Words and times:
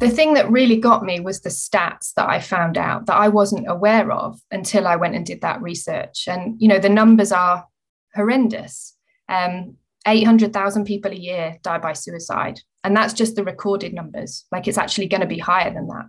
the 0.00 0.08
thing 0.08 0.32
that 0.34 0.50
really 0.50 0.78
got 0.78 1.04
me 1.04 1.20
was 1.20 1.40
the 1.40 1.50
stats 1.50 2.14
that 2.14 2.28
I 2.28 2.40
found 2.40 2.78
out 2.78 3.04
that 3.06 3.16
I 3.16 3.28
wasn't 3.28 3.70
aware 3.70 4.10
of 4.10 4.40
until 4.50 4.86
I 4.86 4.96
went 4.96 5.14
and 5.14 5.26
did 5.26 5.42
that 5.42 5.60
research. 5.60 6.24
And, 6.26 6.56
you 6.58 6.68
know, 6.68 6.78
the 6.78 6.88
numbers 6.88 7.32
are 7.32 7.66
horrendous. 8.14 8.96
Um, 9.28 9.76
800,000 10.06 10.86
people 10.86 11.12
a 11.12 11.16
year 11.16 11.58
die 11.62 11.76
by 11.76 11.92
suicide. 11.92 12.60
And 12.82 12.96
that's 12.96 13.12
just 13.12 13.36
the 13.36 13.44
recorded 13.44 13.92
numbers. 13.92 14.46
Like 14.50 14.66
it's 14.66 14.78
actually 14.78 15.06
going 15.06 15.20
to 15.20 15.26
be 15.26 15.38
higher 15.38 15.72
than 15.72 15.86
that. 15.88 16.06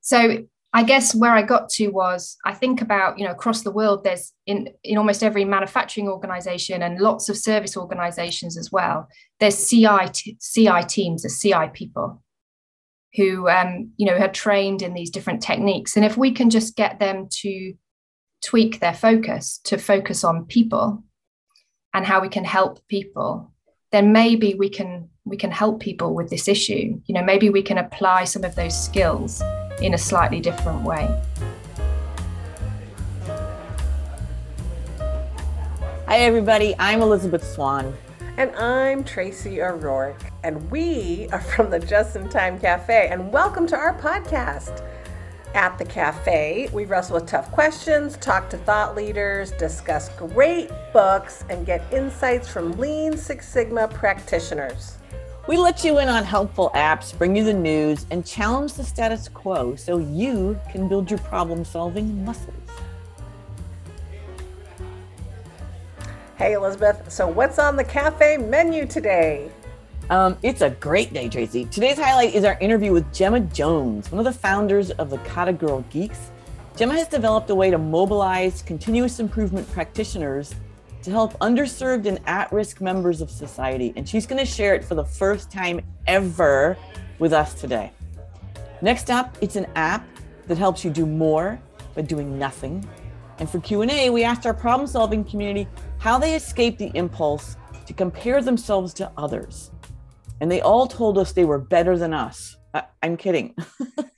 So 0.00 0.38
I 0.72 0.82
guess 0.82 1.14
where 1.14 1.32
I 1.32 1.42
got 1.42 1.68
to 1.70 1.86
was 1.88 2.36
I 2.44 2.52
think 2.52 2.82
about, 2.82 3.16
you 3.16 3.24
know, 3.24 3.30
across 3.30 3.62
the 3.62 3.70
world, 3.70 4.02
there's 4.02 4.32
in, 4.46 4.70
in 4.82 4.98
almost 4.98 5.22
every 5.22 5.44
manufacturing 5.44 6.08
organization 6.08 6.82
and 6.82 7.00
lots 7.00 7.28
of 7.28 7.36
service 7.36 7.76
organizations 7.76 8.58
as 8.58 8.72
well, 8.72 9.08
there's 9.38 9.68
CI, 9.68 10.10
CI 10.40 10.82
teams, 10.88 11.22
the 11.22 11.28
CI 11.28 11.70
people 11.72 12.20
who, 13.16 13.48
um, 13.48 13.90
you 13.96 14.06
know, 14.06 14.16
had 14.16 14.34
trained 14.34 14.82
in 14.82 14.94
these 14.94 15.10
different 15.10 15.42
techniques. 15.42 15.96
And 15.96 16.04
if 16.04 16.16
we 16.16 16.32
can 16.32 16.50
just 16.50 16.76
get 16.76 16.98
them 16.98 17.28
to 17.42 17.74
tweak 18.42 18.80
their 18.80 18.94
focus 18.94 19.60
to 19.64 19.76
focus 19.76 20.24
on 20.24 20.46
people 20.46 21.04
and 21.92 22.06
how 22.06 22.20
we 22.20 22.28
can 22.28 22.44
help 22.44 22.86
people, 22.88 23.52
then 23.92 24.12
maybe 24.12 24.54
we 24.54 24.68
can 24.68 25.08
we 25.24 25.36
can 25.36 25.50
help 25.50 25.80
people 25.80 26.14
with 26.14 26.30
this 26.30 26.48
issue. 26.48 27.00
You 27.06 27.14
know, 27.14 27.22
maybe 27.22 27.50
we 27.50 27.62
can 27.62 27.78
apply 27.78 28.24
some 28.24 28.44
of 28.44 28.54
those 28.54 28.78
skills 28.78 29.42
in 29.82 29.94
a 29.94 29.98
slightly 29.98 30.40
different 30.40 30.82
way. 30.82 31.08
Hi, 36.06 36.18
everybody. 36.18 36.74
I'm 36.78 37.02
Elisabeth 37.02 37.44
Swan. 37.44 37.94
And 38.40 38.56
I'm 38.56 39.04
Tracy 39.04 39.60
O'Rourke. 39.60 40.22
And 40.44 40.70
we 40.70 41.28
are 41.30 41.42
from 41.42 41.68
the 41.68 41.78
Just 41.78 42.16
in 42.16 42.26
Time 42.30 42.58
Cafe. 42.58 43.08
And 43.10 43.30
welcome 43.30 43.66
to 43.66 43.76
our 43.76 43.94
podcast. 44.00 44.82
At 45.52 45.76
the 45.76 45.84
cafe, 45.84 46.70
we 46.72 46.86
wrestle 46.86 47.16
with 47.16 47.26
tough 47.26 47.52
questions, 47.52 48.16
talk 48.16 48.48
to 48.48 48.56
thought 48.56 48.96
leaders, 48.96 49.50
discuss 49.50 50.08
great 50.16 50.70
books, 50.90 51.44
and 51.50 51.66
get 51.66 51.84
insights 51.92 52.48
from 52.48 52.72
Lean 52.78 53.14
Six 53.14 53.46
Sigma 53.46 53.88
practitioners. 53.88 54.96
We 55.46 55.58
let 55.58 55.84
you 55.84 55.98
in 55.98 56.08
on 56.08 56.24
helpful 56.24 56.70
apps, 56.74 57.12
bring 57.18 57.36
you 57.36 57.44
the 57.44 57.52
news, 57.52 58.06
and 58.10 58.24
challenge 58.24 58.72
the 58.72 58.84
status 58.84 59.28
quo 59.28 59.76
so 59.76 59.98
you 59.98 60.58
can 60.72 60.88
build 60.88 61.10
your 61.10 61.20
problem 61.20 61.62
solving 61.62 62.24
muscles. 62.24 62.54
Hey, 66.40 66.54
Elisabeth. 66.54 67.12
So, 67.12 67.28
what's 67.28 67.58
on 67.58 67.76
the 67.76 67.84
cafe 67.84 68.38
menu 68.38 68.86
today? 68.86 69.50
Um, 70.08 70.38
it's 70.42 70.62
a 70.62 70.70
great 70.70 71.12
day, 71.12 71.28
Tracy. 71.28 71.66
Today's 71.66 71.98
highlight 71.98 72.34
is 72.34 72.44
our 72.44 72.58
interview 72.60 72.92
with 72.92 73.12
Gemma 73.12 73.40
Jones, 73.40 74.10
one 74.10 74.20
of 74.20 74.24
the 74.24 74.40
founders 74.40 74.90
of 74.92 75.10
the 75.10 75.18
Kata 75.18 75.52
Girl 75.52 75.84
Geeks. 75.90 76.30
Gemma 76.76 76.94
has 76.94 77.08
developed 77.08 77.50
a 77.50 77.54
way 77.54 77.70
to 77.70 77.76
mobilize 77.76 78.62
continuous 78.62 79.20
improvement 79.20 79.70
practitioners 79.70 80.54
to 81.02 81.10
help 81.10 81.38
underserved 81.40 82.06
and 82.06 82.18
at 82.24 82.50
risk 82.54 82.80
members 82.80 83.20
of 83.20 83.30
society. 83.30 83.92
And 83.94 84.08
she's 84.08 84.26
going 84.26 84.40
to 84.40 84.50
share 84.50 84.74
it 84.74 84.82
for 84.82 84.94
the 84.94 85.04
first 85.04 85.52
time 85.52 85.82
ever 86.06 86.78
with 87.18 87.34
us 87.34 87.52
today. 87.52 87.92
Next 88.80 89.10
up, 89.10 89.36
it's 89.42 89.56
an 89.56 89.66
app 89.76 90.08
that 90.46 90.56
helps 90.56 90.86
you 90.86 90.90
do 90.90 91.04
more 91.04 91.60
by 91.94 92.00
doing 92.00 92.38
nothing. 92.38 92.88
And 93.40 93.50
for 93.50 93.58
Q&A, 93.58 94.10
we 94.10 94.22
asked 94.22 94.46
our 94.46 94.54
problem-solving 94.54 95.24
community 95.24 95.66
how 95.98 96.18
they 96.18 96.34
escape 96.34 96.78
the 96.78 96.92
impulse 96.94 97.56
to 97.86 97.92
compare 97.92 98.40
themselves 98.42 98.94
to 98.94 99.10
others 99.16 99.70
and 100.40 100.50
they 100.50 100.60
all 100.60 100.86
told 100.86 101.18
us 101.18 101.32
they 101.32 101.44
were 101.44 101.58
better 101.58 101.96
than 101.98 102.14
us. 102.14 102.56
I, 102.72 102.84
am 103.02 103.16
kidding. 103.16 103.54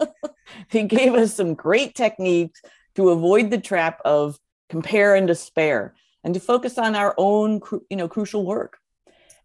they 0.71 0.85
gave 0.85 1.15
us 1.15 1.35
some 1.35 1.55
great 1.55 1.95
techniques 1.95 2.63
to 2.95 3.11
avoid 3.11 3.51
the 3.51 3.59
trap 3.59 4.01
of 4.05 4.39
compare 4.69 5.17
and 5.17 5.27
despair 5.27 5.95
and 6.25 6.35
to 6.35 6.41
focus 6.41 6.79
on 6.79 6.95
our 6.95 7.15
own 7.19 7.61
you 7.91 7.97
know 7.97 8.09
crucial 8.09 8.47
work 8.47 8.79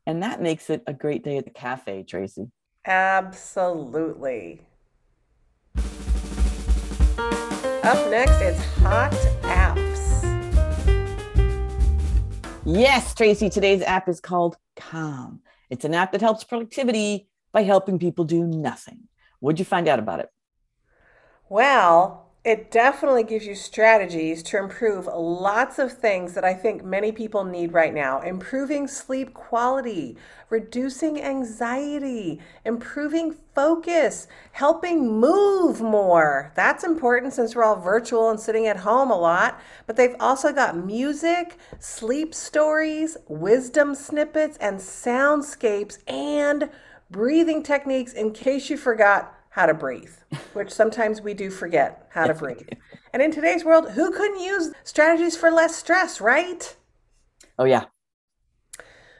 and 0.06 0.24
that 0.24 0.42
makes 0.42 0.70
it 0.70 0.84
a 0.88 0.94
great 0.94 1.24
day 1.24 1.38
at 1.38 1.44
the 1.44 1.52
cafe 1.52 2.04
tracy 2.04 2.50
absolutely 2.86 4.62
up 7.88 8.10
next 8.12 8.40
is 8.42 8.60
hot 8.82 9.12
apps 9.44 10.22
yes 12.66 13.16
tracy 13.16 13.50
today's 13.50 13.82
app 13.82 14.08
is 14.10 14.20
called 14.20 14.58
calm 14.76 15.42
it's 15.70 15.86
an 15.86 15.94
app 15.94 16.12
that 16.12 16.22
helps 16.22 16.44
productivity 16.44 17.28
by 17.52 17.64
helping 17.64 18.00
people 18.00 18.26
do 18.26 18.46
nothing. 18.46 19.08
What'd 19.40 19.60
you 19.60 19.66
find 19.66 19.88
out 19.88 20.00
about 20.00 20.20
it? 20.20 20.30
Well, 21.50 22.27
it 22.48 22.72
definitely 22.72 23.26
gives 23.26 23.46
you 23.46 23.54
strategies 23.54 24.42
to 24.42 24.58
improve 24.58 25.06
lots 25.06 25.78
of 25.80 25.92
things 25.92 26.34
that 26.34 26.46
I 26.46 26.54
think 26.54 26.82
many 26.82 27.12
people 27.12 27.44
need 27.44 27.74
right 27.74 27.94
now. 27.94 28.22
Improving 28.22 28.88
sleep 28.88 29.34
quality, 29.34 30.16
reducing 30.50 31.22
anxiety, 31.22 32.40
improving 32.64 33.36
focus, 33.54 34.30
helping 34.54 35.20
move 35.20 35.82
more. 35.82 36.54
That's 36.56 36.86
important 36.86 37.34
since 37.34 37.54
we're 37.54 37.66
all 37.66 37.82
virtual 37.82 38.30
and 38.30 38.40
sitting 38.40 38.66
at 38.66 38.78
home 38.78 39.12
a 39.12 39.20
lot. 39.20 39.60
But 39.86 39.98
they've 39.98 40.16
also 40.18 40.54
got 40.54 40.78
music, 40.78 41.58
sleep 41.80 42.34
stories, 42.34 43.18
wisdom 43.28 43.94
snippets, 43.94 44.58
and 44.60 44.78
soundscapes 44.80 45.98
and 46.08 46.70
breathing 47.12 47.62
techniques 47.62 48.14
in 48.14 48.32
case 48.32 48.70
you 48.70 48.78
forgot 48.78 49.37
how 49.58 49.66
to 49.66 49.74
breathe, 49.74 50.14
which 50.54 50.70
sometimes 50.70 51.20
we 51.20 51.34
do 51.34 51.50
forget 51.50 52.08
how 52.12 52.28
to 52.28 52.34
breathe. 52.36 52.70
And 53.12 53.24
in 53.24 53.32
today's 53.32 53.66
world, 53.66 53.90
who 53.90 54.12
couldn't 54.12 54.40
use 54.40 54.72
strategies 54.84 55.36
for 55.36 55.50
less 55.50 55.76
stress, 55.76 56.22
right? 56.22 56.76
Oh, 57.58 57.66
yeah. 57.66 57.86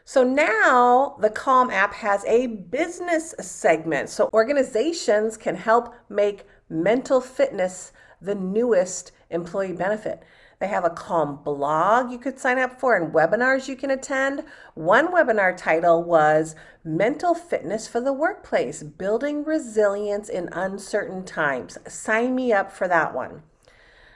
So 0.06 0.24
now 0.24 1.18
the 1.20 1.32
Calm 1.32 1.72
app 1.72 1.92
has 1.96 2.24
a 2.26 2.46
business 2.46 3.34
segment. 3.40 4.10
So 4.10 4.30
organizations 4.32 5.38
can 5.38 5.56
help 5.56 5.96
make 6.08 6.46
mental 6.70 7.20
fitness 7.20 7.92
the 8.22 8.36
newest 8.36 9.14
employee 9.32 9.74
benefit. 9.74 10.22
They 10.60 10.68
have 10.68 10.86
a 10.86 10.90
Calm 10.90 11.36
blog 11.44 12.12
you 12.12 12.18
could 12.18 12.40
sign 12.40 12.58
up 12.58 12.80
for 12.80 12.96
and 12.96 13.14
webinars 13.14 13.68
you 13.68 13.76
can 13.76 13.92
attend. 13.92 14.44
One 14.74 15.10
webinar 15.14 15.56
title 15.56 16.04
was 16.04 16.56
Mental 16.84 17.36
Fitness 17.36 17.88
for 17.88 18.02
the 18.02 18.14
Workplace 18.14 18.82
Building 18.82 19.44
Resilience 19.44 20.30
in 20.30 20.50
Uncertain 20.52 21.24
Times. 21.26 21.78
Sign 21.88 22.34
me 22.34 22.52
up 22.52 22.72
for 22.72 22.88
that 22.88 23.14
one. 23.14 23.44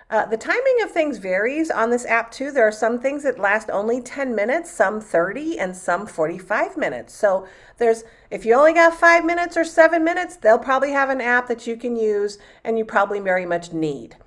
Uh, 0.10 0.26
the 0.26 0.36
timing 0.36 0.82
of 0.82 0.92
things 0.92 1.20
varies 1.20 1.70
on 1.70 1.92
this 1.92 2.08
app 2.08 2.32
too. 2.32 2.52
There 2.52 2.68
are 2.68 2.72
some 2.72 3.00
things 3.00 3.22
that 3.24 3.40
last 3.40 3.70
only 3.70 4.02
10 4.02 4.34
minutes, 4.34 4.72
some 4.72 5.00
30, 5.00 5.60
and 5.60 5.78
some 5.78 6.08
45 6.08 6.76
minutes. 6.76 7.14
So 7.14 7.48
there's, 7.78 8.04
if 8.32 8.46
you 8.46 8.56
only 8.56 8.74
got 8.74 9.00
five 9.00 9.24
minutes 9.24 9.56
or 9.56 9.64
seven 9.64 10.04
minutes, 10.04 10.36
they'll 10.36 10.60
probably 10.60 10.92
have 10.92 11.10
an 11.10 11.22
app 11.22 11.48
that 11.48 11.68
you 11.68 11.78
can 11.78 11.96
use 11.96 12.40
and 12.64 12.80
you 12.80 12.84
probably 12.84 13.20
very 13.20 13.46
much 13.46 13.72
need. 13.72 14.18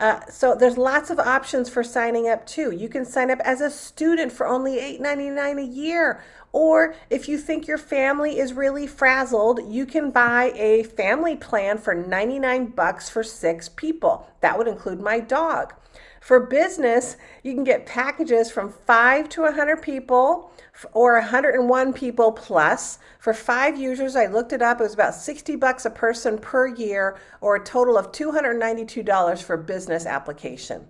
Uh, 0.00 0.18
so 0.30 0.54
there's 0.54 0.78
lots 0.78 1.10
of 1.10 1.18
options 1.18 1.68
for 1.68 1.84
signing 1.84 2.26
up 2.26 2.46
too. 2.46 2.70
You 2.70 2.88
can 2.88 3.04
sign 3.04 3.30
up 3.30 3.38
as 3.40 3.60
a 3.60 3.70
student 3.70 4.32
for 4.32 4.46
only 4.46 4.76
$8.99 4.76 5.58
a 5.58 5.66
year. 5.66 6.22
Or 6.52 6.94
if 7.10 7.28
you 7.28 7.36
think 7.36 7.68
your 7.68 7.78
family 7.78 8.38
is 8.38 8.54
really 8.54 8.86
frazzled, 8.86 9.60
you 9.68 9.84
can 9.84 10.10
buy 10.10 10.52
a 10.56 10.84
family 10.84 11.36
plan 11.36 11.76
for 11.76 11.94
99 11.94 12.68
bucks 12.68 13.10
for 13.10 13.22
six 13.22 13.68
people. 13.68 14.26
That 14.40 14.56
would 14.56 14.66
include 14.66 15.00
my 15.00 15.20
dog. 15.20 15.74
For 16.20 16.38
business, 16.38 17.16
you 17.42 17.54
can 17.54 17.64
get 17.64 17.86
packages 17.86 18.50
from 18.50 18.70
5 18.70 19.28
to 19.30 19.42
100 19.42 19.80
people 19.80 20.52
or 20.92 21.14
101 21.14 21.92
people 21.94 22.30
plus. 22.32 22.98
For 23.18 23.32
five 23.32 23.78
users, 23.78 24.14
I 24.14 24.26
looked 24.26 24.52
it 24.52 24.60
up, 24.60 24.80
it 24.80 24.84
was 24.84 24.94
about 24.94 25.14
60 25.14 25.56
bucks 25.56 25.86
a 25.86 25.90
person 25.90 26.38
per 26.38 26.66
year 26.68 27.18
or 27.40 27.56
a 27.56 27.64
total 27.64 27.96
of 27.96 28.12
$292 28.12 29.42
for 29.42 29.56
business 29.56 30.04
application. 30.04 30.86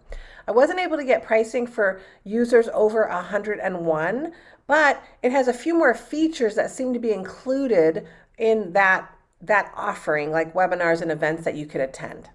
I 0.49 0.53
wasn't 0.53 0.81
able 0.81 0.97
to 0.97 1.05
get 1.05 1.23
pricing 1.23 1.67
for 1.67 2.00
users 2.25 2.69
over 2.75 3.06
101, 3.06 4.33
but 4.67 5.03
it 5.23 5.31
has 5.31 5.47
a 5.47 5.53
few 5.53 5.75
more 5.75 5.94
features 5.94 6.56
that 6.56 6.73
seem 6.73 6.93
to 6.93 6.99
be 6.99 7.12
included 7.12 8.06
in 8.37 8.73
that 8.73 9.09
that 9.43 9.73
offering 9.75 10.31
like 10.31 10.53
webinars 10.53 11.00
and 11.00 11.11
events 11.11 11.44
that 11.44 11.55
you 11.55 11.65
could 11.65 11.81
attend. 11.81 12.29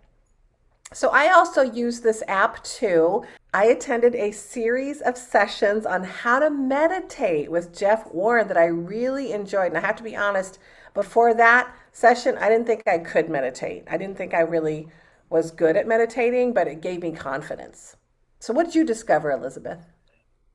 So 0.94 1.10
I 1.10 1.32
also 1.32 1.62
use 1.62 2.00
this 2.00 2.24
app 2.28 2.64
too. 2.64 3.24
I 3.54 3.66
attended 3.66 4.16
a 4.16 4.32
series 4.32 5.02
of 5.02 5.18
sessions 5.18 5.86
on 5.86 6.04
how 6.04 6.40
to 6.40 6.50
meditate 6.50 7.50
with 7.50 7.78
Jeff 7.78 8.12
Warren 8.14 8.48
that 8.48 8.58
I 8.58 8.66
really 8.66 9.32
enjoyed. 9.32 9.68
And 9.68 9.78
I 9.78 9.82
have 9.82 9.96
to 9.98 10.04
be 10.04 10.16
honest, 10.16 10.60
before 10.94 11.34
that 11.34 11.74
session, 11.92 12.38
I 12.38 12.50
didn't 12.50 12.68
think 12.68 12.84
I 12.88 13.00
could 13.00 13.30
meditate. 13.30 13.84
I 13.90 13.98
didn't 13.98 14.18
think 14.18 14.34
I 14.34 14.42
really 14.42 14.88
was 15.30 15.52
good 15.52 15.76
at 15.76 15.88
meditating, 15.88 16.54
but 16.54 16.68
it 16.68 16.82
gave 16.82 17.02
me 17.02 17.12
confidence. 17.12 17.98
So, 18.40 18.54
what 18.54 18.66
did 18.66 18.76
you 18.76 18.86
discover, 18.86 19.32
Elisabeth? 19.32 19.80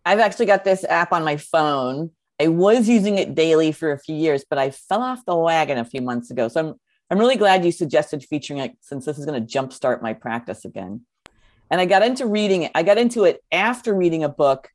I've 0.06 0.20
actually 0.20 0.46
got 0.46 0.64
this 0.64 0.84
app 0.84 1.12
on 1.12 1.24
my 1.24 1.36
phone. 1.36 2.10
I 2.40 2.48
was 2.48 2.88
using 2.88 3.18
it 3.18 3.34
daily 3.34 3.72
for 3.72 3.92
a 3.92 3.98
few 3.98 4.14
years, 4.14 4.44
but 4.48 4.58
I 4.58 4.70
fell 4.70 5.02
off 5.02 5.24
the 5.26 5.36
wagon 5.36 5.76
a 5.76 5.84
few 5.84 6.00
months 6.00 6.30
ago. 6.30 6.48
So 6.48 6.60
I'm 6.60 6.74
I'm 7.10 7.18
really 7.18 7.36
glad 7.36 7.64
you 7.64 7.72
suggested 7.72 8.22
featuring 8.24 8.60
it 8.60 8.76
since 8.80 9.04
this 9.04 9.18
is 9.18 9.26
going 9.26 9.44
to 9.44 9.58
jumpstart 9.58 10.00
my 10.00 10.12
practice 10.12 10.64
again. 10.64 11.02
And 11.70 11.80
I 11.80 11.86
got 11.86 12.02
into 12.02 12.26
reading 12.26 12.62
it. 12.62 12.72
I 12.74 12.84
got 12.84 12.98
into 12.98 13.24
it 13.24 13.42
after 13.50 13.94
reading 13.94 14.22
a 14.22 14.28
book 14.28 14.70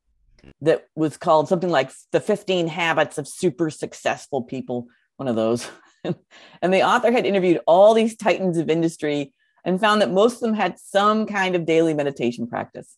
that 0.62 0.88
was 0.96 1.18
called 1.18 1.48
something 1.48 1.70
like 1.70 1.92
The 2.12 2.20
15 2.20 2.68
Habits 2.68 3.18
of 3.18 3.28
Super 3.28 3.70
Successful 3.70 4.44
People, 4.44 4.88
one 5.16 5.28
of 5.28 5.36
those. 5.36 5.70
and 6.62 6.74
the 6.74 6.84
author 6.84 7.12
had 7.12 7.26
interviewed 7.26 7.62
all 7.66 7.94
these 7.94 8.18
titans 8.18 8.58
of 8.58 8.70
industry 8.70 9.34
and 9.64 9.80
found 9.80 10.02
that 10.02 10.12
most 10.12 10.36
of 10.36 10.42
them 10.42 10.54
had 10.54 10.78
some 10.78 11.26
kind 11.26 11.56
of 11.56 11.66
daily 11.66 11.94
meditation 11.94 12.48
practice. 12.48 12.98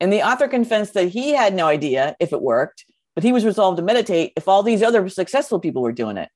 And 0.00 0.12
the 0.12 0.22
author 0.22 0.48
confessed 0.48 0.94
that 0.94 1.08
he 1.08 1.32
had 1.32 1.54
no 1.54 1.66
idea 1.66 2.16
if 2.20 2.32
it 2.32 2.40
worked, 2.40 2.84
but 3.14 3.24
he 3.24 3.32
was 3.32 3.44
resolved 3.44 3.78
to 3.78 3.82
meditate 3.82 4.32
if 4.36 4.46
all 4.46 4.62
these 4.62 4.82
other 4.82 5.08
successful 5.08 5.58
people 5.58 5.82
were 5.82 5.92
doing 5.92 6.16
it. 6.16 6.28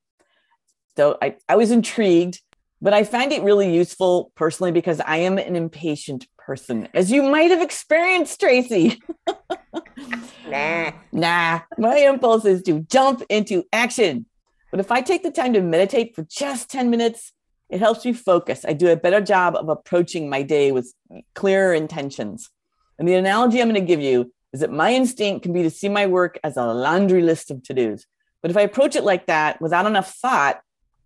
So 0.97 1.19
I, 1.23 1.37
I 1.49 1.57
was 1.57 1.71
intrigued, 1.71 2.41
but 2.81 2.93
I 2.93 3.05
find 3.05 3.33
it 3.33 3.43
really 3.43 3.75
useful 3.75 4.33
personally 4.35 4.73
because 4.73 5.01
I 5.01 5.19
am 5.19 5.39
an 5.39 5.57
impatient 5.57 6.27
person, 6.37 6.89
as 6.95 7.11
you 7.11 7.23
might 7.23 7.51
have 7.51 7.63
experienced, 7.63 8.41
Tracy. 8.41 9.01
nah. 10.49 10.93
Nah, 11.13 11.61
my 11.79 11.97
impulse 11.99 12.45
is 12.45 12.63
to 12.65 12.81
jump 12.81 13.23
into 13.29 13.65
action. 13.73 14.27
But 14.71 14.81
if 14.81 14.91
I 14.91 15.03
take 15.03 15.23
the 15.23 15.31
time 15.31 15.53
to 15.53 15.61
meditate 15.61 16.15
for 16.15 16.23
just 16.23 16.71
10 16.71 16.91
minutes, 16.91 17.33
it 17.69 17.79
helps 17.79 18.05
me 18.05 18.13
focus. 18.13 18.65
I 18.67 18.73
do 18.73 18.89
a 18.89 18.97
better 18.97 19.21
job 19.21 19.55
of 19.57 19.69
approaching 19.69 20.29
my 20.29 20.43
day 20.43 20.73
with 20.73 20.93
clearer 21.35 21.73
intentions. 21.73 22.51
And 22.99 23.09
the 23.09 23.15
analogy 23.15 23.61
I'm 23.61 23.69
going 23.69 23.81
to 23.81 23.87
give 23.87 24.01
you 24.01 24.33
is 24.53 24.61
that 24.61 24.71
my 24.71 24.93
instinct 24.93 25.43
can 25.43 25.53
be 25.53 25.63
to 25.63 25.71
see 25.71 25.89
my 25.89 26.07
work 26.07 26.39
as 26.45 26.57
a 26.57 26.67
laundry 26.67 27.23
list 27.23 27.51
of 27.51 27.63
to 27.65 27.75
dos. 27.75 28.07
But 28.43 28.51
if 28.51 28.57
I 28.57 28.63
approach 28.63 28.97
it 28.97 29.05
like 29.05 29.27
that 29.27 29.61
without 29.61 29.87
enough 29.87 30.15
thought, 30.15 30.61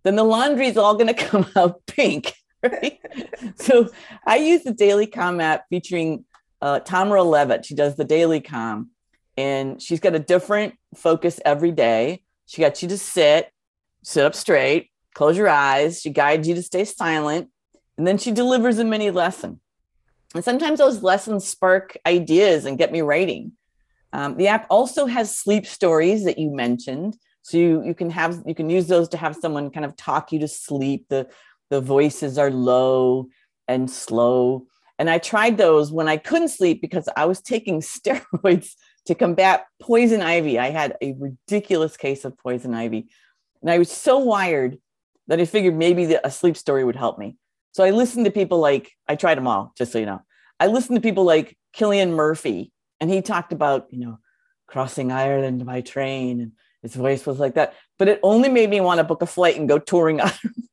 then 0.07 0.15
the 0.15 0.23
laundry 0.23 0.67
is 0.67 0.77
all 0.77 0.95
going 0.95 1.07
to 1.13 1.13
come 1.13 1.45
out 1.55 1.85
pink. 1.85 2.33
Right? 2.63 2.99
so 3.55 3.89
I 4.25 4.37
use 4.37 4.63
the 4.63 4.73
Daily 4.73 5.05
Calm 5.05 5.39
app 5.39 5.65
featuring 5.69 6.25
uh, 6.61 6.79
Tamara 6.79 7.23
Levitt. 7.23 7.65
She 7.65 7.75
does 7.75 7.95
the 7.95 8.03
Daily 8.03 8.41
Calm, 8.41 8.89
and 9.37 9.81
she's 9.81 9.99
got 9.99 10.15
a 10.15 10.19
different 10.19 10.73
focus 10.95 11.39
every 11.45 11.71
day. 11.71 12.23
She 12.47 12.61
got 12.61 12.81
you 12.81 12.87
to 12.89 12.97
sit, 12.97 13.51
sit 14.03 14.25
up 14.25 14.33
straight, 14.33 14.89
close 15.13 15.37
your 15.37 15.49
eyes. 15.49 16.01
She 16.01 16.09
guides 16.09 16.47
you 16.47 16.55
to 16.55 16.63
stay 16.63 16.85
silent, 16.85 17.49
and 17.97 18.07
then 18.07 18.17
she 18.17 18.31
delivers 18.31 18.79
a 18.79 18.85
mini 18.85 19.11
lesson. 19.11 19.59
And 20.33 20.43
sometimes 20.43 20.79
those 20.79 21.03
lessons 21.03 21.47
spark 21.47 21.97
ideas 22.05 22.65
and 22.65 22.77
get 22.77 22.91
me 22.91 23.01
writing. 23.01 23.53
Um, 24.13 24.37
the 24.37 24.47
app 24.47 24.65
also 24.69 25.05
has 25.05 25.37
sleep 25.37 25.65
stories 25.65 26.23
that 26.25 26.39
you 26.39 26.49
mentioned. 26.49 27.17
So 27.47 27.57
you, 27.57 27.81
you 27.85 27.93
can 27.93 28.09
have 28.09 28.43
you 28.45 28.53
can 28.53 28.69
use 28.69 28.87
those 28.87 29.07
to 29.09 29.17
have 29.17 29.33
someone 29.33 29.69
kind 29.69 29.85
of 29.85 29.95
talk 29.95 30.33
you 30.33 30.39
to 30.39 30.49
sleep. 30.49 31.05
The 31.07 31.29
the 31.69 31.79
voices 31.79 32.37
are 32.37 32.51
low 32.51 33.29
and 33.69 33.89
slow. 33.89 34.65
And 34.99 35.09
I 35.09 35.17
tried 35.17 35.57
those 35.57 35.89
when 35.89 36.09
I 36.09 36.17
couldn't 36.17 36.49
sleep 36.49 36.81
because 36.81 37.07
I 37.15 37.23
was 37.23 37.41
taking 37.41 37.79
steroids 37.81 38.71
to 39.05 39.15
combat 39.15 39.65
poison 39.81 40.21
ivy. 40.21 40.59
I 40.59 40.71
had 40.71 40.97
a 41.01 41.13
ridiculous 41.17 41.95
case 41.95 42.25
of 42.25 42.37
poison 42.37 42.73
ivy. 42.73 43.07
And 43.61 43.71
I 43.71 43.77
was 43.77 43.89
so 43.89 44.17
wired 44.17 44.77
that 45.27 45.39
I 45.39 45.45
figured 45.45 45.77
maybe 45.77 46.05
the, 46.05 46.27
a 46.27 46.31
sleep 46.31 46.57
story 46.57 46.83
would 46.83 46.97
help 46.97 47.17
me. 47.17 47.37
So 47.71 47.85
I 47.85 47.91
listened 47.91 48.25
to 48.25 48.31
people 48.31 48.59
like, 48.59 48.91
I 49.07 49.15
tried 49.15 49.37
them 49.37 49.47
all, 49.47 49.71
just 49.77 49.93
so 49.93 49.99
you 49.99 50.05
know. 50.05 50.21
I 50.59 50.67
listened 50.67 50.97
to 50.97 51.01
people 51.01 51.23
like 51.23 51.57
Cillian 51.73 52.09
Murphy, 52.09 52.73
and 52.99 53.09
he 53.09 53.21
talked 53.21 53.53
about, 53.53 53.87
you 53.89 53.99
know, 53.99 54.19
crossing 54.67 55.13
Ireland 55.13 55.65
by 55.65 55.79
train, 55.79 56.41
and 56.41 56.51
his 56.81 56.95
voice 56.95 57.25
was 57.25 57.39
like 57.39 57.55
that. 57.55 57.73
But 57.97 58.07
it 58.07 58.19
only 58.23 58.49
made 58.49 58.69
me 58.69 58.81
want 58.81 58.99
to 58.99 59.03
book 59.03 59.21
a 59.21 59.25
flight 59.25 59.57
and 59.57 59.67
go 59.67 59.79
touring 59.79 60.21
Ireland. 60.21 60.63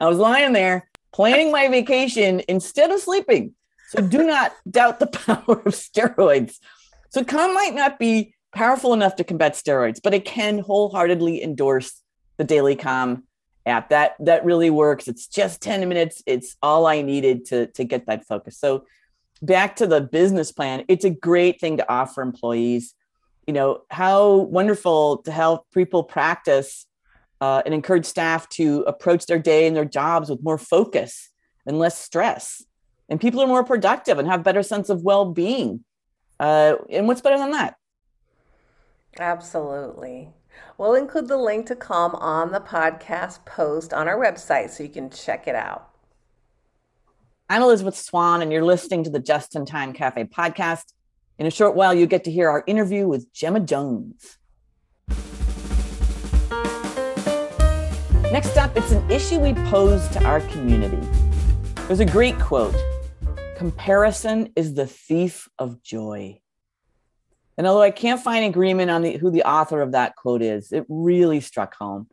I 0.00 0.08
was 0.08 0.18
lying 0.18 0.52
there 0.52 0.88
planning 1.12 1.50
my 1.50 1.68
vacation 1.68 2.42
instead 2.48 2.90
of 2.90 3.00
sleeping. 3.00 3.54
So 3.88 4.02
do 4.02 4.22
not 4.26 4.52
doubt 4.68 5.00
the 5.00 5.06
power 5.06 5.60
of 5.60 5.74
steroids. 5.74 6.56
So 7.10 7.24
Calm 7.24 7.54
might 7.54 7.74
not 7.74 7.98
be 7.98 8.34
powerful 8.52 8.94
enough 8.94 9.16
to 9.16 9.24
combat 9.24 9.54
steroids, 9.54 10.00
but 10.02 10.14
it 10.14 10.24
can 10.24 10.58
wholeheartedly 10.58 11.42
endorse 11.42 12.02
the 12.36 12.44
Daily 12.44 12.76
Calm 12.76 13.24
app. 13.66 13.90
That 13.90 14.14
that 14.20 14.44
really 14.44 14.70
works. 14.70 15.08
It's 15.08 15.26
just 15.26 15.60
10 15.60 15.88
minutes. 15.88 16.22
It's 16.26 16.56
all 16.62 16.86
I 16.86 17.02
needed 17.02 17.46
to, 17.46 17.66
to 17.68 17.84
get 17.84 18.06
that 18.06 18.26
focus. 18.26 18.58
So 18.58 18.86
back 19.42 19.76
to 19.76 19.86
the 19.86 20.00
business 20.00 20.52
plan, 20.52 20.84
it's 20.88 21.04
a 21.04 21.10
great 21.10 21.60
thing 21.60 21.76
to 21.78 21.92
offer 21.92 22.22
employees. 22.22 22.94
You 23.46 23.52
know, 23.52 23.82
how 23.90 24.36
wonderful 24.36 25.18
to 25.18 25.32
help 25.32 25.66
people 25.72 26.04
practice 26.04 26.86
uh, 27.40 27.62
and 27.64 27.74
encourage 27.74 28.06
staff 28.06 28.48
to 28.50 28.82
approach 28.86 29.26
their 29.26 29.38
day 29.38 29.66
and 29.66 29.74
their 29.74 29.84
jobs 29.84 30.30
with 30.30 30.42
more 30.42 30.58
focus 30.58 31.30
and 31.66 31.78
less 31.78 31.98
stress. 31.98 32.64
And 33.08 33.20
people 33.20 33.40
are 33.42 33.46
more 33.46 33.64
productive 33.64 34.18
and 34.18 34.28
have 34.28 34.42
better 34.42 34.62
sense 34.62 34.88
of 34.88 35.02
well-being. 35.02 35.84
Uh, 36.38 36.76
and 36.90 37.08
what's 37.08 37.20
better 37.20 37.38
than 37.38 37.50
that? 37.50 37.74
Absolutely. 39.18 40.30
We'll 40.78 40.94
include 40.94 41.28
the 41.28 41.36
link 41.36 41.66
to 41.66 41.76
Calm 41.76 42.14
on 42.14 42.52
the 42.52 42.60
podcast 42.60 43.44
post 43.44 43.92
on 43.92 44.08
our 44.08 44.18
website 44.18 44.70
so 44.70 44.82
you 44.82 44.88
can 44.88 45.10
check 45.10 45.48
it 45.48 45.54
out. 45.54 45.90
I'm 47.48 47.62
Elisabeth 47.62 47.96
Swan, 47.96 48.42
and 48.42 48.52
you're 48.52 48.64
listening 48.64 49.02
to 49.04 49.10
the 49.10 49.18
Just 49.18 49.56
in 49.56 49.66
Time 49.66 49.92
Cafe 49.92 50.24
podcast. 50.24 50.92
In 51.40 51.46
a 51.46 51.50
short 51.50 51.74
while, 51.74 51.94
you'll 51.94 52.06
get 52.06 52.24
to 52.24 52.30
hear 52.30 52.50
our 52.50 52.62
interview 52.66 53.08
with 53.08 53.32
Gemma 53.32 53.60
Jones. 53.60 54.36
Next 58.30 58.58
up, 58.58 58.76
it's 58.76 58.92
an 58.92 59.10
issue 59.10 59.40
we 59.40 59.54
pose 59.70 60.06
to 60.08 60.22
our 60.26 60.42
community. 60.42 61.00
There's 61.86 62.00
a 62.00 62.04
great 62.04 62.38
quote 62.38 62.76
Comparison 63.56 64.52
is 64.54 64.74
the 64.74 64.86
thief 64.86 65.48
of 65.58 65.82
joy. 65.82 66.42
And 67.56 67.66
although 67.66 67.80
I 67.80 67.90
can't 67.90 68.20
find 68.20 68.44
agreement 68.44 68.90
on 68.90 69.00
the, 69.00 69.16
who 69.16 69.30
the 69.30 69.44
author 69.44 69.80
of 69.80 69.92
that 69.92 70.16
quote 70.16 70.42
is, 70.42 70.72
it 70.72 70.84
really 70.90 71.40
struck 71.40 71.74
home. 71.74 72.08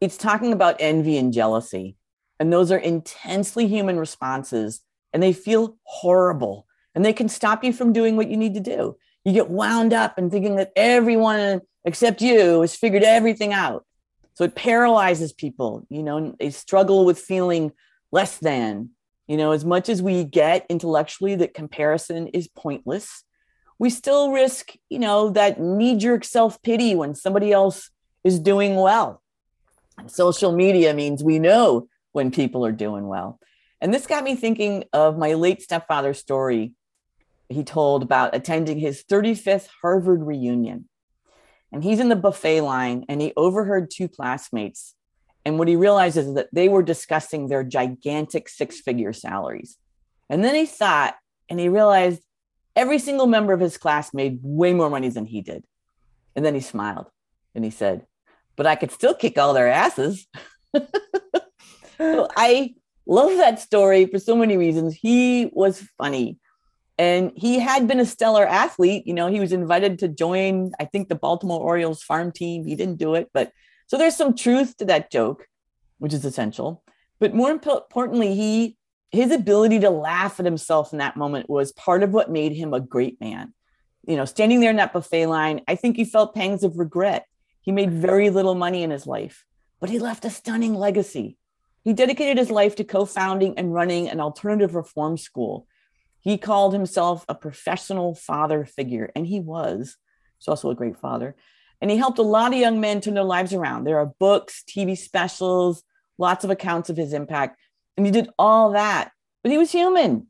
It's 0.00 0.16
talking 0.16 0.52
about 0.52 0.76
envy 0.78 1.18
and 1.18 1.32
jealousy. 1.32 1.96
And 2.38 2.52
those 2.52 2.70
are 2.70 2.78
intensely 2.78 3.66
human 3.66 3.98
responses, 3.98 4.82
and 5.12 5.20
they 5.20 5.32
feel 5.32 5.76
horrible. 5.82 6.68
And 6.94 7.04
they 7.04 7.12
can 7.12 7.28
stop 7.28 7.62
you 7.62 7.72
from 7.72 7.92
doing 7.92 8.16
what 8.16 8.28
you 8.28 8.36
need 8.36 8.54
to 8.54 8.60
do. 8.60 8.96
You 9.24 9.32
get 9.32 9.50
wound 9.50 9.92
up 9.92 10.18
and 10.18 10.30
thinking 10.30 10.56
that 10.56 10.72
everyone 10.74 11.60
except 11.84 12.20
you 12.20 12.60
has 12.60 12.74
figured 12.74 13.02
everything 13.02 13.52
out. 13.52 13.84
So 14.34 14.44
it 14.44 14.54
paralyzes 14.54 15.32
people, 15.32 15.86
you 15.90 16.02
know, 16.02 16.34
they 16.38 16.50
struggle 16.50 17.04
with 17.04 17.18
feeling 17.18 17.72
less 18.10 18.38
than. 18.38 18.90
You 19.28 19.36
know, 19.36 19.52
as 19.52 19.64
much 19.64 19.88
as 19.88 20.02
we 20.02 20.24
get 20.24 20.66
intellectually 20.68 21.36
that 21.36 21.54
comparison 21.54 22.28
is 22.28 22.48
pointless, 22.48 23.22
we 23.78 23.88
still 23.88 24.32
risk, 24.32 24.72
you 24.88 24.98
know, 24.98 25.30
that 25.30 25.60
knee 25.60 25.96
jerk 25.96 26.24
self 26.24 26.60
pity 26.62 26.94
when 26.94 27.14
somebody 27.14 27.52
else 27.52 27.90
is 28.24 28.40
doing 28.40 28.76
well. 28.76 29.22
social 30.06 30.52
media 30.52 30.94
means 30.94 31.22
we 31.22 31.38
know 31.38 31.88
when 32.12 32.30
people 32.30 32.64
are 32.66 32.72
doing 32.72 33.06
well. 33.06 33.38
And 33.80 33.94
this 33.94 34.06
got 34.06 34.24
me 34.24 34.34
thinking 34.34 34.84
of 34.92 35.16
my 35.16 35.34
late 35.34 35.62
stepfather's 35.62 36.18
story 36.18 36.72
he 37.50 37.64
told 37.64 38.02
about 38.02 38.34
attending 38.34 38.78
his 38.78 39.02
35th 39.02 39.68
Harvard 39.82 40.22
reunion. 40.22 40.88
And 41.72 41.84
he's 41.84 42.00
in 42.00 42.08
the 42.08 42.16
buffet 42.16 42.62
line 42.62 43.04
and 43.08 43.20
he 43.20 43.32
overheard 43.36 43.90
two 43.90 44.08
classmates. 44.08 44.94
And 45.44 45.58
what 45.58 45.68
he 45.68 45.76
realizes 45.76 46.28
is 46.28 46.34
that 46.34 46.48
they 46.52 46.68
were 46.68 46.82
discussing 46.82 47.48
their 47.48 47.64
gigantic 47.64 48.48
six 48.48 48.80
figure 48.80 49.12
salaries. 49.12 49.76
And 50.28 50.44
then 50.44 50.54
he 50.54 50.66
thought 50.66 51.16
and 51.48 51.58
he 51.58 51.68
realized 51.68 52.22
every 52.76 52.98
single 52.98 53.26
member 53.26 53.52
of 53.52 53.60
his 53.60 53.76
class 53.76 54.12
made 54.14 54.40
way 54.42 54.72
more 54.74 54.90
money 54.90 55.08
than 55.08 55.26
he 55.26 55.40
did. 55.40 55.64
And 56.36 56.44
then 56.44 56.54
he 56.54 56.60
smiled 56.60 57.06
and 57.54 57.64
he 57.64 57.70
said 57.70 58.06
but 58.60 58.66
i 58.66 58.76
could 58.76 58.90
still 58.90 59.14
kick 59.14 59.38
all 59.38 59.54
their 59.54 59.68
asses. 59.68 60.26
So 61.96 62.28
i 62.34 62.74
love 63.06 63.36
that 63.36 63.60
story 63.60 64.06
for 64.06 64.18
so 64.18 64.34
many 64.34 64.56
reasons. 64.56 64.94
He 64.94 65.50
was 65.52 65.86
funny 65.98 66.38
and 67.00 67.32
he 67.34 67.58
had 67.58 67.88
been 67.88 67.98
a 67.98 68.04
stellar 68.04 68.46
athlete. 68.46 69.06
You 69.06 69.14
know, 69.14 69.28
he 69.28 69.40
was 69.40 69.54
invited 69.54 70.00
to 70.00 70.08
join, 70.08 70.72
I 70.78 70.84
think, 70.84 71.08
the 71.08 71.14
Baltimore 71.14 71.58
Orioles 71.58 72.02
farm 72.02 72.30
team. 72.30 72.66
He 72.66 72.76
didn't 72.76 72.98
do 72.98 73.14
it, 73.14 73.30
but 73.32 73.52
so 73.86 73.96
there's 73.96 74.16
some 74.16 74.36
truth 74.36 74.76
to 74.76 74.84
that 74.84 75.10
joke, 75.10 75.46
which 75.96 76.12
is 76.12 76.26
essential. 76.26 76.84
But 77.18 77.34
more 77.34 77.50
importantly, 77.50 78.34
he 78.34 78.76
his 79.12 79.32
ability 79.32 79.80
to 79.80 79.88
laugh 79.88 80.38
at 80.38 80.44
himself 80.44 80.92
in 80.92 80.98
that 80.98 81.16
moment 81.16 81.48
was 81.48 81.72
part 81.72 82.02
of 82.02 82.12
what 82.12 82.30
made 82.30 82.52
him 82.52 82.74
a 82.74 82.80
great 82.80 83.18
man. 83.18 83.54
You 84.06 84.16
know, 84.16 84.26
standing 84.26 84.60
there 84.60 84.70
in 84.70 84.76
that 84.76 84.92
buffet 84.92 85.26
line, 85.26 85.62
I 85.66 85.76
think 85.76 85.96
he 85.96 86.04
felt 86.04 86.34
pangs 86.34 86.62
of 86.64 86.78
regret. 86.78 87.24
He 87.62 87.72
made 87.72 87.90
very 87.90 88.28
little 88.28 88.54
money 88.54 88.82
in 88.82 88.90
his 88.90 89.06
life, 89.06 89.46
but 89.80 89.88
he 89.88 89.98
left 89.98 90.26
a 90.26 90.30
stunning 90.30 90.74
legacy. 90.74 91.38
He 91.82 91.94
dedicated 91.94 92.36
his 92.36 92.50
life 92.50 92.76
to 92.76 92.84
co 92.84 93.06
founding 93.06 93.56
and 93.56 93.72
running 93.72 94.10
an 94.10 94.20
alternative 94.20 94.74
reform 94.74 95.16
school 95.16 95.66
he 96.20 96.38
called 96.38 96.72
himself 96.72 97.24
a 97.28 97.34
professional 97.34 98.14
father 98.14 98.64
figure, 98.64 99.10
and 99.14 99.26
he 99.26 99.40
was. 99.40 99.96
He's 100.38 100.48
also 100.48 100.70
a 100.70 100.74
great 100.74 100.98
father. 100.98 101.34
And 101.80 101.90
he 101.90 101.96
helped 101.96 102.18
a 102.18 102.22
lot 102.22 102.52
of 102.52 102.58
young 102.58 102.80
men 102.80 103.00
turn 103.00 103.14
their 103.14 103.24
lives 103.24 103.54
around. 103.54 103.84
There 103.84 103.98
are 103.98 104.12
books, 104.18 104.62
TV 104.68 104.96
specials, 104.96 105.82
lots 106.18 106.44
of 106.44 106.50
accounts 106.50 106.90
of 106.90 106.96
his 106.96 107.12
impact, 107.12 107.58
and 107.96 108.04
he 108.04 108.12
did 108.12 108.28
all 108.38 108.72
that. 108.72 109.12
But 109.42 109.52
he 109.52 109.58
was 109.58 109.72
human. 109.72 110.26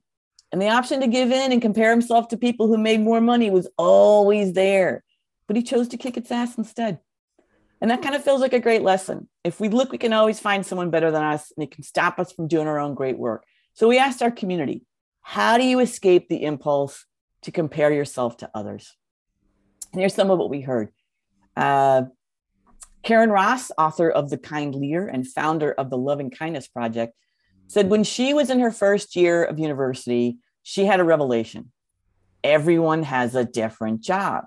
And 0.53 0.61
the 0.61 0.69
option 0.69 1.01
to 1.01 1.07
give 1.07 1.31
in 1.31 1.53
and 1.53 1.63
compare 1.63 1.91
himself 1.91 2.29
to 2.29 2.37
people 2.37 2.67
who 2.67 2.79
made 2.79 3.01
more 3.01 3.21
money 3.21 3.51
was 3.51 3.69
always 3.77 4.53
there. 4.53 5.05
But 5.47 5.57
he 5.57 5.63
chose 5.63 5.89
to 5.89 5.97
kick 5.97 6.17
its 6.17 6.31
ass 6.31 6.57
instead. 6.59 7.01
And 7.81 7.91
that 7.91 8.03
kind 8.03 8.15
of 8.15 8.23
feels 8.23 8.41
like 8.41 8.53
a 8.53 8.61
great 8.61 8.83
lesson. 8.83 9.29
If 9.43 9.59
we 9.59 9.69
look, 9.69 9.91
we 9.91 9.99
can 9.99 10.13
always 10.13 10.39
find 10.39 10.67
someone 10.67 10.91
better 10.91 11.11
than 11.11 11.23
us, 11.23 11.53
and 11.57 11.65
it 11.65 11.71
can 11.71 11.83
stop 11.83 12.19
us 12.19 12.31
from 12.31 12.47
doing 12.47 12.67
our 12.67 12.79
own 12.79 12.95
great 12.95 13.19
work. 13.19 13.45
So 13.75 13.89
we 13.89 13.99
asked 13.99 14.23
our 14.23 14.31
community, 14.31 14.85
how 15.23 15.59
do 15.59 15.65
you 15.65 15.81
escape 15.81 16.29
the 16.29 16.43
impulse 16.43 17.07
to 17.43 17.53
compare 17.53 17.93
yourself 17.93 18.39
to 18.39 18.50
others? 18.55 18.97
And 19.93 20.00
here's 20.00 20.15
some 20.15 20.31
of 20.31 20.39
what 20.39 20.50
we 20.50 20.61
heard. 20.61 20.91
Uh, 21.57 22.03
Karyn 23.05 23.33
Ross, 23.33 23.71
author 23.79 24.11
of 24.11 24.31
The 24.31 24.39
Kind 24.39 24.75
Leader 24.75 25.07
and 25.07 25.27
founder 25.27 25.73
of 25.73 25.91
the 25.91 25.99
Loving 25.99 26.31
Kindness 26.31 26.69
Project, 26.69 27.15
said 27.67 27.89
when 27.89 28.05
she 28.05 28.35
was 28.35 28.50
in 28.50 28.61
her 28.61 28.71
first 28.71 29.17
year 29.17 29.45
of 29.45 29.59
university, 29.59 30.39
she 30.62 30.85
had 30.85 31.00
a 31.00 31.05
revelation. 31.05 31.73
Everyone 32.45 33.03
has 33.03 33.35
a 33.35 33.45
different 33.45 34.03
job. 34.03 34.45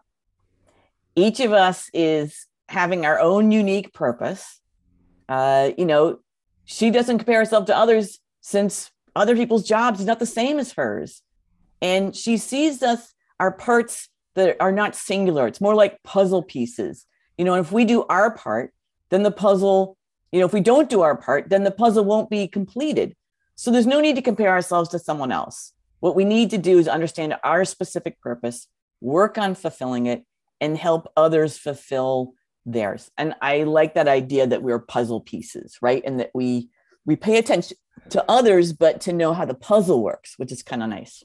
Each 1.15 1.39
of 1.39 1.53
us 1.53 1.89
is 1.93 2.47
having 2.69 3.05
our 3.05 3.19
own 3.19 3.51
unique 3.51 3.93
purpose. 3.93 4.59
Uh, 5.29 5.71
you 5.77 5.85
know, 5.85 6.19
she 6.65 6.91
doesn't 6.91 7.19
compare 7.19 7.39
herself 7.39 7.65
to 7.65 7.77
others 7.77 8.19
since 8.41 8.91
other 9.15 9.35
people's 9.35 9.63
jobs 9.63 9.99
is 9.99 10.05
not 10.05 10.19
the 10.19 10.25
same 10.25 10.59
as 10.59 10.73
hers. 10.73 11.21
And 11.81 12.15
she 12.15 12.37
sees 12.37 12.81
us, 12.81 13.13
our 13.39 13.51
parts 13.51 14.09
that 14.35 14.57
are 14.59 14.71
not 14.71 14.95
singular. 14.95 15.47
It's 15.47 15.61
more 15.61 15.75
like 15.75 16.01
puzzle 16.03 16.43
pieces. 16.43 17.05
You 17.37 17.45
know, 17.45 17.55
if 17.55 17.71
we 17.71 17.85
do 17.85 18.03
our 18.03 18.31
part, 18.31 18.73
then 19.09 19.23
the 19.23 19.31
puzzle, 19.31 19.97
you 20.31 20.39
know, 20.39 20.45
if 20.45 20.53
we 20.53 20.61
don't 20.61 20.89
do 20.89 21.01
our 21.01 21.15
part, 21.15 21.49
then 21.49 21.63
the 21.63 21.71
puzzle 21.71 22.05
won't 22.05 22.29
be 22.29 22.47
completed. 22.47 23.15
So 23.55 23.69
there's 23.69 23.87
no 23.87 23.99
need 23.99 24.15
to 24.15 24.21
compare 24.21 24.49
ourselves 24.49 24.89
to 24.89 24.99
someone 24.99 25.31
else. 25.31 25.73
What 25.99 26.15
we 26.15 26.25
need 26.25 26.49
to 26.49 26.57
do 26.57 26.79
is 26.79 26.87
understand 26.87 27.35
our 27.43 27.65
specific 27.65 28.19
purpose, 28.19 28.67
work 29.01 29.37
on 29.37 29.55
fulfilling 29.55 30.07
it, 30.07 30.25
and 30.59 30.77
help 30.77 31.11
others 31.15 31.57
fulfill 31.57 32.33
theirs. 32.65 33.11
And 33.17 33.35
I 33.41 33.63
like 33.63 33.93
that 33.95 34.07
idea 34.07 34.47
that 34.47 34.63
we're 34.63 34.79
puzzle 34.79 35.21
pieces, 35.21 35.77
right? 35.81 36.01
And 36.05 36.19
that 36.19 36.31
we 36.33 36.69
we 37.05 37.15
pay 37.15 37.37
attention 37.37 37.77
to 38.09 38.23
others, 38.29 38.73
but 38.73 39.01
to 39.01 39.13
know 39.13 39.33
how 39.33 39.45
the 39.45 39.53
puzzle 39.53 40.03
works, 40.03 40.35
which 40.37 40.51
is 40.51 40.63
kind 40.63 40.83
of 40.83 40.89
nice. 40.89 41.23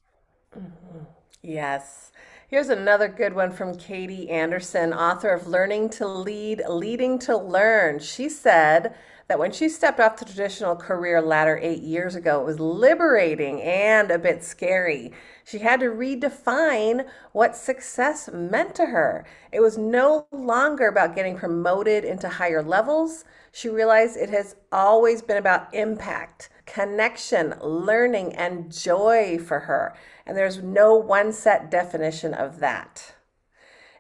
Mm-hmm. 0.57 1.05
Yes. 1.43 2.13
Here's 2.49 2.71
another 2.71 3.09
good 3.09 3.35
one 3.35 3.53
from 3.53 3.77
Katie 3.77 4.31
Anderson, 4.31 4.95
author 4.95 5.29
of 5.29 5.47
Learning 5.47 5.91
to 5.91 6.07
Lead, 6.07 6.63
Leading 6.67 7.19
to 7.21 7.37
Learn. 7.37 7.99
She 7.99 8.29
said 8.31 8.95
that 9.29 9.39
when 9.39 9.53
she 9.53 9.69
stepped 9.69 10.01
off 10.01 10.17
the 10.17 10.25
traditional 10.25 10.75
career 10.75 11.21
ladder 11.21 11.59
eight 11.63 11.83
years 11.83 12.15
ago, 12.15 12.41
it 12.41 12.47
was 12.47 12.59
liberating 12.59 13.61
and 13.61 14.11
a 14.11 14.19
bit 14.19 14.43
scary. 14.43 15.13
She 15.49 15.61
had 15.61 15.81
to 15.81 15.87
redefine 15.87 17.07
what 17.33 17.57
success 17.57 18.29
meant 18.31 18.75
to 18.75 18.87
her. 18.87 19.25
It 19.51 19.61
was 19.61 19.79
no 19.79 20.27
longer 20.31 20.89
about 20.89 21.15
getting 21.15 21.39
promoted 21.39 22.05
into 22.05 22.29
higher 22.29 22.63
levels. 22.63 23.25
She 23.51 23.71
realized 23.71 24.19
it 24.19 24.29
has 24.29 24.57
always 24.71 25.23
been 25.23 25.39
about 25.39 25.73
impact, 25.75 26.51
connection, 26.67 27.55
learning, 27.63 28.35
and 28.35 28.71
joy 28.71 29.39
for 29.39 29.61
her. 29.61 29.95
And 30.27 30.37
there's 30.37 30.63
no 30.63 30.95
one 30.95 31.33
set 31.33 31.71
definition 31.71 32.35
of 32.35 32.59
that. 32.61 33.15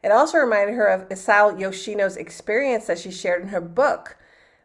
It 0.05 0.12
also 0.12 0.37
reminded 0.37 0.75
her 0.75 0.87
of 0.87 1.09
Isao 1.09 1.59
Yoshino's 1.59 2.19
experience 2.19 2.87
that 2.88 2.99
she 2.99 3.11
shared 3.11 3.40
in 3.40 3.49
her 3.49 3.62
book, 3.62 4.19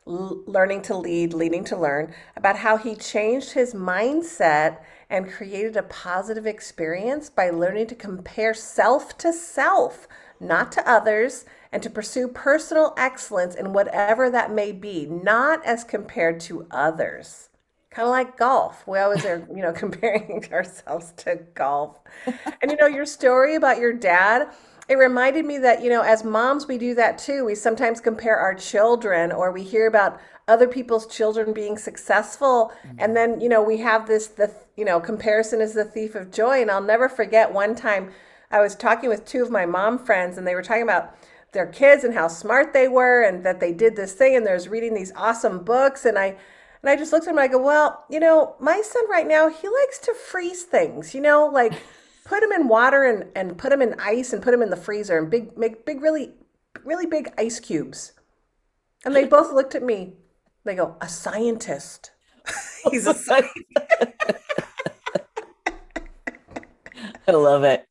Learning 0.05 0.81
to 0.81 0.97
Lead, 0.97 1.33
Leading 1.33 1.63
to 1.63 1.77
Learn, 1.77 2.13
about 2.35 2.57
how 2.57 2.75
he 2.75 2.93
changed 2.93 3.53
his 3.53 3.73
mindset 3.73 4.79
and 5.13 5.31
created 5.31 5.77
a 5.77 5.83
positive 5.83 6.47
experience 6.47 7.29
by 7.29 7.51
learning 7.51 7.85
to 7.85 7.93
compare 7.95 8.53
self 8.53 9.15
to 9.19 9.31
self, 9.31 10.07
not 10.39 10.71
to 10.71 10.89
others, 10.89 11.45
and 11.71 11.83
to 11.83 11.89
pursue 11.89 12.27
personal 12.27 12.95
excellence 12.97 13.53
in 13.53 13.73
whatever 13.73 14.31
that 14.31 14.51
may 14.51 14.71
be, 14.71 15.05
not 15.05 15.63
as 15.63 15.83
compared 15.83 16.39
to 16.41 16.65
others 16.71 17.49
kind 17.91 18.07
of 18.07 18.11
like 18.11 18.35
golf. 18.37 18.87
We 18.87 18.97
always 18.97 19.23
are, 19.23 19.47
you 19.55 19.61
know, 19.61 19.71
comparing 19.75 20.51
ourselves 20.51 21.13
to 21.17 21.35
golf. 21.53 21.99
And 22.25 22.71
you 22.71 22.77
know, 22.77 22.87
your 22.87 23.05
story 23.05 23.53
about 23.53 23.77
your 23.77 23.93
dad, 23.93 24.49
it 24.89 24.95
reminded 24.95 25.45
me 25.45 25.59
that, 25.59 25.83
you 25.83 25.89
know, 25.89 26.01
as 26.01 26.23
moms, 26.23 26.67
we 26.67 26.79
do 26.79 26.95
that 26.95 27.17
too. 27.17 27.45
We 27.45 27.55
sometimes 27.55 28.01
compare 28.01 28.37
our 28.37 28.55
children 28.55 29.31
or 29.31 29.51
we 29.51 29.61
hear 29.61 29.87
about 29.87 30.19
other 30.47 30.67
people's 30.67 31.07
children 31.07 31.53
being 31.53 31.77
successful. 31.77 32.71
Mm-hmm. 32.85 32.97
And 32.99 33.15
then, 33.15 33.41
you 33.41 33.49
know, 33.49 33.63
we 33.63 33.77
have 33.77 34.07
this, 34.07 34.27
the, 34.27 34.53
you 34.75 34.85
know, 34.85 34.99
comparison 34.99 35.61
is 35.61 35.73
the 35.73 35.85
thief 35.85 36.15
of 36.15 36.31
joy. 36.31 36.61
And 36.61 36.69
I'll 36.69 36.81
never 36.81 37.07
forget 37.07 37.53
one 37.53 37.75
time 37.75 38.11
I 38.51 38.59
was 38.59 38.75
talking 38.75 39.09
with 39.09 39.25
two 39.25 39.41
of 39.41 39.49
my 39.49 39.65
mom 39.65 39.97
friends 39.97 40.37
and 40.37 40.45
they 40.45 40.55
were 40.55 40.61
talking 40.61 40.83
about 40.83 41.15
their 41.53 41.67
kids 41.67 42.03
and 42.03 42.13
how 42.13 42.27
smart 42.27 42.73
they 42.73 42.87
were 42.87 43.23
and 43.23 43.45
that 43.45 43.59
they 43.59 43.71
did 43.71 43.95
this 43.95 44.13
thing 44.13 44.35
and 44.35 44.45
there's 44.45 44.67
reading 44.67 44.93
these 44.93 45.13
awesome 45.15 45.63
books. 45.63 46.05
And 46.05 46.17
I, 46.17 46.35
and 46.83 46.89
I 46.89 46.95
just 46.95 47.13
looked 47.13 47.23
at 47.23 47.31
them 47.31 47.37
and 47.37 47.49
I 47.49 47.51
go, 47.51 47.63
well, 47.63 48.05
you 48.09 48.19
know, 48.19 48.55
my 48.59 48.81
son 48.81 49.09
right 49.09 49.27
now, 49.27 49.47
he 49.49 49.67
likes 49.69 49.99
to 49.99 50.13
freeze 50.13 50.63
things, 50.63 51.15
you 51.15 51.21
know, 51.21 51.47
like 51.47 51.73
put 52.25 52.43
him 52.43 52.51
in 52.51 52.67
water 52.67 53.05
and, 53.05 53.29
and 53.35 53.57
put 53.57 53.71
him 53.71 53.81
in 53.81 53.95
ice 53.99 54.33
and 54.33 54.43
put 54.43 54.53
him 54.53 54.61
in 54.61 54.69
the 54.69 54.75
freezer 54.75 55.17
and 55.17 55.29
big, 55.29 55.57
make 55.57 55.85
big, 55.85 56.01
really, 56.01 56.31
really 56.83 57.05
big 57.05 57.29
ice 57.37 57.59
cubes. 57.59 58.11
And 59.05 59.15
they 59.15 59.25
both 59.37 59.53
looked 59.53 59.75
at 59.75 59.83
me. 59.83 60.13
They 60.65 60.75
go, 60.75 60.95
a 61.01 61.09
scientist. 61.09 62.11
He's 62.91 63.07
a 63.07 63.13
scientist. 63.13 63.53
I 67.27 67.31
love 67.31 67.63
it. 67.63 67.85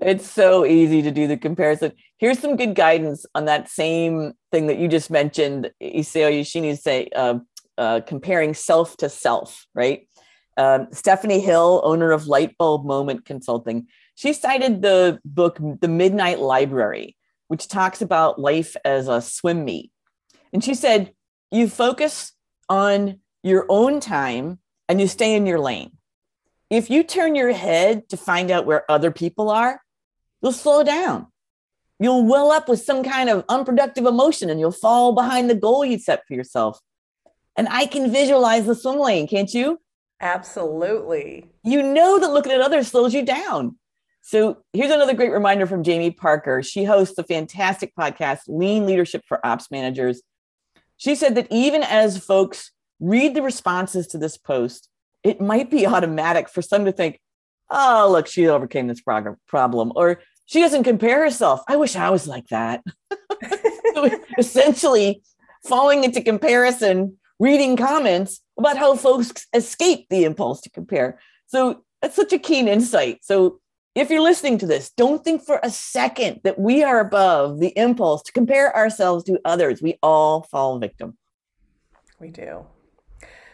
It's 0.00 0.30
so 0.30 0.64
easy 0.64 1.02
to 1.02 1.10
do 1.10 1.26
the 1.26 1.36
comparison. 1.36 1.92
Here's 2.18 2.38
some 2.38 2.56
good 2.56 2.74
guidance 2.74 3.26
on 3.34 3.44
that 3.46 3.68
same 3.68 4.32
thing 4.52 4.68
that 4.68 4.78
you 4.78 4.88
just 4.88 5.10
mentioned, 5.10 5.70
Isao 5.82 6.36
Yoshino 6.36 6.74
say, 6.74 7.08
uh, 7.14 7.38
uh, 7.76 8.00
comparing 8.06 8.54
self 8.54 8.96
to 8.98 9.08
self, 9.08 9.66
right? 9.74 10.08
Um, 10.56 10.88
Stephanie 10.92 11.40
Hill, 11.40 11.80
owner 11.84 12.10
of 12.10 12.24
Lightbulb 12.24 12.84
Moment 12.84 13.24
Consulting, 13.24 13.86
she 14.16 14.32
cited 14.32 14.82
the 14.82 15.20
book 15.24 15.58
The 15.80 15.88
Midnight 15.88 16.40
Library, 16.40 17.16
which 17.46 17.68
talks 17.68 18.02
about 18.02 18.40
life 18.40 18.74
as 18.84 19.06
a 19.06 19.22
swim 19.22 19.64
meet. 19.64 19.92
And 20.52 20.62
she 20.62 20.74
said, 20.74 21.12
you 21.50 21.68
focus 21.68 22.32
on 22.68 23.20
your 23.42 23.66
own 23.68 24.00
time 24.00 24.58
and 24.88 25.00
you 25.00 25.06
stay 25.06 25.34
in 25.34 25.46
your 25.46 25.60
lane. 25.60 25.92
If 26.70 26.90
you 26.90 27.02
turn 27.02 27.34
your 27.34 27.52
head 27.52 28.08
to 28.10 28.16
find 28.16 28.50
out 28.50 28.66
where 28.66 28.90
other 28.90 29.10
people 29.10 29.50
are, 29.50 29.80
you'll 30.42 30.52
slow 30.52 30.82
down. 30.82 31.28
You'll 31.98 32.26
well 32.26 32.52
up 32.52 32.68
with 32.68 32.80
some 32.80 33.02
kind 33.02 33.28
of 33.28 33.44
unproductive 33.48 34.06
emotion 34.06 34.50
and 34.50 34.60
you'll 34.60 34.70
fall 34.70 35.14
behind 35.14 35.48
the 35.48 35.54
goal 35.54 35.84
you 35.84 35.98
set 35.98 36.26
for 36.26 36.34
yourself. 36.34 36.78
And 37.56 37.68
I 37.68 37.86
can 37.86 38.12
visualize 38.12 38.66
the 38.66 38.74
swim 38.74 38.98
lane, 38.98 39.26
can't 39.26 39.52
you? 39.52 39.80
Absolutely. 40.20 41.46
You 41.64 41.82
know 41.82 42.18
that 42.18 42.30
looking 42.30 42.52
at 42.52 42.60
others 42.60 42.88
slows 42.88 43.14
you 43.14 43.24
down. 43.24 43.76
So 44.20 44.58
here's 44.72 44.90
another 44.90 45.14
great 45.14 45.32
reminder 45.32 45.66
from 45.66 45.82
Jamie 45.82 46.10
Parker. 46.10 46.62
She 46.62 46.84
hosts 46.84 47.16
the 47.16 47.24
fantastic 47.24 47.94
podcast, 47.98 48.40
Lean 48.46 48.84
Leadership 48.84 49.22
for 49.26 49.44
Ops 49.44 49.70
Managers. 49.70 50.22
She 50.98 51.14
said 51.14 51.34
that 51.36 51.46
even 51.50 51.82
as 51.82 52.18
folks 52.18 52.72
read 53.00 53.34
the 53.34 53.42
responses 53.42 54.06
to 54.08 54.18
this 54.18 54.36
post, 54.36 54.88
it 55.24 55.40
might 55.40 55.70
be 55.70 55.86
automatic 55.94 56.48
for 56.48 56.60
some 56.60 56.84
to 56.84 56.92
think, 56.92 57.20
oh, 57.70 58.08
look, 58.10 58.26
she 58.26 58.48
overcame 58.48 58.86
this 58.86 59.00
problem, 59.00 59.92
or 59.94 60.20
she 60.46 60.60
doesn't 60.60 60.84
compare 60.84 61.22
herself. 61.22 61.62
I 61.68 61.76
wish 61.76 61.96
I 61.96 62.10
was 62.10 62.26
like 62.26 62.48
that. 62.48 62.82
essentially, 64.38 65.22
falling 65.66 66.04
into 66.04 66.22
comparison, 66.22 67.18
reading 67.38 67.76
comments 67.76 68.40
about 68.58 68.78
how 68.78 68.96
folks 68.96 69.46
escape 69.54 70.06
the 70.08 70.24
impulse 70.24 70.60
to 70.62 70.70
compare. 70.70 71.18
So 71.46 71.84
that's 72.00 72.16
such 72.16 72.32
a 72.32 72.38
keen 72.38 72.68
insight. 72.68 73.18
So 73.22 73.60
if 74.00 74.10
you're 74.10 74.20
listening 74.20 74.58
to 74.58 74.66
this, 74.66 74.90
don't 74.90 75.24
think 75.24 75.42
for 75.42 75.60
a 75.62 75.70
second 75.70 76.40
that 76.44 76.58
we 76.58 76.82
are 76.82 77.00
above 77.00 77.58
the 77.58 77.72
impulse 77.76 78.22
to 78.24 78.32
compare 78.32 78.74
ourselves 78.76 79.24
to 79.24 79.40
others. 79.44 79.80
We 79.80 79.98
all 80.02 80.42
fall 80.42 80.78
victim. 80.78 81.16
We 82.20 82.30
do. 82.30 82.66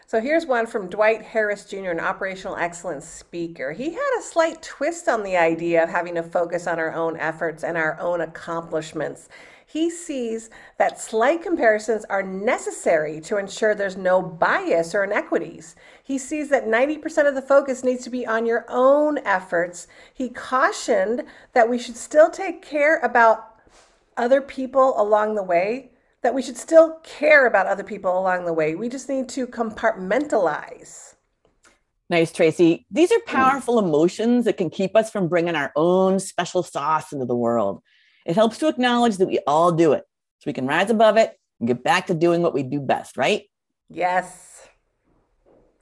So 0.07 0.21
here's 0.21 0.45
one 0.45 0.67
from 0.67 0.87
Dwight 0.87 1.23
Harris 1.23 1.65
Jr., 1.65 1.89
an 1.89 1.99
operational 1.99 2.57
excellence 2.57 3.07
speaker. 3.07 3.71
He 3.71 3.91
had 3.91 4.19
a 4.19 4.21
slight 4.21 4.61
twist 4.61 5.07
on 5.07 5.23
the 5.23 5.35
idea 5.35 5.83
of 5.83 5.89
having 5.89 6.15
to 6.15 6.23
focus 6.23 6.67
on 6.67 6.79
our 6.79 6.93
own 6.93 7.17
efforts 7.17 7.63
and 7.63 7.75
our 7.75 7.99
own 7.99 8.21
accomplishments. 8.21 9.29
He 9.75 9.89
sees 9.89 10.49
that 10.77 11.01
slight 11.01 11.43
comparisons 11.43 12.05
are 12.05 12.23
necessary 12.23 13.19
to 13.19 13.35
ensure 13.35 13.75
there's 13.75 13.97
no 13.97 14.21
bias 14.21 14.95
or 14.95 15.03
inequities. 15.03 15.75
He 16.01 16.17
sees 16.17 16.47
that 16.47 16.65
90% 16.65 17.27
of 17.27 17.35
the 17.35 17.41
focus 17.41 17.83
needs 17.83 18.01
to 18.05 18.09
be 18.09 18.25
on 18.25 18.45
your 18.45 18.65
own 18.69 19.17
efforts. 19.25 19.87
He 20.13 20.29
cautioned 20.29 21.23
that 21.51 21.69
we 21.69 21.77
should 21.77 21.97
still 21.97 22.29
take 22.29 22.61
care 22.61 22.99
about 22.99 23.59
other 24.15 24.39
people 24.39 24.93
along 24.95 25.35
the 25.35 25.43
way 25.43 25.91
that 26.21 26.33
we 26.33 26.41
should 26.41 26.55
still 26.55 27.01
care 27.03 27.45
about 27.45 27.67
other 27.67 27.83
people 27.83 28.17
along 28.17 28.45
the 28.45 28.53
way. 28.53 28.75
We 28.75 28.87
just 28.87 29.09
need 29.09 29.27
to 29.27 29.45
compartmentalize. 29.45 31.15
Nice, 32.09 32.31
Tracy. 32.31 32.85
These 32.89 33.11
are 33.11 33.19
powerful 33.27 33.77
emotions 33.79 34.45
that 34.45 34.55
can 34.55 34.69
keep 34.69 34.95
us 34.95 35.11
from 35.11 35.27
bringing 35.27 35.55
our 35.55 35.73
own 35.75 36.21
special 36.21 36.63
sauce 36.63 37.11
into 37.11 37.25
the 37.25 37.35
world. 37.35 37.81
It 38.25 38.35
helps 38.35 38.57
to 38.59 38.67
acknowledge 38.67 39.17
that 39.17 39.27
we 39.27 39.39
all 39.47 39.71
do 39.71 39.93
it 39.93 40.03
so 40.39 40.43
we 40.47 40.53
can 40.53 40.67
rise 40.67 40.89
above 40.89 41.17
it 41.17 41.37
and 41.59 41.67
get 41.67 41.83
back 41.83 42.07
to 42.07 42.13
doing 42.13 42.41
what 42.41 42.53
we 42.53 42.63
do 42.63 42.79
best, 42.79 43.17
right? 43.17 43.43
Yes, 43.89 44.67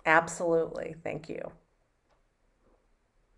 absolutely. 0.05 0.95
Thank 1.03 1.29
you. 1.29 1.51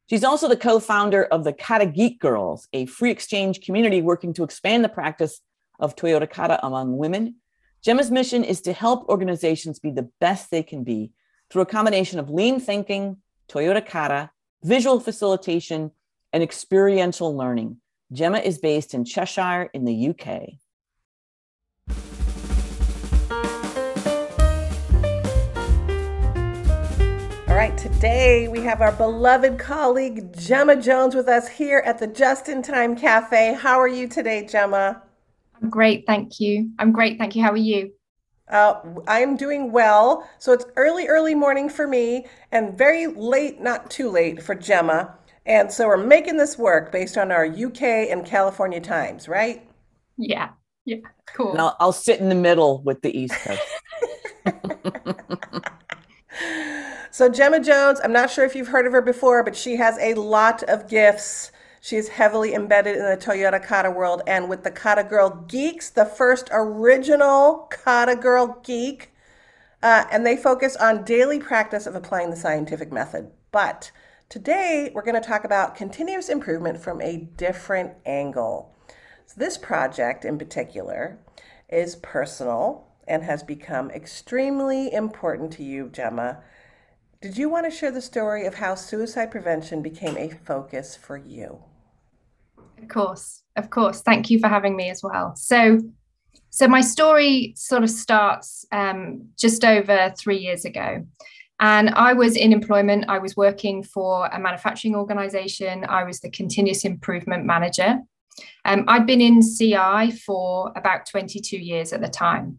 She's 0.09 0.25
also 0.25 0.49
the 0.49 0.57
co-founder 0.57 1.25
of 1.25 1.43
the 1.43 1.53
Kata 1.53 1.87
Geek 1.87 2.21
Girls, 2.21 2.69
a 2.73 2.87
free 2.87 3.11
exchange 3.11 3.61
community 3.61 4.03
working 4.03 4.33
to 4.35 4.45
expand 4.45 4.85
the 4.85 4.89
practice 4.89 5.41
of 5.81 5.97
Toyota 5.97 6.31
Kata 6.31 6.65
among 6.65 6.97
women. 6.97 7.37
Gemma's 7.83 8.11
mission 8.11 8.45
is 8.45 8.61
to 8.63 8.73
help 8.73 9.09
organizations 9.09 9.81
be 9.81 9.91
the 9.91 10.09
best 10.21 10.51
they 10.51 10.63
can 10.63 10.85
be 10.85 11.11
through 11.51 11.63
a 11.63 11.67
combination 11.67 12.19
of 12.19 12.31
lean 12.31 12.61
thinking, 12.61 13.17
Toyota 13.49 13.85
Kata, 13.85 14.31
visual 14.63 15.01
facilitation, 15.01 15.91
and 16.33 16.43
experiential 16.43 17.37
learning. 17.37 17.79
Gemma 18.13 18.39
is 18.39 18.59
based 18.59 18.95
in 18.95 19.05
Cheshire 19.05 19.71
in 19.75 19.85
the 19.85 20.11
UK. 20.11 20.55
Today 27.93 28.49
we 28.49 28.61
have 28.63 28.81
our 28.81 28.91
beloved 28.91 29.61
colleague 29.61 30.37
Gemma 30.37 30.75
Jones 30.75 31.15
with 31.15 31.29
us 31.29 31.47
here 31.47 31.85
at 31.87 32.01
the 32.01 32.09
Just 32.09 32.49
in 32.49 32.61
Time 32.61 32.97
Cafe. 32.97 33.55
How 33.55 33.79
are 33.79 33.87
you 33.87 34.09
today, 34.09 34.45
Gemma? 34.45 35.05
I'm 35.63 35.71
great, 35.71 36.05
thank 36.05 36.41
you. 36.41 36.69
I'm 36.81 36.91
great, 36.91 37.17
thank 37.17 37.37
you. 37.37 37.45
How 37.45 37.53
are 37.53 37.57
you? 37.57 37.93
Uh, 38.49 38.81
I'm 39.07 39.37
doing 39.37 39.71
well. 39.71 40.29
So 40.41 40.53
it's 40.53 40.65
early, 40.75 41.07
early 41.07 41.37
morning 41.37 41.69
for 41.69 41.87
me 41.87 42.27
and 42.51 42.77
very 42.77 43.07
late, 43.07 43.61
not 43.61 43.89
too 43.89 44.11
late 44.11 44.43
for 44.43 44.57
Gemma. 44.57 45.15
And 45.45 45.71
so 45.71 45.87
we're 45.87 45.97
making 45.97 46.39
this 46.39 46.59
work 46.59 46.91
based 46.91 47.17
on 47.17 47.31
our 47.31 47.47
UK 47.47 47.83
and 47.83 48.27
California 48.27 48.81
times, 48.81 49.29
right? 49.29 49.65
Yeah. 50.17 50.49
Yeah. 50.87 50.97
Cool. 51.33 51.53
And 51.53 51.61
I'll, 51.61 51.77
I'll 51.79 51.93
sit 51.93 52.19
in 52.19 52.31
the 52.31 52.35
middle 52.35 52.83
with 52.83 53.03
the 53.03 53.17
East 53.17 53.35
Coast. 53.35 53.63
so 57.17 57.31
Gemma 57.31 57.61
Jones, 57.61 57.99
I'm 58.05 58.13
not 58.13 58.31
sure 58.31 58.45
if 58.45 58.55
you've 58.55 58.69
heard 58.69 58.87
of 58.87 58.93
her 58.93 59.01
before, 59.01 59.43
but 59.43 59.57
she 59.57 59.77
has 59.77 59.97
a 59.99 60.13
lot 60.13 60.63
of 60.65 60.87
gifts. 60.87 61.51
She 61.81 61.97
is 61.97 62.09
heavily 62.09 62.53
embedded 62.53 62.97
in 62.97 63.05
the 63.05 63.17
Toyota 63.17 63.65
Kata 63.65 63.91
world 63.91 64.21
and 64.27 64.51
with 64.51 64.65
the 64.65 64.71
Kata 64.71 65.05
Girl 65.05 65.31
Geeks, 65.49 65.89
the 65.89 66.05
first 66.05 66.51
original 66.53 67.69
Kata 67.71 68.17
Girl 68.17 68.61
Geek. 68.63 69.15
Uh, 69.83 70.05
and 70.11 70.27
they 70.27 70.37
focus 70.37 70.77
on 70.77 71.05
daily 71.05 71.39
practice 71.39 71.87
of 71.87 71.95
applying 71.95 72.29
the 72.29 72.37
scientific 72.37 72.93
method. 72.93 73.31
But 73.51 73.93
Today, 74.29 74.91
we're 74.93 75.05
going 75.05 75.21
to 75.21 75.27
talk 75.27 75.45
about 75.45 75.77
continuous 75.77 76.29
improvement 76.29 76.83
from 76.83 77.01
a 77.01 77.17
different 77.37 77.93
angle. 78.05 78.75
So 79.25 79.35
this 79.37 79.57
project 79.57 80.25
in 80.25 80.37
particular 80.37 81.21
is 81.69 81.95
personal 81.95 82.89
and 83.07 83.23
has 83.23 83.45
become 83.45 83.89
extremely 83.93 84.93
important 84.93 85.53
to 85.53 85.63
you, 85.63 85.89
Gemma. 85.91 86.43
Did 87.23 87.39
you 87.39 87.49
want 87.49 87.65
to 87.65 87.71
share 87.71 87.91
the 87.91 88.03
story 88.03 88.47
of 88.47 88.55
how 88.55 88.75
suicide 88.75 89.31
prevention 89.31 89.83
became 89.83 90.17
a 90.19 90.29
focus 90.29 90.95
for 90.95 91.17
you? 91.17 91.63
Of 92.79 92.89
course, 92.89 93.43
of 93.57 93.71
course. 93.71 94.03
Thank 94.03 94.29
you 94.31 94.39
for 94.39 94.49
having 94.49 94.77
me 94.77 94.91
as 94.91 95.03
well. 95.03 95.35
So, 95.35 95.81
so 96.51 96.69
my 96.69 96.83
story 96.83 97.55
sort 97.57 97.83
of 97.83 97.91
starts 97.91 98.67
um, 98.71 99.29
just 99.39 99.65
over 99.65 100.13
three 100.19 100.39
years 100.39 100.65
ago. 100.67 101.07
And 101.59 101.91
I 101.91 102.13
was 102.13 102.37
in 102.37 102.53
employment. 102.53 103.07
I 103.09 103.19
was 103.19 103.35
working 103.35 103.83
for 103.83 104.27
a 104.27 104.39
manufacturing 104.39 104.95
organization. 104.95 105.87
I 105.89 106.05
was 106.05 106.21
the 106.21 106.31
continuous 106.31 106.85
improvement 106.85 107.47
manager. 107.47 107.99
Um, 108.67 108.85
I'd 108.89 109.07
been 109.07 109.23
in 109.23 109.41
CI 109.41 110.11
for 110.11 110.71
about 110.77 111.07
22 111.07 111.57
years 111.57 111.95
at 111.95 112.03
the 112.03 112.09
time. 112.09 112.59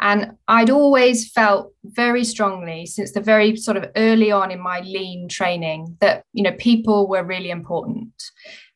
And 0.00 0.36
I'd 0.48 0.70
always 0.70 1.30
felt 1.30 1.72
very 1.84 2.24
strongly 2.24 2.84
since 2.86 3.12
the 3.12 3.20
very 3.20 3.56
sort 3.56 3.76
of 3.76 3.90
early 3.96 4.32
on 4.32 4.50
in 4.50 4.60
my 4.60 4.80
lean 4.80 5.28
training 5.28 5.96
that, 6.00 6.24
you 6.32 6.42
know, 6.42 6.52
people 6.58 7.08
were 7.08 7.22
really 7.22 7.50
important. 7.50 8.12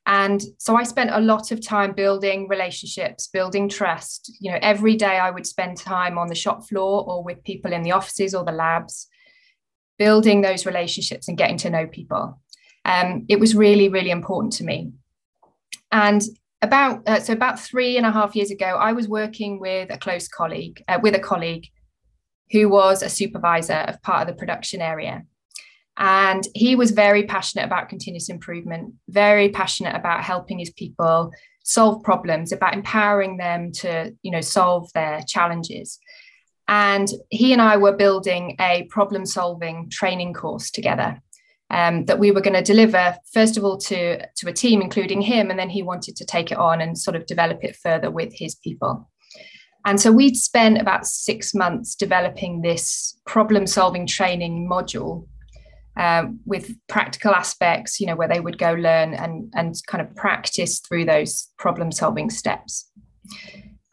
And 0.07 0.43
so 0.59 0.75
I 0.75 0.85
spent 0.85 1.11
a 1.11 1.21
lot 1.21 1.51
of 1.53 1.61
time 1.61 1.93
building 1.93 2.49
relationships, 2.49 3.27
building 3.27 3.69
trust. 3.69 4.33
You 4.41 4.53
know, 4.53 4.59
every 4.63 4.97
day 4.97 5.19
I 5.19 5.31
would 5.31 5.47
spend 5.47 5.77
time 5.77 6.17
on 6.17 6.29
the 6.29 6.35
shop 6.35 6.67
floor 6.67 7.05
or 7.07 7.23
with 7.23 7.45
people 7.45 7.75
in 7.75 7.83
the 7.83 7.93
offices 7.93 8.35
or 8.35 8.43
the 8.43 8.53
labs 8.53 9.07
building 9.99 10.41
those 10.41 10.65
relationships 10.65 11.29
and 11.29 11.37
getting 11.37 11.59
to 11.59 11.69
know 11.71 11.87
people. 11.87 12.41
Um, 12.87 13.27
it 13.29 13.39
was 13.39 13.55
really, 13.55 13.91
really 13.91 14.11
important 14.11 14.55
to 14.55 14.65
me. 14.65 14.93
And 15.93 16.23
about 16.63 17.09
uh, 17.09 17.21
so 17.21 17.33
about 17.33 17.61
three 17.61 17.97
and 17.97 18.07
a 18.07 18.11
half 18.11 18.35
years 18.35 18.51
ago, 18.51 18.67
I 18.67 18.93
was 18.93 19.09
working 19.09 19.61
with 19.61 19.93
a 19.93 19.99
close 19.99 20.29
colleague, 20.29 20.83
uh, 20.89 20.99
with 21.03 21.15
a 21.15 21.21
colleague 21.21 21.67
who 22.51 22.69
was 22.69 23.03
a 23.03 23.09
supervisor 23.09 23.75
of 23.75 24.03
part 24.03 24.23
of 24.23 24.29
the 24.29 24.39
production 24.39 24.81
area. 24.81 25.25
And 25.97 26.47
he 26.55 26.77
was 26.77 26.93
very 26.93 27.25
passionate 27.25 27.65
about 27.65 27.89
continuous 27.89 28.29
improvement, 28.29 28.95
very 29.09 29.49
passionate 29.49 29.97
about 29.97 30.23
helping 30.23 30.59
his 30.59 30.71
people 30.71 31.33
solve 31.65 32.03
problems, 32.03 32.53
about 32.53 32.75
empowering 32.75 33.37
them 33.37 33.73
to, 33.73 34.15
you 34.23 34.31
know, 34.31 34.41
solve 34.41 34.91
their 34.95 35.21
challenges. 35.27 35.99
And 36.69 37.09
he 37.31 37.53
and 37.53 37.61
I 37.61 37.79
were 37.79 37.97
building 37.97 38.57
a 38.61 38.85
problem 38.91 39.27
solving 39.27 39.91
training 39.91 40.35
course 40.35 40.71
together 40.71 41.21
um, 41.71 42.07
that 42.07 42.19
we 42.19 42.31
were 42.31 42.41
going 42.41 42.55
to 42.55 42.63
deliver, 42.63 43.17
first 43.33 43.57
of 43.57 43.65
all, 43.65 43.77
to, 43.79 44.27
to 44.27 44.49
a 44.49 44.53
team, 44.53 44.81
including 44.81 45.21
him. 45.21 45.51
And 45.51 45.59
then 45.59 45.71
he 45.71 45.83
wanted 45.83 46.17
to 46.17 46.25
take 46.25 46.51
it 46.51 46.59
on 46.59 46.81
and 46.81 46.97
sort 46.97 47.17
of 47.17 47.27
develop 47.27 47.63
it 47.63 47.77
further 47.77 48.11
with 48.11 48.33
his 48.35 48.55
people. 48.55 49.09
And 49.87 50.01
so 50.01 50.11
we'd 50.11 50.37
spent 50.37 50.81
about 50.81 51.07
six 51.07 51.55
months 51.55 51.95
developing 51.95 52.63
this 52.63 53.19
problem 53.27 53.67
solving 53.67 54.07
training 54.07 54.69
module 54.71 55.27
um, 55.97 56.41
with 56.47 56.77
practical 56.89 57.35
aspects, 57.35 58.01
you 58.01 58.07
know, 58.07 58.17
where 58.17 58.29
they 58.29 58.41
would 58.41 58.59
go 58.59 58.73
learn 58.73 59.15
and, 59.15 59.53
and 59.55 59.75
kind 59.87 60.01
of 60.01 60.15
practice 60.15 60.81
through 60.81 61.05
those 61.05 61.49
problem 61.59 61.91
solving 61.91 62.31
steps. 62.31 62.91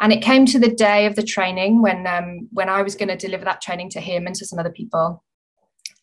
And 0.01 0.13
it 0.13 0.21
came 0.21 0.45
to 0.47 0.59
the 0.59 0.73
day 0.73 1.05
of 1.05 1.15
the 1.15 1.23
training 1.23 1.81
when 1.81 2.05
um, 2.05 2.47
when 2.51 2.69
I 2.69 2.81
was 2.81 2.95
going 2.95 3.07
to 3.07 3.15
deliver 3.15 3.45
that 3.45 3.61
training 3.61 3.89
to 3.91 4.01
him 4.01 4.27
and 4.27 4.35
to 4.35 4.45
some 4.45 4.59
other 4.59 4.71
people. 4.71 5.23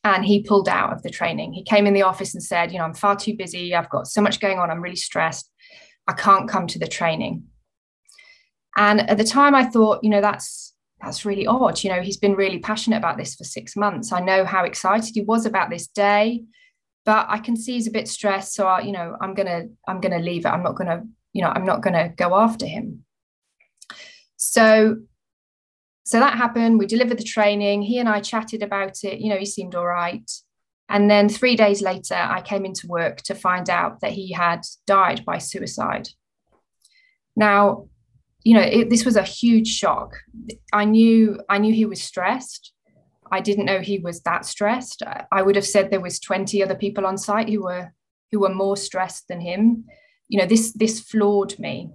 And 0.05 0.25
he 0.25 0.43
pulled 0.43 0.69
out 0.69 0.93
of 0.93 1.03
the 1.03 1.11
training. 1.11 1.53
He 1.53 1.63
came 1.63 1.87
in 1.87 1.95
the 1.95 2.03
office 2.03 2.35
and 2.35 2.43
said, 2.43 2.73
you 2.73 2.79
know, 2.79 2.85
I'm 2.85 2.95
far 2.95 3.15
too 3.15 3.37
busy. 3.37 3.75
I've 3.75 3.91
got 3.91 4.09
so 4.09 4.21
much 4.21 4.41
going 4.41 4.59
on. 4.59 4.71
I'm 4.71 4.83
really 4.83 4.97
stressed. 4.97 5.51
I 6.09 6.13
can't 6.13 6.49
come 6.49 6.67
to 6.69 6.79
the 6.79 6.89
training. 6.89 7.45
And 8.77 9.09
at 9.09 9.19
the 9.19 9.25
time 9.25 9.55
I 9.55 9.65
thought, 9.65 10.03
you 10.03 10.11
know, 10.11 10.21
that's 10.21 10.75
that's 11.01 11.25
really 11.25 11.47
odd. 11.47 11.83
You 11.83 11.91
know, 11.91 12.01
he's 12.01 12.17
been 12.17 12.35
really 12.35 12.61
passionate 12.61 12.97
about 12.97 13.17
this 13.17 13.35
for 13.35 13.45
six 13.45 13.77
months. 13.77 14.13
I 14.13 14.21
know 14.21 14.45
how 14.45 14.65
excited 14.65 15.13
he 15.15 15.23
was 15.23 15.47
about 15.47 15.69
this 15.69 15.89
day, 15.89 16.45
but 17.05 17.27
I 17.29 17.39
can 17.39 17.57
see 17.57 17.75
he's 17.75 17.89
a 17.89 17.93
bit 17.93 18.09
stressed. 18.09 18.55
So 18.55 18.67
I, 18.67 18.81
you 18.83 18.93
know, 18.93 19.17
I'm 19.21 19.35
gonna, 19.35 19.65
I'm 19.89 20.01
gonna 20.01 20.21
leave 20.21 20.47
it. 20.47 20.51
I'm 20.51 20.63
not 20.63 20.77
gonna, 20.77 21.03
you 21.33 21.43
know, 21.43 21.49
I'm 21.49 21.65
not 21.65 21.83
gonna 21.83 22.11
go 22.17 22.37
after 22.37 22.67
him. 22.67 23.05
So 24.37 24.99
so 26.05 26.19
that 26.19 26.37
happened. 26.37 26.79
We 26.79 26.87
delivered 26.87 27.19
the 27.19 27.25
training. 27.25 27.83
He 27.83 27.99
and 27.99 28.09
I 28.09 28.21
chatted 28.21 28.63
about 28.63 29.05
it. 29.05 29.21
You 29.21 29.31
know, 29.31 29.39
he 29.39 29.47
seemed 29.47 29.75
all 29.75 29.87
right. 29.87 30.29
And 30.89 31.11
then 31.11 31.29
three 31.29 31.57
days 31.57 31.81
later, 31.81 32.17
I 32.17 32.43
came 32.43 32.65
into 32.65 32.87
work 32.87 33.23
to 33.23 33.35
find 33.35 33.71
out 33.71 34.01
that 34.01 34.13
he 34.13 34.33
had 34.33 34.63
died 34.87 35.25
by 35.25 35.39
suicide. 35.39 36.09
Now, 37.37 37.87
you 38.43 38.55
know, 38.55 38.63
it, 38.63 38.91
this 38.91 39.05
was 39.05 39.17
a 39.17 39.23
huge 39.23 39.69
shock. 39.69 40.19
I 40.73 40.85
knew 40.85 41.41
I 41.49 41.59
knew 41.59 41.73
he 41.73 41.87
was 41.87 42.03
stressed. 42.03 42.73
I 43.31 43.41
didn't 43.41 43.65
know 43.65 43.81
he 43.81 43.99
was 43.99 44.21
that 44.23 44.45
stressed. 44.45 45.03
I 45.31 45.41
would 45.41 45.57
have 45.57 45.67
said 45.67 45.91
there 45.91 46.01
was 46.01 46.21
20 46.21 46.63
other 46.63 46.75
people 46.75 47.07
on 47.07 47.17
site 47.17 47.49
who 47.49 47.63
were 47.63 47.93
who 48.31 48.41
were 48.41 48.55
more 48.55 48.77
stressed 48.77 49.29
than 49.29 49.41
him. 49.41 49.85
You 50.29 50.41
know, 50.41 50.47
this 50.47 50.73
this 50.73 51.01
floored 51.01 51.59
me. 51.59 51.91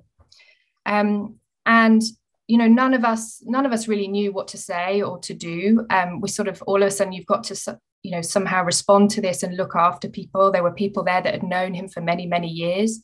Um, 0.86 1.36
and 1.66 2.02
you 2.48 2.58
know, 2.58 2.68
none 2.68 2.94
of 2.94 3.04
us 3.04 3.42
none 3.46 3.66
of 3.66 3.74
us 3.74 3.88
really 3.88 4.08
knew 4.08 4.32
what 4.32 4.48
to 4.50 4.58
say 4.58 5.02
or 5.02 5.20
to 5.20 5.34
do. 5.34 5.86
Um, 5.90 6.22
we 6.22 6.30
sort 6.30 6.48
of 6.48 6.62
all 6.64 6.82
of 6.82 6.88
a 6.88 6.92
sudden 6.92 7.14
you've 7.14 7.26
got 7.26 7.44
to 7.46 7.80
you 8.04 8.12
know 8.12 8.22
somehow 8.22 8.64
respond 8.64 9.10
to 9.12 9.22
this 9.22 9.44
and 9.44 9.58
look 9.58 9.76
after 9.76 10.10
people. 10.10 10.52
There 10.52 10.64
were 10.64 10.72
people 10.72 11.04
there 11.04 11.22
that 11.22 11.34
had 11.34 11.44
known 11.44 11.74
him 11.74 11.90
for 11.90 12.02
many 12.02 12.26
many 12.26 12.48
years, 12.48 13.04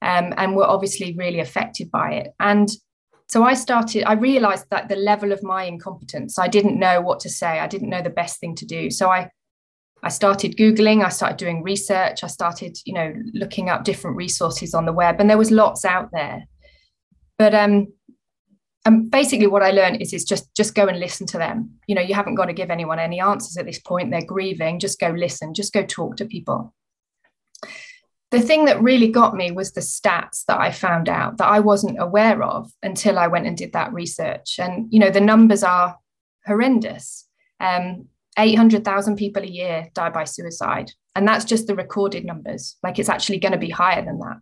um, 0.00 0.32
and 0.36 0.54
were 0.54 0.64
obviously 0.64 1.14
really 1.16 1.40
affected 1.40 1.90
by 1.90 2.12
it. 2.12 2.32
And 2.38 2.68
so 3.28 3.44
I 3.44 3.54
started, 3.54 4.04
I 4.04 4.14
realized 4.14 4.66
that 4.70 4.88
the 4.88 4.96
level 4.96 5.32
of 5.32 5.42
my 5.42 5.64
incompetence, 5.64 6.38
I 6.38 6.48
didn't 6.48 6.78
know 6.78 7.02
what 7.02 7.20
to 7.20 7.28
say. 7.28 7.58
I 7.58 7.66
didn't 7.66 7.90
know 7.90 8.00
the 8.00 8.08
best 8.08 8.40
thing 8.40 8.54
to 8.56 8.64
do. 8.66 8.90
So 8.90 9.10
I 9.10 9.30
I 10.02 10.08
started 10.10 10.56
Googling, 10.56 11.04
I 11.04 11.08
started 11.08 11.38
doing 11.38 11.62
research, 11.64 12.22
I 12.22 12.28
started, 12.28 12.78
you 12.84 12.94
know, 12.94 13.12
looking 13.34 13.68
up 13.68 13.82
different 13.82 14.16
resources 14.16 14.72
on 14.72 14.86
the 14.86 14.92
web, 14.92 15.16
and 15.18 15.28
there 15.28 15.36
was 15.36 15.50
lots 15.50 15.84
out 15.84 16.10
there. 16.12 16.44
But 17.36 17.54
um, 17.54 17.88
and 18.88 19.10
basically 19.10 19.46
what 19.46 19.62
I 19.62 19.70
learned 19.70 20.02
is 20.02 20.12
is 20.12 20.24
just 20.24 20.52
just 20.56 20.74
go 20.74 20.86
and 20.86 20.98
listen 20.98 21.26
to 21.28 21.38
them. 21.38 21.70
You 21.86 21.94
know, 21.94 22.02
you 22.02 22.14
haven't 22.14 22.34
got 22.34 22.46
to 22.46 22.52
give 22.52 22.70
anyone 22.70 22.98
any 22.98 23.20
answers 23.20 23.56
at 23.56 23.66
this 23.66 23.78
point. 23.78 24.10
They're 24.10 24.24
grieving. 24.24 24.80
Just 24.80 24.98
go 24.98 25.10
listen, 25.10 25.54
just 25.54 25.72
go 25.72 25.84
talk 25.84 26.16
to 26.16 26.24
people 26.24 26.74
the 28.30 28.40
thing 28.40 28.66
that 28.66 28.82
really 28.82 29.08
got 29.08 29.34
me 29.34 29.50
was 29.50 29.72
the 29.72 29.80
stats 29.80 30.44
that 30.46 30.60
I 30.60 30.70
found 30.70 31.08
out 31.08 31.38
that 31.38 31.48
I 31.48 31.60
wasn't 31.60 32.00
aware 32.00 32.42
of 32.42 32.70
until 32.82 33.18
I 33.18 33.26
went 33.26 33.46
and 33.46 33.56
did 33.56 33.72
that 33.72 33.92
research. 33.92 34.56
And, 34.58 34.86
you 34.90 35.00
know, 35.00 35.10
the 35.10 35.20
numbers 35.20 35.62
are 35.62 35.96
horrendous. 36.46 37.26
Um, 37.58 38.06
800,000 38.38 39.16
people 39.16 39.42
a 39.42 39.46
year 39.46 39.88
die 39.94 40.10
by 40.10 40.24
suicide. 40.24 40.92
And 41.16 41.26
that's 41.26 41.44
just 41.44 41.66
the 41.66 41.74
recorded 41.74 42.24
numbers. 42.24 42.76
Like 42.82 42.98
it's 42.98 43.08
actually 43.08 43.38
going 43.38 43.52
to 43.52 43.58
be 43.58 43.70
higher 43.70 44.04
than 44.04 44.20
that. 44.20 44.40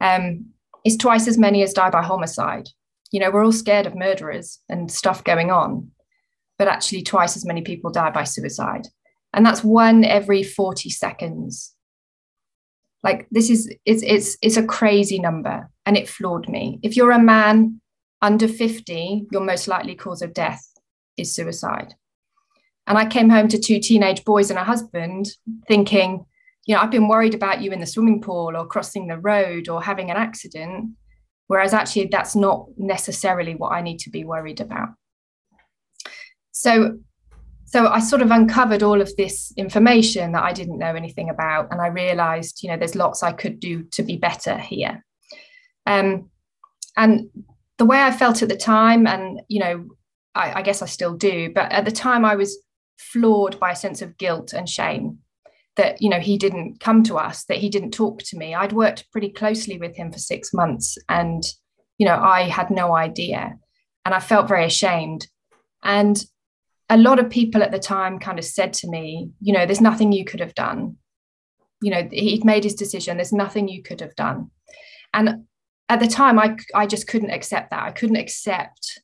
Um, 0.00 0.46
it's 0.84 0.96
twice 0.96 1.26
as 1.26 1.38
many 1.38 1.62
as 1.62 1.72
die 1.72 1.90
by 1.90 2.02
homicide. 2.02 2.68
You 3.10 3.20
know, 3.20 3.30
we're 3.30 3.44
all 3.44 3.52
scared 3.52 3.86
of 3.86 3.94
murderers 3.94 4.58
and 4.68 4.90
stuff 4.90 5.24
going 5.24 5.50
on, 5.50 5.90
but 6.58 6.68
actually, 6.68 7.02
twice 7.02 7.36
as 7.36 7.46
many 7.46 7.62
people 7.62 7.90
die 7.90 8.10
by 8.10 8.24
suicide. 8.24 8.88
And 9.32 9.44
that's 9.44 9.62
one 9.62 10.04
every 10.04 10.42
40 10.42 10.90
seconds. 10.90 11.74
Like 13.02 13.28
this 13.30 13.48
is 13.48 13.72
it's 13.84 14.02
it's 14.02 14.36
it's 14.42 14.56
a 14.56 14.66
crazy 14.66 15.18
number 15.18 15.70
and 15.86 15.96
it 15.96 16.08
floored 16.08 16.48
me. 16.48 16.80
If 16.82 16.96
you're 16.96 17.12
a 17.12 17.22
man 17.22 17.80
under 18.20 18.48
50 18.48 19.26
your 19.30 19.42
most 19.42 19.68
likely 19.68 19.94
cause 19.94 20.22
of 20.22 20.34
death 20.34 20.64
is 21.16 21.34
suicide. 21.34 21.94
And 22.86 22.98
i 22.98 23.06
came 23.06 23.28
home 23.28 23.48
to 23.48 23.58
two 23.58 23.80
teenage 23.80 24.24
boys 24.24 24.50
and 24.50 24.58
a 24.58 24.64
husband 24.64 25.28
thinking 25.66 26.24
you 26.66 26.74
know 26.74 26.80
i've 26.80 26.90
been 26.90 27.08
worried 27.08 27.34
about 27.34 27.60
you 27.60 27.70
in 27.70 27.80
the 27.80 27.86
swimming 27.86 28.20
pool 28.20 28.56
or 28.56 28.66
crossing 28.66 29.06
the 29.06 29.18
road 29.18 29.68
or 29.68 29.82
having 29.82 30.10
an 30.10 30.16
accident 30.16 30.90
whereas 31.48 31.74
actually 31.74 32.06
that's 32.06 32.34
not 32.34 32.66
necessarily 32.76 33.54
what 33.54 33.72
i 33.72 33.82
need 33.82 33.98
to 33.98 34.10
be 34.10 34.24
worried 34.24 34.60
about 34.60 34.88
so 36.52 36.98
so 37.70 37.86
I 37.86 38.00
sort 38.00 38.22
of 38.22 38.30
uncovered 38.30 38.82
all 38.82 39.02
of 39.02 39.14
this 39.16 39.52
information 39.58 40.32
that 40.32 40.42
I 40.42 40.54
didn't 40.54 40.78
know 40.78 40.94
anything 40.94 41.28
about, 41.28 41.68
and 41.70 41.82
I 41.82 41.88
realised, 41.88 42.62
you 42.62 42.70
know, 42.70 42.78
there's 42.78 42.94
lots 42.94 43.22
I 43.22 43.32
could 43.32 43.60
do 43.60 43.82
to 43.92 44.02
be 44.02 44.16
better 44.16 44.56
here. 44.56 45.04
Um, 45.84 46.30
and 46.96 47.28
the 47.76 47.84
way 47.84 48.00
I 48.00 48.10
felt 48.10 48.42
at 48.42 48.48
the 48.48 48.56
time, 48.56 49.06
and 49.06 49.42
you 49.48 49.60
know, 49.60 49.86
I, 50.34 50.60
I 50.60 50.62
guess 50.62 50.80
I 50.80 50.86
still 50.86 51.14
do, 51.14 51.52
but 51.54 51.70
at 51.70 51.84
the 51.84 51.90
time 51.90 52.24
I 52.24 52.36
was 52.36 52.58
floored 52.98 53.60
by 53.60 53.72
a 53.72 53.76
sense 53.76 54.00
of 54.00 54.16
guilt 54.16 54.54
and 54.54 54.66
shame 54.66 55.18
that 55.78 56.02
you 56.02 56.10
know 56.10 56.20
he 56.20 56.36
didn't 56.36 56.80
come 56.80 57.02
to 57.04 57.16
us, 57.16 57.44
that 57.44 57.56
he 57.56 57.70
didn't 57.70 57.92
talk 57.92 58.22
to 58.24 58.36
me. 58.36 58.54
I'd 58.54 58.72
worked 58.72 59.10
pretty 59.10 59.30
closely 59.30 59.78
with 59.78 59.96
him 59.96 60.12
for 60.12 60.18
six 60.18 60.52
months, 60.52 60.98
and 61.08 61.42
you 61.96 62.06
know, 62.06 62.16
I 62.16 62.42
had 62.42 62.70
no 62.70 62.94
idea, 62.94 63.56
and 64.04 64.14
I 64.14 64.20
felt 64.20 64.48
very 64.48 64.66
ashamed. 64.66 65.26
And 65.82 66.22
a 66.90 66.96
lot 66.96 67.18
of 67.18 67.30
people 67.30 67.62
at 67.62 67.70
the 67.70 67.78
time 67.78 68.18
kind 68.18 68.38
of 68.38 68.44
said 68.44 68.72
to 68.74 68.88
me, 68.88 69.30
you 69.40 69.52
know, 69.52 69.66
there's 69.66 69.80
nothing 69.80 70.12
you 70.12 70.24
could 70.24 70.40
have 70.40 70.54
done. 70.54 70.96
You 71.80 71.90
know, 71.90 72.08
he'd 72.10 72.44
made 72.44 72.64
his 72.64 72.74
decision. 72.74 73.16
There's 73.16 73.32
nothing 73.32 73.68
you 73.68 73.82
could 73.82 74.00
have 74.00 74.16
done. 74.16 74.50
And 75.14 75.44
at 75.88 76.00
the 76.00 76.08
time, 76.08 76.38
I, 76.38 76.56
I 76.74 76.86
just 76.86 77.06
couldn't 77.06 77.30
accept 77.30 77.70
that. 77.70 77.82
I 77.82 77.92
couldn't 77.92 78.16
accept 78.16 79.00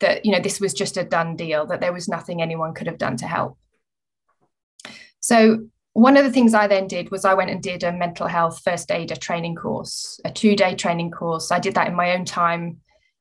that, 0.00 0.24
you 0.24 0.32
know, 0.32 0.40
this 0.40 0.60
was 0.60 0.74
just 0.74 0.96
a 0.96 1.04
done 1.04 1.36
deal, 1.36 1.66
that 1.66 1.80
there 1.80 1.92
was 1.92 2.08
nothing 2.08 2.42
anyone 2.42 2.74
could 2.74 2.86
have 2.86 2.98
done 2.98 3.16
to 3.18 3.26
help. 3.26 3.56
So 5.20 5.68
one 5.94 6.16
of 6.16 6.24
the 6.24 6.30
things 6.30 6.54
I 6.54 6.66
then 6.66 6.86
did 6.86 7.10
was 7.10 7.24
I 7.24 7.34
went 7.34 7.50
and 7.50 7.62
did 7.62 7.82
a 7.82 7.92
mental 7.92 8.26
health 8.26 8.60
first 8.62 8.90
aider 8.92 9.16
training 9.16 9.56
course, 9.56 10.20
a 10.24 10.30
two 10.30 10.54
day 10.54 10.74
training 10.74 11.10
course. 11.10 11.50
I 11.50 11.58
did 11.58 11.74
that 11.74 11.88
in 11.88 11.94
my 11.94 12.12
own 12.12 12.24
time 12.24 12.80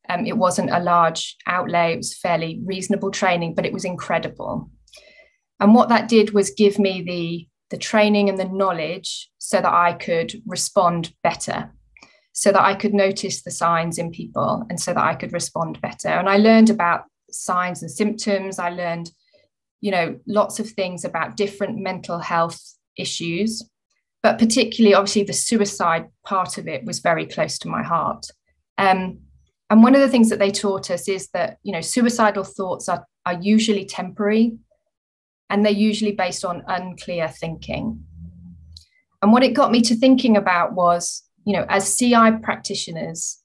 um, 0.09 0.25
it 0.25 0.37
wasn't 0.37 0.69
a 0.69 0.79
large 0.79 1.37
outlay, 1.47 1.93
it 1.93 1.97
was 1.97 2.17
fairly 2.17 2.61
reasonable 2.65 3.11
training, 3.11 3.55
but 3.55 3.65
it 3.65 3.73
was 3.73 3.85
incredible. 3.85 4.69
And 5.59 5.73
what 5.73 5.89
that 5.89 6.09
did 6.09 6.33
was 6.33 6.49
give 6.51 6.77
me 6.77 7.01
the, 7.01 7.47
the 7.69 7.77
training 7.77 8.27
and 8.27 8.37
the 8.37 8.45
knowledge 8.45 9.29
so 9.37 9.61
that 9.61 9.73
I 9.73 9.93
could 9.93 10.33
respond 10.45 11.13
better, 11.23 11.73
so 12.33 12.51
that 12.51 12.61
I 12.61 12.75
could 12.75 12.93
notice 12.93 13.43
the 13.43 13.51
signs 13.51 13.97
in 13.97 14.11
people 14.11 14.65
and 14.69 14.79
so 14.79 14.93
that 14.93 15.03
I 15.03 15.15
could 15.15 15.31
respond 15.31 15.79
better. 15.79 16.09
And 16.09 16.27
I 16.27 16.37
learned 16.37 16.69
about 16.69 17.05
signs 17.31 17.81
and 17.81 17.89
symptoms. 17.89 18.59
I 18.59 18.69
learned, 18.69 19.11
you 19.83 19.91
know, 19.91 20.17
lots 20.25 20.61
of 20.61 20.69
things 20.69 21.03
about 21.03 21.35
different 21.35 21.77
mental 21.77 22.17
health 22.17 22.77
issues, 22.97 23.61
but 24.21 24.39
particularly, 24.39 24.95
obviously, 24.95 25.23
the 25.23 25.33
suicide 25.33 26.07
part 26.25 26.57
of 26.57 26.69
it 26.69 26.85
was 26.85 26.99
very 26.99 27.25
close 27.25 27.59
to 27.59 27.67
my 27.67 27.83
heart. 27.83 28.27
Um, 28.77 29.19
and 29.69 29.83
one 29.83 29.93
of 29.93 29.99
the 29.99 30.07
things 30.07 30.29
that 30.29 30.39
they 30.39 30.51
taught 30.51 30.89
us 30.89 31.09
is 31.09 31.27
that, 31.33 31.57
you 31.63 31.73
know, 31.73 31.81
suicidal 31.81 32.45
thoughts 32.45 32.87
are, 32.87 33.05
are 33.25 33.33
usually 33.41 33.83
temporary 33.83 34.53
and 35.49 35.65
they're 35.65 35.73
usually 35.73 36.13
based 36.13 36.45
on 36.45 36.63
unclear 36.67 37.27
thinking. 37.27 38.05
And 39.21 39.33
what 39.33 39.43
it 39.43 39.53
got 39.53 39.69
me 39.69 39.81
to 39.81 39.95
thinking 39.97 40.37
about 40.37 40.71
was, 40.71 41.23
you 41.43 41.51
know, 41.51 41.65
as 41.67 41.97
CI 41.97 42.31
practitioners, 42.41 43.43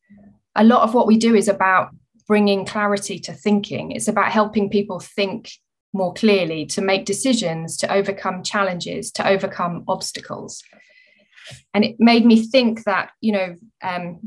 a 0.55 0.63
lot 0.63 0.83
of 0.83 0.95
what 0.95 1.09
we 1.09 1.17
do 1.17 1.35
is 1.35 1.49
about 1.49 1.89
bringing 2.29 2.65
clarity 2.65 3.19
to 3.19 3.33
thinking. 3.33 3.91
It's 3.91 4.07
about 4.07 4.31
helping 4.31 4.71
people 4.71 5.01
think 5.01 5.51
more 5.93 6.13
clearly, 6.13 6.67
to 6.67 6.81
make 6.81 7.05
decisions, 7.05 7.77
to 7.79 7.93
overcome 7.93 8.43
challenges, 8.43 9.11
to 9.13 9.27
overcome 9.27 9.85
obstacles. 9.89 10.63
And 11.73 11.85
it 11.85 11.97
made 11.99 12.27
me 12.27 12.45
think 12.45 12.85
that, 12.85 13.11
you 13.21 13.33
know, 13.33 13.57
um, 13.83 14.21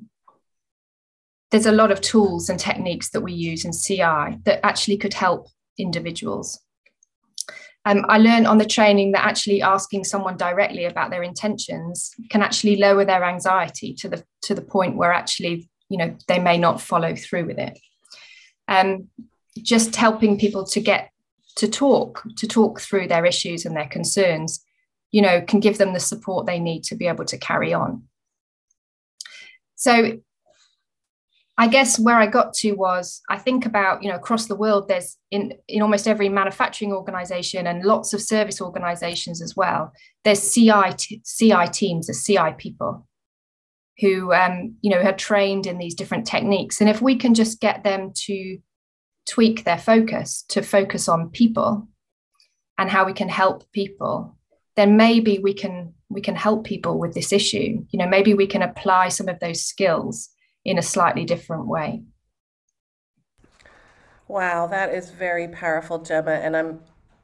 there's 1.52 1.66
a 1.66 1.72
lot 1.72 1.92
of 1.92 2.02
tools 2.02 2.50
and 2.50 2.60
techniques 2.60 3.10
that 3.10 3.22
we 3.22 3.34
use 3.34 3.66
in 3.66 3.74
CI 3.74 4.40
that 4.46 4.66
actually 4.66 4.98
could 4.98 5.14
help 5.14 5.48
individuals. 5.78 6.60
Um, 7.84 8.06
I 8.08 8.20
learned 8.20 8.48
on 8.48 8.58
the 8.58 8.66
training 8.66 9.12
that 9.14 9.26
actually 9.26 9.62
asking 9.62 10.04
someone 10.04 10.38
directly 10.38 10.86
about 10.86 11.10
their 11.10 11.24
intentions 11.24 12.12
can 12.30 12.42
actually 12.42 12.76
lower 12.76 13.06
their 13.06 13.24
anxiety 13.24 13.94
to 13.96 14.10
the 14.10 14.24
to 14.44 14.54
the 14.54 14.62
point 14.62 14.96
where 14.96 15.12
actually 15.12 15.68
you 15.90 15.98
know 15.98 16.16
they 16.28 16.38
may 16.38 16.60
not 16.60 16.80
follow 16.80 17.16
through 17.16 17.46
with 17.48 17.58
it. 17.58 17.78
Um, 18.68 19.10
just 19.58 19.96
helping 19.96 20.40
people 20.40 20.66
to 20.68 20.80
get 20.80 21.11
to 21.56 21.68
talk 21.68 22.24
to 22.38 22.48
talk 22.48 22.80
through 22.80 23.08
their 23.08 23.26
issues 23.26 23.66
and 23.66 23.76
their 23.76 23.88
concerns, 23.88 24.64
you 25.12 25.22
know, 25.22 25.42
can 25.42 25.60
give 25.60 25.78
them 25.78 25.94
the 25.94 26.00
support 26.00 26.46
they 26.46 26.60
need 26.60 26.84
to 26.86 26.96
be 26.96 27.08
able 27.08 27.26
to 27.26 27.38
carry 27.38 27.74
on. 27.74 28.04
So 29.76 30.20
I 31.58 31.68
guess 31.68 32.00
where 32.00 32.18
I 32.18 32.28
got 32.28 32.54
to 32.56 32.72
was 32.72 33.22
I 33.30 33.38
think 33.38 33.66
about, 33.66 34.02
you 34.02 34.10
know, 34.10 34.16
across 34.16 34.48
the 34.48 34.56
world, 34.56 34.88
there's 34.88 35.18
in, 35.30 35.54
in 35.68 35.82
almost 35.82 36.08
every 36.08 36.30
manufacturing 36.30 36.94
organization 36.94 37.68
and 37.68 37.84
lots 37.84 38.14
of 38.14 38.22
service 38.22 38.62
organizations 38.62 39.42
as 39.42 39.56
well, 39.56 39.92
there's 40.24 40.54
CI, 40.54 40.96
CI 41.24 41.68
teams, 41.72 42.08
there's 42.08 42.24
CI 42.24 42.54
people 42.58 43.08
who, 44.00 44.34
um, 44.34 44.76
you 44.82 44.90
know, 44.90 45.04
have 45.04 45.18
trained 45.18 45.68
in 45.68 45.78
these 45.78 45.94
different 45.94 46.26
techniques. 46.26 46.82
And 46.82 46.90
if 46.90 47.02
we 47.02 47.16
can 47.16 47.36
just 47.36 47.60
get 47.60 47.84
them 47.84 48.12
to 48.26 48.58
tweak 49.28 49.64
their 49.64 49.78
focus 49.78 50.44
to 50.50 50.62
focus 50.62 51.08
on 51.08 51.30
people 51.30 51.88
and 52.78 52.90
how 52.90 53.06
we 53.06 53.14
can 53.14 53.30
help 53.30 53.72
people, 53.72 54.38
then 54.76 54.98
maybe 54.98 55.40
we 55.40 55.54
can 55.54 55.94
we 56.10 56.22
can 56.22 56.36
help 56.36 56.66
people 56.66 57.00
with 57.00 57.14
this 57.14 57.32
issue. 57.32 57.86
You 57.90 58.00
know, 58.00 58.08
maybe 58.08 58.34
we 58.34 58.48
can 58.48 58.62
apply 58.62 59.08
some 59.10 59.30
of 59.30 59.40
those 59.40 59.64
skills 59.64 60.30
in 60.66 60.78
a 60.78 60.82
slightly 60.82 61.24
different 61.26 61.68
way. 61.68 62.04
Wow, 64.28 64.68
that 64.68 64.94
is 64.94 65.12
very 65.12 65.48
powerful, 65.48 66.00
Gemma, 66.00 66.32
and 66.32 66.56
I'm 66.56 66.80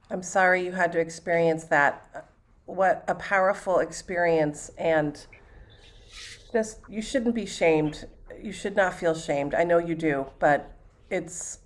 I'm 0.10 0.24
sorry 0.24 0.64
you 0.64 0.72
had 0.72 0.92
to 0.94 1.00
experience 1.00 1.66
that. 1.66 2.26
What 2.66 3.06
a 3.08 3.16
powerful 3.16 3.80
experience 3.80 4.72
and 4.78 5.26
just 6.52 6.80
you 6.90 7.02
shouldn't 7.02 7.34
be 7.34 7.46
shamed. 7.46 8.06
You 8.42 8.52
should 8.52 8.76
not 8.76 8.94
feel 8.94 9.16
shamed. 9.16 9.54
I 9.56 9.64
know 9.64 9.78
you 9.78 9.96
do, 9.96 10.28
but 10.40 10.72
it's 11.10 11.60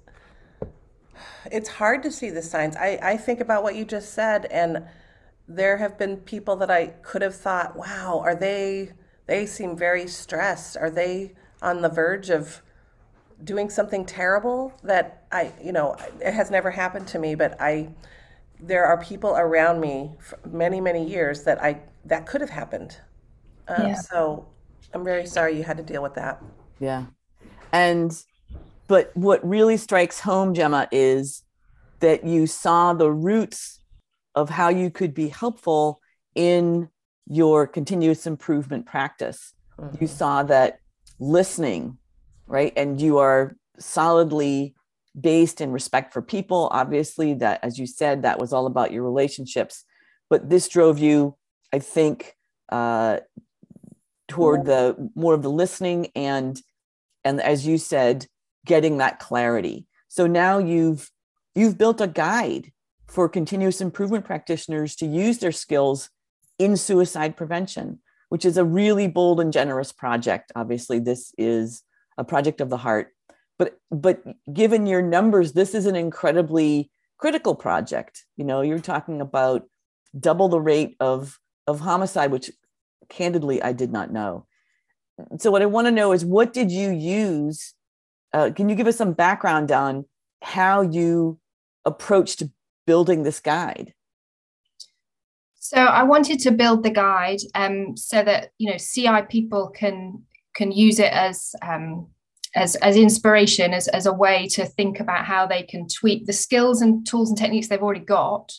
it's 1.52 1.70
hard 1.70 2.04
to 2.04 2.12
see 2.12 2.30
the 2.30 2.42
signs. 2.42 2.76
I, 2.76 3.00
I 3.02 3.18
think 3.18 3.40
about 3.40 3.64
what 3.64 3.76
you 3.76 3.86
just 3.86 4.14
said 4.14 4.46
and 4.46 4.86
there 5.48 5.78
have 5.78 5.98
been 5.98 6.18
people 6.18 6.56
that 6.58 6.72
I 6.72 6.88
could 7.02 7.22
have 7.22 7.36
thought, 7.36 7.76
wow, 7.76 8.22
are 8.24 8.36
they, 8.36 8.92
they 9.26 9.46
seem 9.46 9.76
very 9.76 10.08
stressed. 10.08 10.78
Are 10.78 10.90
they 10.90 11.34
on 11.62 11.82
the 11.82 11.90
verge 11.90 12.30
of 12.30 12.62
doing 13.44 13.70
something 13.70 14.06
terrible 14.06 14.74
that 14.84 15.26
I, 15.32 15.52
you 15.62 15.72
know, 15.72 15.98
it 16.20 16.34
has 16.34 16.52
never 16.52 16.72
happened 16.72 17.08
to 17.10 17.20
me, 17.20 17.36
but 17.36 17.60
I, 17.60 17.90
there 18.60 18.86
are 18.86 19.04
people 19.04 19.36
around 19.36 19.82
me 19.82 20.12
for 20.20 20.40
many, 20.48 20.80
many 20.80 21.08
years 21.08 21.44
that 21.44 21.62
I, 21.62 21.82
that 22.06 22.26
could 22.26 22.42
have 22.42 22.52
happened. 22.52 22.98
Um, 23.68 23.88
yeah. 23.88 23.96
So 23.96 24.48
I'm 24.94 25.04
very 25.04 25.26
sorry 25.26 25.58
you 25.58 25.64
had 25.64 25.78
to 25.78 25.84
deal 25.84 26.04
with 26.04 26.14
that. 26.16 26.42
Yeah. 26.80 27.06
And, 27.72 28.12
but 28.92 29.10
what 29.16 29.40
really 29.48 29.78
strikes 29.78 30.20
home, 30.20 30.54
Gemma, 30.54 30.86
is 30.92 31.44
that 32.02 32.26
you 32.26 32.46
saw 32.46 32.92
the 32.92 33.10
roots 33.10 33.80
of 34.36 34.50
how 34.50 34.68
you 34.68 34.92
could 34.92 35.14
be 35.14 35.30
helpful 35.30 36.02
in 36.36 36.90
your 37.26 37.68
continuous 37.68 38.28
improvement 38.28 38.86
practice. 38.86 39.54
Mm-hmm. 39.80 39.96
You 40.02 40.08
saw 40.08 40.44
that 40.44 40.80
listening, 41.22 42.00
right? 42.48 42.74
And 42.76 43.00
you 43.00 43.20
are 43.20 43.56
solidly 43.80 44.76
based 45.18 45.62
in 45.62 45.72
respect 45.72 46.12
for 46.12 46.22
people. 46.22 46.68
Obviously, 46.74 47.34
that, 47.36 47.62
as 47.64 47.80
you 47.80 47.88
said, 47.88 48.24
that 48.24 48.40
was 48.40 48.52
all 48.52 48.66
about 48.66 48.92
your 48.92 49.04
relationships. 49.04 49.86
But 50.30 50.50
this 50.50 50.68
drove 50.68 51.00
you, 51.00 51.38
I 51.72 51.80
think, 51.80 52.36
uh, 52.68 53.22
toward 54.28 54.66
the 54.66 55.10
more 55.16 55.34
of 55.34 55.44
the 55.44 55.50
listening 55.50 56.10
and, 56.14 56.62
and 57.24 57.40
as 57.40 57.66
you 57.66 57.78
said, 57.78 58.28
getting 58.66 58.98
that 58.98 59.20
clarity. 59.20 59.88
So 60.08 60.28
now 60.28 60.58
you've 60.58 61.10
you've 61.56 61.78
built 61.78 62.02
a 62.02 62.08
guide 62.08 62.72
for 63.08 63.28
continuous 63.28 63.82
improvement 63.82 64.26
practitioners 64.26 64.96
to 64.96 65.06
use 65.06 65.40
their 65.40 65.52
skills 65.52 66.10
in 66.60 66.78
suicide 66.78 67.36
prevention, 67.36 68.00
which 68.30 68.46
is 68.46 68.58
a 68.58 68.64
really 68.64 69.08
bold 69.08 69.40
and 69.40 69.52
generous 69.52 69.92
project. 69.92 70.52
Obviously, 70.56 71.00
this 71.00 71.34
is 71.38 71.84
a 72.18 72.24
project 72.24 72.62
of 72.62 72.70
the 72.70 72.78
heart. 72.78 73.10
But 73.58 73.78
but 73.92 74.24
given 74.52 74.88
your 74.88 75.02
numbers, 75.02 75.54
this 75.54 75.76
is 75.76 75.86
an 75.86 75.96
incredibly 75.96 76.92
critical 77.18 77.56
project. 77.56 78.26
You 78.38 78.46
know, 78.46 78.62
you're 78.62 78.80
talking 78.80 79.22
about 79.22 79.68
double 80.18 80.50
the 80.50 80.62
rate 80.62 80.96
of 81.00 81.40
of 81.68 81.80
homicide, 81.80 82.32
which 82.32 82.52
candidly 83.10 83.62
I 83.62 83.74
did 83.74 83.92
not 83.92 84.12
know. 84.12 84.46
So 85.38 85.52
what 85.52 85.62
I 85.62 85.68
want 85.68 85.88
to 85.88 85.92
know 85.92 86.12
is 86.14 86.26
what 86.26 86.54
did 86.54 86.72
you 86.72 86.90
use? 86.90 87.74
Uh, 88.34 88.52
can 88.56 88.70
you 88.70 88.76
give 88.76 88.88
us 88.88 88.98
some 88.98 89.14
background 89.14 89.72
on 89.72 90.06
how 90.42 90.82
you 90.82 91.40
approached 91.86 92.44
building 92.86 93.24
this 93.24 93.40
guide? 93.40 93.94
So 95.56 95.78
I 95.78 96.04
wanted 96.04 96.40
to 96.40 96.52
build 96.52 96.84
the 96.84 96.90
guide 96.90 97.40
um, 97.56 97.96
so 97.96 98.24
that 98.24 98.52
you 98.58 98.70
know 98.70 98.78
CI 98.78 99.22
people 99.30 99.70
can 99.70 100.24
can 100.54 100.72
use 100.72 101.00
it 101.00 101.12
as 101.14 101.56
um, 101.62 102.08
as 102.56 102.76
as 102.78 102.98
inspiration, 102.98 103.74
as 103.74 103.88
as 103.90 104.06
a 104.06 104.14
way 104.14 104.48
to 104.50 104.66
think 104.66 105.00
about 105.00 105.26
how 105.26 105.46
they 105.46 105.64
can 105.64 105.88
tweak 105.88 106.26
the 106.26 106.34
skills 106.34 106.82
and 106.82 107.06
tools 107.08 107.30
and 107.30 107.38
techniques 107.38 107.68
they've 107.68 107.82
already 107.82 108.02
got, 108.04 108.52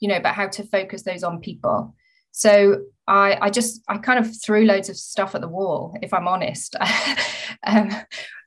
you 0.00 0.08
know, 0.08 0.20
but 0.20 0.34
how 0.34 0.48
to 0.48 0.64
focus 0.64 1.02
those 1.02 1.22
on 1.22 1.40
people. 1.40 1.94
So 2.32 2.82
I 3.12 3.38
I 3.42 3.50
just 3.50 3.82
I 3.88 3.98
kind 3.98 4.18
of 4.18 4.42
threw 4.42 4.64
loads 4.64 4.88
of 4.88 4.96
stuff 4.96 5.34
at 5.34 5.42
the 5.42 5.48
wall, 5.48 5.94
if 6.02 6.14
I'm 6.14 6.26
honest, 6.26 6.76
um, 7.66 7.90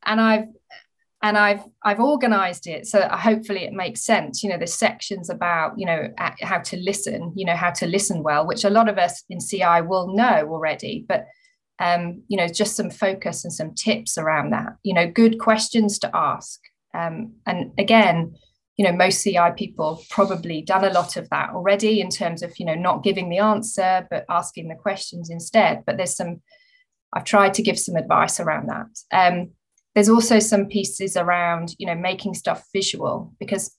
and 0.04 0.20
I've 0.20 0.48
and 1.22 1.38
I've 1.38 1.64
I've 1.84 2.00
organized 2.00 2.66
it 2.68 2.88
so 2.88 3.08
hopefully 3.10 3.64
it 3.64 3.74
makes 3.74 4.02
sense. 4.02 4.44
You 4.44 4.50
know, 4.50 4.58
there's 4.58 4.74
sections 4.74 5.30
about 5.30 5.78
you 5.78 5.86
know 5.86 6.10
how 6.18 6.60
to 6.60 6.78
listen, 6.78 7.32
you 7.36 7.46
know 7.46 7.56
how 7.56 7.72
to 7.72 7.86
listen 7.86 8.24
well, 8.24 8.48
which 8.48 8.64
a 8.64 8.72
lot 8.72 8.90
of 8.90 8.98
us 8.98 9.24
in 9.30 9.40
CI 9.40 9.82
will 9.82 10.16
know 10.16 10.48
already, 10.50 11.06
but 11.08 11.28
um, 11.80 12.24
you 12.28 12.38
know 12.38 12.48
just 12.48 12.76
some 12.76 12.90
focus 12.90 13.44
and 13.44 13.54
some 13.54 13.76
tips 13.76 14.18
around 14.18 14.50
that. 14.52 14.78
You 14.82 14.96
know, 14.96 15.08
good 15.08 15.38
questions 15.38 16.00
to 16.00 16.10
ask, 16.12 16.60
um, 16.96 17.34
and 17.46 17.72
again, 17.78 18.36
you 18.78 18.86
know 18.86 18.92
most 18.92 19.24
CI 19.24 19.52
people 19.56 20.04
probably 20.10 20.62
done 20.62 20.84
a 20.84 20.94
lot 20.94 21.16
of 21.18 21.30
that 21.30 21.52
already 21.52 22.02
in 22.02 22.10
terms 22.10 22.44
of 22.44 22.58
you 22.60 22.66
know 22.66 22.76
not 22.76 23.04
giving 23.04 23.30
the 23.30 23.38
answer 23.38 24.08
but 24.10 24.26
asking 24.30 24.68
the 24.68 24.76
questions 24.76 25.30
instead. 25.30 25.84
But 25.86 25.98
there's 25.98 26.16
some 26.16 26.42
I've 27.14 27.24
tried 27.24 27.54
to 27.56 27.64
give 27.64 27.80
some 27.80 27.96
advice 27.96 28.40
around 28.40 28.68
that. 28.68 28.88
Um, 29.12 29.52
there's 29.94 30.10
also 30.10 30.40
some 30.40 30.66
pieces 30.66 31.16
around 31.16 31.74
you 31.80 31.88
know 31.88 31.96
making 31.96 32.34
stuff 32.34 32.66
visual 32.74 33.34
because 33.40 33.76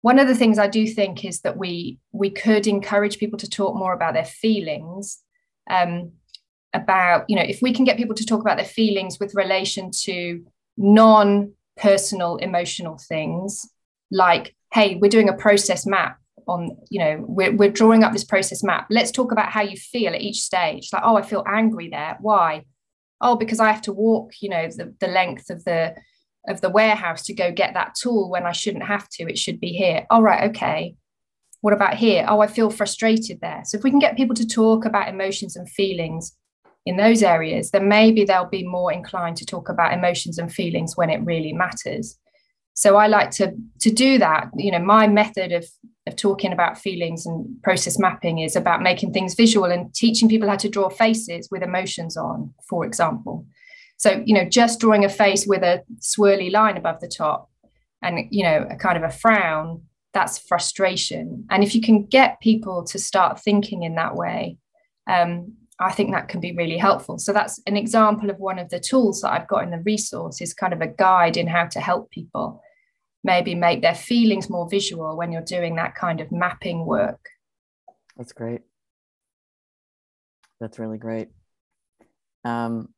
one 0.00 0.18
of 0.18 0.26
the 0.26 0.34
things 0.34 0.58
i 0.58 0.66
do 0.66 0.86
think 0.86 1.24
is 1.24 1.40
that 1.42 1.56
we 1.56 1.98
we 2.12 2.30
could 2.30 2.66
encourage 2.66 3.18
people 3.18 3.38
to 3.38 3.48
talk 3.48 3.76
more 3.76 3.92
about 3.92 4.14
their 4.14 4.24
feelings 4.24 5.20
um, 5.70 6.12
about 6.74 7.24
you 7.28 7.36
know 7.36 7.42
if 7.42 7.62
we 7.62 7.72
can 7.72 7.84
get 7.84 7.96
people 7.96 8.14
to 8.14 8.26
talk 8.26 8.40
about 8.40 8.56
their 8.56 8.66
feelings 8.66 9.18
with 9.20 9.34
relation 9.34 9.90
to 9.90 10.44
non 10.76 11.52
personal 11.76 12.36
emotional 12.36 12.98
things 12.98 13.68
like 14.14 14.54
hey 14.72 14.96
we're 15.00 15.10
doing 15.10 15.28
a 15.28 15.34
process 15.34 15.84
map 15.84 16.18
on 16.46 16.76
you 16.90 17.00
know 17.00 17.24
we're, 17.26 17.54
we're 17.54 17.70
drawing 17.70 18.04
up 18.04 18.12
this 18.12 18.24
process 18.24 18.62
map. 18.62 18.86
Let's 18.90 19.10
talk 19.10 19.32
about 19.32 19.50
how 19.50 19.62
you 19.62 19.76
feel 19.76 20.14
at 20.14 20.20
each 20.20 20.40
stage. 20.40 20.88
Like 20.92 21.02
oh 21.04 21.16
i 21.16 21.22
feel 21.22 21.44
angry 21.46 21.88
there. 21.88 22.16
Why? 22.20 22.64
Oh 23.20 23.36
because 23.36 23.60
i 23.60 23.70
have 23.70 23.82
to 23.82 23.92
walk 23.92 24.32
you 24.40 24.48
know 24.48 24.68
the, 24.68 24.94
the 25.00 25.08
length 25.08 25.50
of 25.50 25.64
the 25.64 25.94
of 26.46 26.60
the 26.60 26.70
warehouse 26.70 27.22
to 27.24 27.34
go 27.34 27.50
get 27.50 27.72
that 27.74 27.94
tool 28.00 28.30
when 28.30 28.46
i 28.46 28.52
shouldn't 28.52 28.84
have 28.84 29.08
to. 29.10 29.24
It 29.24 29.38
should 29.38 29.60
be 29.60 29.70
here. 29.70 30.06
All 30.10 30.26
oh, 30.26 30.46
okay. 30.48 30.96
What 31.60 31.74
about 31.74 31.94
here? 31.96 32.24
Oh 32.28 32.40
i 32.40 32.46
feel 32.46 32.70
frustrated 32.70 33.40
there. 33.40 33.62
So 33.64 33.78
if 33.78 33.84
we 33.84 33.90
can 33.90 34.00
get 34.00 34.16
people 34.16 34.36
to 34.36 34.46
talk 34.46 34.84
about 34.84 35.08
emotions 35.08 35.56
and 35.56 35.68
feelings 35.68 36.36
in 36.86 36.98
those 36.98 37.22
areas 37.22 37.70
then 37.70 37.88
maybe 37.88 38.24
they'll 38.24 38.44
be 38.44 38.66
more 38.66 38.92
inclined 38.92 39.38
to 39.38 39.46
talk 39.46 39.70
about 39.70 39.94
emotions 39.94 40.36
and 40.36 40.52
feelings 40.52 40.98
when 40.98 41.08
it 41.08 41.24
really 41.24 41.54
matters 41.54 42.18
so 42.74 42.96
i 42.96 43.06
like 43.06 43.30
to 43.30 43.52
to 43.80 43.90
do 43.90 44.18
that. 44.18 44.50
You 44.56 44.72
know 44.72 44.78
my 44.78 45.06
method 45.06 45.52
of 45.52 45.66
of 46.06 46.16
talking 46.16 46.52
about 46.52 46.76
feelings 46.76 47.24
and 47.24 47.62
process 47.62 47.98
mapping 47.98 48.40
is 48.40 48.56
about 48.56 48.82
making 48.82 49.12
things 49.12 49.34
visual 49.34 49.70
and 49.70 49.94
teaching 49.94 50.28
people 50.28 50.48
how 50.48 50.56
to 50.56 50.68
draw 50.68 50.90
faces 50.90 51.48
with 51.50 51.62
emotions 51.62 52.16
on 52.16 52.52
for 52.68 52.84
example. 52.84 53.46
So 53.96 54.22
you 54.26 54.34
know 54.34 54.44
just 54.44 54.80
drawing 54.80 55.04
a 55.04 55.08
face 55.08 55.46
with 55.46 55.62
a 55.62 55.82
swirly 56.00 56.52
line 56.52 56.76
above 56.76 57.00
the 57.00 57.08
top 57.08 57.50
and 58.02 58.26
you 58.30 58.44
know 58.44 58.66
a 58.70 58.76
kind 58.76 58.96
of 58.96 59.04
a 59.04 59.10
frown 59.10 59.82
that's 60.12 60.38
frustration. 60.38 61.44
And 61.50 61.64
if 61.64 61.74
you 61.74 61.80
can 61.80 62.06
get 62.06 62.40
people 62.40 62.84
to 62.84 62.98
start 63.00 63.40
thinking 63.40 63.82
in 63.82 63.96
that 63.96 64.14
way 64.14 64.58
um, 65.10 65.54
I 65.84 65.92
think 65.92 66.12
that 66.12 66.28
can 66.28 66.40
be 66.40 66.54
really 66.56 66.78
helpful. 66.78 67.18
So 67.18 67.32
that's 67.32 67.60
an 67.66 67.76
example 67.76 68.30
of 68.30 68.38
one 68.38 68.58
of 68.58 68.70
the 68.70 68.80
tools 68.80 69.20
that 69.20 69.32
I've 69.32 69.48
got 69.48 69.64
in 69.64 69.70
the 69.70 69.78
resource 69.78 70.40
is 70.40 70.54
kind 70.54 70.72
of 70.72 70.80
a 70.80 70.86
guide 70.86 71.36
in 71.36 71.46
how 71.46 71.66
to 71.66 71.80
help 71.80 72.10
people 72.10 72.62
maybe 73.22 73.54
make 73.54 73.82
their 73.82 73.94
feelings 73.94 74.48
more 74.48 74.68
visual 74.68 75.16
when 75.16 75.32
you're 75.32 75.42
doing 75.42 75.76
that 75.76 75.94
kind 75.94 76.20
of 76.20 76.32
mapping 76.32 76.86
work. 76.86 77.28
That's 78.16 78.32
great. 78.32 78.62
That's 80.60 80.78
really 80.78 80.98
great. 80.98 81.28
Um, 82.44 82.90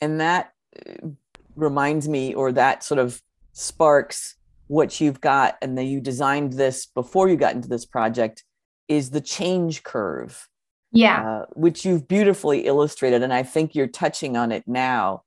and 0.00 0.20
that 0.20 0.52
uh, 0.86 1.08
reminds 1.56 2.08
me, 2.08 2.34
or 2.34 2.52
that 2.52 2.84
sort 2.84 2.98
of 2.98 3.20
sparks 3.52 4.36
what 4.66 5.00
you've 5.00 5.20
got, 5.20 5.56
and 5.62 5.76
that 5.78 5.84
you 5.84 6.00
designed 6.00 6.52
this 6.52 6.86
before 6.86 7.28
you 7.28 7.36
got 7.36 7.54
into 7.54 7.68
this 7.68 7.86
project, 7.86 8.44
is 8.88 9.10
the 9.10 9.20
change 9.20 9.82
curve. 9.82 10.48
Yeah. 10.92 11.26
Uh, 11.26 11.46
which 11.54 11.84
you've 11.84 12.06
beautifully 12.06 12.66
illustrated. 12.66 13.22
And 13.22 13.32
I 13.32 13.42
think 13.42 13.74
you're 13.74 13.86
touching 13.86 14.36
on 14.36 14.52
it 14.52 14.64
now. 14.66 15.22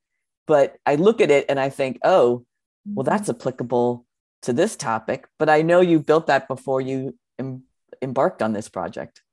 But 0.47 0.77
I 0.85 0.95
look 0.95 1.21
at 1.21 1.31
it 1.31 1.45
and 1.49 1.59
I 1.59 1.69
think, 1.69 1.99
oh, 2.03 2.45
well, 2.85 3.03
mm-hmm. 3.03 3.09
that's 3.09 3.29
applicable 3.29 4.05
to 4.43 4.53
this 4.53 4.75
topic, 4.75 5.27
but 5.39 5.49
I 5.49 5.63
know 5.63 5.81
you 5.81 5.99
built 5.99 6.27
that 6.27 6.47
before 6.47 6.79
you 6.79 7.17
em- 7.39 7.63
embarked 8.01 8.43
on 8.43 8.53
this 8.53 8.69
project. 8.69 9.23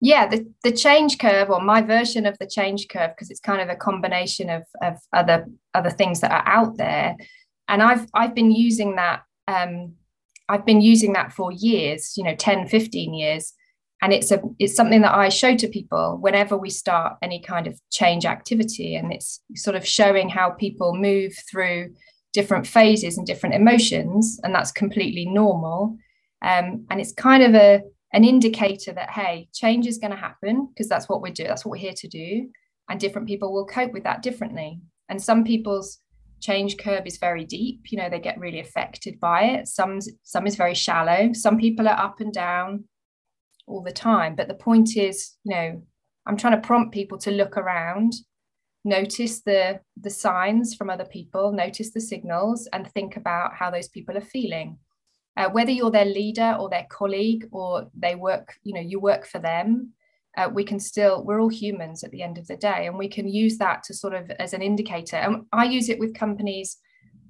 Yeah, 0.00 0.26
the, 0.26 0.52
the 0.64 0.72
change 0.72 1.18
curve, 1.18 1.48
or 1.48 1.60
my 1.60 1.80
version 1.80 2.26
of 2.26 2.36
the 2.38 2.46
change 2.46 2.88
curve, 2.88 3.10
because 3.10 3.30
it's 3.30 3.40
kind 3.40 3.62
of 3.62 3.68
a 3.68 3.76
combination 3.76 4.50
of, 4.50 4.64
of 4.82 4.98
other 5.12 5.46
other 5.74 5.90
things 5.90 6.20
that 6.20 6.32
are 6.32 6.46
out 6.46 6.76
there. 6.76 7.16
And 7.68 7.82
I've 7.82 8.06
I've 8.12 8.34
been 8.34 8.50
using 8.50 8.96
that 8.96 9.22
um, 9.48 9.94
I've 10.48 10.66
been 10.66 10.80
using 10.80 11.12
that 11.14 11.32
for 11.32 11.50
years, 11.52 12.14
you 12.16 12.24
know, 12.24 12.34
10, 12.34 12.68
15 12.68 13.14
years. 13.14 13.52
And 14.02 14.12
it's 14.12 14.30
a 14.30 14.40
it's 14.58 14.76
something 14.76 15.02
that 15.02 15.14
I 15.14 15.30
show 15.30 15.56
to 15.56 15.68
people 15.68 16.18
whenever 16.20 16.56
we 16.56 16.70
start 16.70 17.16
any 17.22 17.40
kind 17.40 17.66
of 17.66 17.80
change 17.90 18.26
activity. 18.26 18.94
And 18.94 19.12
it's 19.12 19.40
sort 19.54 19.76
of 19.76 19.86
showing 19.86 20.28
how 20.28 20.50
people 20.50 20.94
move 20.94 21.32
through 21.50 21.94
different 22.32 22.66
phases 22.66 23.16
and 23.16 23.26
different 23.26 23.54
emotions, 23.54 24.38
and 24.42 24.54
that's 24.54 24.70
completely 24.70 25.24
normal. 25.24 25.96
Um, 26.42 26.86
and 26.90 27.00
it's 27.00 27.12
kind 27.12 27.42
of 27.42 27.54
a 27.54 27.80
an 28.12 28.24
indicator 28.24 28.92
that 28.92 29.10
hey, 29.10 29.48
change 29.54 29.86
is 29.86 29.98
going 29.98 30.10
to 30.10 30.16
happen 30.16 30.66
because 30.66 30.88
that's 30.88 31.08
what 31.08 31.22
we 31.22 31.30
do. 31.30 31.44
That's 31.44 31.64
what 31.64 31.72
we're 31.72 31.88
here 31.88 31.94
to 31.96 32.08
do, 32.08 32.50
and 32.88 33.00
different 33.00 33.28
people 33.28 33.52
will 33.52 33.66
cope 33.66 33.92
with 33.92 34.04
that 34.04 34.22
differently. 34.22 34.80
And 35.08 35.22
some 35.22 35.44
people's 35.44 36.00
change 36.40 36.76
curve 36.76 37.06
is 37.06 37.18
very 37.18 37.44
deep. 37.44 37.80
You 37.90 37.98
know, 37.98 38.10
they 38.10 38.20
get 38.20 38.38
really 38.38 38.60
affected 38.60 39.18
by 39.18 39.44
it. 39.44 39.68
Some 39.68 40.00
some 40.22 40.46
is 40.46 40.56
very 40.56 40.74
shallow. 40.74 41.32
Some 41.32 41.56
people 41.58 41.88
are 41.88 41.98
up 41.98 42.20
and 42.20 42.32
down. 42.32 42.84
All 43.66 43.82
the 43.82 43.92
time. 43.92 44.34
But 44.34 44.48
the 44.48 44.54
point 44.54 44.96
is, 44.96 45.34
you 45.44 45.54
know, 45.54 45.82
I'm 46.26 46.36
trying 46.36 46.60
to 46.60 46.66
prompt 46.66 46.92
people 46.92 47.18
to 47.18 47.30
look 47.30 47.56
around, 47.56 48.12
notice 48.84 49.42
the 49.42 49.80
the 49.96 50.10
signs 50.10 50.74
from 50.74 50.90
other 50.90 51.04
people, 51.04 51.52
notice 51.52 51.92
the 51.92 52.00
signals, 52.00 52.68
and 52.72 52.90
think 52.90 53.16
about 53.16 53.54
how 53.54 53.70
those 53.70 53.88
people 53.88 54.16
are 54.16 54.20
feeling. 54.20 54.78
Uh, 55.36 55.50
whether 55.50 55.70
you're 55.70 55.90
their 55.90 56.06
leader 56.06 56.56
or 56.58 56.70
their 56.70 56.86
colleague 56.90 57.46
or 57.52 57.90
they 57.94 58.14
work, 58.14 58.54
you 58.62 58.72
know, 58.72 58.80
you 58.80 58.98
work 58.98 59.26
for 59.26 59.38
them, 59.38 59.92
uh, 60.36 60.48
we 60.52 60.64
can 60.64 60.78
still 60.78 61.24
we're 61.24 61.40
all 61.40 61.48
humans 61.48 62.04
at 62.04 62.10
the 62.10 62.22
end 62.22 62.38
of 62.38 62.46
the 62.46 62.56
day 62.56 62.86
and 62.86 62.96
we 62.96 63.08
can 63.08 63.28
use 63.28 63.58
that 63.58 63.82
to 63.82 63.94
sort 63.94 64.14
of 64.14 64.30
as 64.32 64.52
an 64.52 64.62
indicator 64.62 65.16
and 65.16 65.44
i 65.52 65.64
use 65.64 65.88
it 65.88 65.98
with 65.98 66.14
companies 66.14 66.78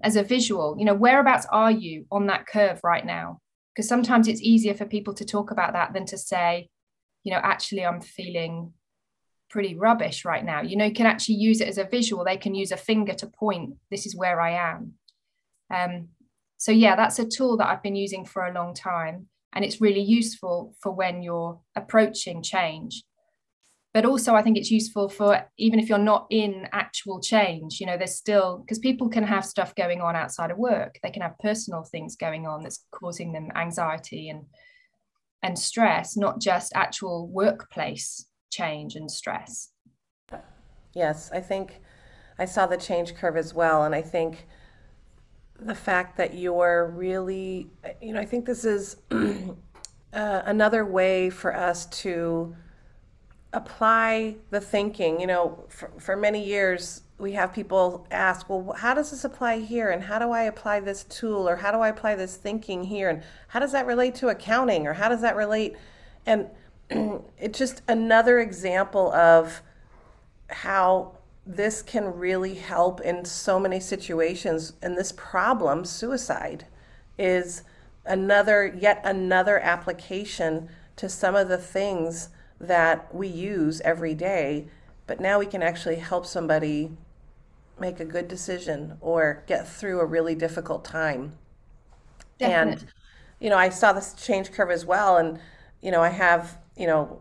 as 0.02 0.16
a 0.16 0.22
visual 0.22 0.76
you 0.78 0.84
know 0.84 0.94
whereabouts 0.94 1.46
are 1.50 1.70
you 1.70 2.04
on 2.10 2.26
that 2.26 2.46
curve 2.46 2.80
right 2.82 3.06
now 3.06 3.40
because 3.76 3.88
sometimes 3.88 4.26
it's 4.26 4.40
easier 4.40 4.72
for 4.72 4.86
people 4.86 5.12
to 5.12 5.24
talk 5.24 5.50
about 5.50 5.74
that 5.74 5.92
than 5.92 6.06
to 6.06 6.16
say 6.16 6.70
you 7.22 7.32
know 7.32 7.40
actually 7.42 7.84
i'm 7.84 8.00
feeling 8.00 8.72
pretty 9.48 9.74
rubbish 9.74 10.24
right 10.24 10.44
now. 10.44 10.60
You 10.60 10.76
know 10.76 10.86
you 10.86 10.92
can 10.92 11.06
actually 11.06 11.36
use 11.36 11.60
it 11.60 11.68
as 11.68 11.78
a 11.78 11.84
visual. 11.84 12.24
They 12.24 12.36
can 12.36 12.54
use 12.54 12.72
a 12.72 12.76
finger 12.76 13.14
to 13.14 13.26
point 13.26 13.74
this 13.90 14.06
is 14.06 14.16
where 14.16 14.40
i 14.40 14.50
am. 14.50 14.94
Um, 15.72 16.08
so 16.58 16.72
yeah 16.72 16.96
that's 16.96 17.18
a 17.18 17.26
tool 17.26 17.56
that 17.58 17.66
i've 17.68 17.82
been 17.82 17.96
using 17.96 18.24
for 18.24 18.46
a 18.46 18.54
long 18.54 18.72
time 18.72 19.28
and 19.52 19.64
it's 19.64 19.80
really 19.80 20.00
useful 20.00 20.74
for 20.80 20.90
when 20.92 21.22
you're 21.22 21.60
approaching 21.74 22.42
change 22.42 23.04
but 23.96 24.04
also 24.04 24.34
i 24.34 24.42
think 24.42 24.58
it's 24.58 24.70
useful 24.70 25.08
for 25.08 25.42
even 25.56 25.80
if 25.80 25.88
you're 25.88 25.96
not 26.12 26.26
in 26.28 26.68
actual 26.72 27.18
change 27.18 27.80
you 27.80 27.86
know 27.86 27.96
there's 27.96 28.14
still 28.14 28.58
because 28.58 28.78
people 28.78 29.08
can 29.08 29.24
have 29.24 29.42
stuff 29.42 29.74
going 29.74 30.02
on 30.02 30.14
outside 30.14 30.50
of 30.50 30.58
work. 30.58 30.98
They 31.02 31.10
can 31.10 31.22
have 31.22 31.38
personal 31.38 31.82
things 31.82 32.14
going 32.14 32.46
on 32.46 32.62
that's 32.62 32.84
causing 32.90 33.32
them 33.32 33.48
anxiety 33.56 34.28
and 34.28 34.44
and 35.42 35.58
stress 35.58 36.14
not 36.14 36.42
just 36.42 36.72
actual 36.74 37.26
workplace 37.28 38.26
change 38.50 38.96
and 38.96 39.10
stress. 39.10 39.70
Yes 40.92 41.30
i 41.32 41.40
think 41.40 41.80
i 42.38 42.44
saw 42.44 42.66
the 42.66 42.76
change 42.76 43.14
curve 43.14 43.38
as 43.38 43.54
well 43.54 43.84
and 43.84 43.94
i 43.94 44.02
think 44.02 44.46
the 45.58 45.74
fact 45.74 46.18
that 46.18 46.34
you're 46.34 46.92
really, 46.94 47.70
you 48.02 48.12
know, 48.12 48.20
I 48.20 48.26
think 48.26 48.44
this 48.44 48.66
is 48.66 48.96
uh, 49.10 50.42
another 50.44 50.84
way 50.84 51.30
for 51.30 51.56
us 51.56 51.86
to 52.02 52.54
apply 53.52 54.36
the 54.50 54.60
thinking. 54.60 55.20
You 55.20 55.26
know, 55.26 55.64
for, 55.68 55.90
for 55.98 56.16
many 56.16 56.44
years, 56.44 57.02
we 57.18 57.32
have 57.32 57.52
people 57.52 58.06
ask, 58.10 58.48
well, 58.48 58.74
how 58.76 58.94
does 58.94 59.10
this 59.10 59.24
apply 59.24 59.60
here? 59.60 59.90
And 59.90 60.02
how 60.02 60.18
do 60.18 60.30
I 60.30 60.42
apply 60.42 60.80
this 60.80 61.04
tool? 61.04 61.48
Or 61.48 61.56
how 61.56 61.72
do 61.72 61.78
I 61.78 61.88
apply 61.88 62.14
this 62.14 62.36
thinking 62.36 62.84
here? 62.84 63.08
And 63.08 63.22
how 63.48 63.60
does 63.60 63.72
that 63.72 63.86
relate 63.86 64.14
to 64.16 64.28
accounting? 64.28 64.86
Or 64.86 64.92
how 64.92 65.08
does 65.08 65.22
that 65.22 65.36
relate? 65.36 65.76
And 66.26 66.48
it's 67.38 67.58
just 67.58 67.82
another 67.88 68.38
example 68.40 69.12
of 69.12 69.62
how 70.48 71.16
this 71.46 71.80
can 71.80 72.12
really 72.18 72.54
help 72.54 73.00
in 73.00 73.24
so 73.24 73.58
many 73.58 73.80
situations. 73.80 74.74
And 74.82 74.96
this 74.96 75.12
problem, 75.12 75.84
suicide, 75.84 76.66
is 77.18 77.62
another, 78.04 78.66
yet 78.78 79.00
another 79.04 79.58
application 79.60 80.68
to 80.96 81.08
some 81.08 81.34
of 81.34 81.48
the 81.48 81.58
things 81.58 82.30
that 82.60 83.14
we 83.14 83.28
use 83.28 83.80
every 83.82 84.14
day. 84.14 84.68
But 85.06 85.20
now 85.20 85.38
we 85.38 85.46
can 85.46 85.62
actually 85.62 85.96
help 85.96 86.26
somebody 86.26 86.92
make 87.78 88.00
a 88.00 88.04
good 88.04 88.28
decision 88.28 88.96
or 89.00 89.44
get 89.46 89.68
through 89.68 90.00
a 90.00 90.06
really 90.06 90.34
difficult 90.34 90.84
time. 90.84 91.36
Definitely. 92.38 92.82
And, 92.82 92.92
you 93.40 93.50
know, 93.50 93.56
I 93.56 93.68
saw 93.68 93.92
this 93.92 94.14
change 94.14 94.52
curve 94.52 94.70
as 94.70 94.84
well. 94.84 95.16
And, 95.16 95.38
you 95.82 95.90
know, 95.90 96.02
I 96.02 96.08
have, 96.08 96.58
you 96.76 96.86
know, 96.86 97.20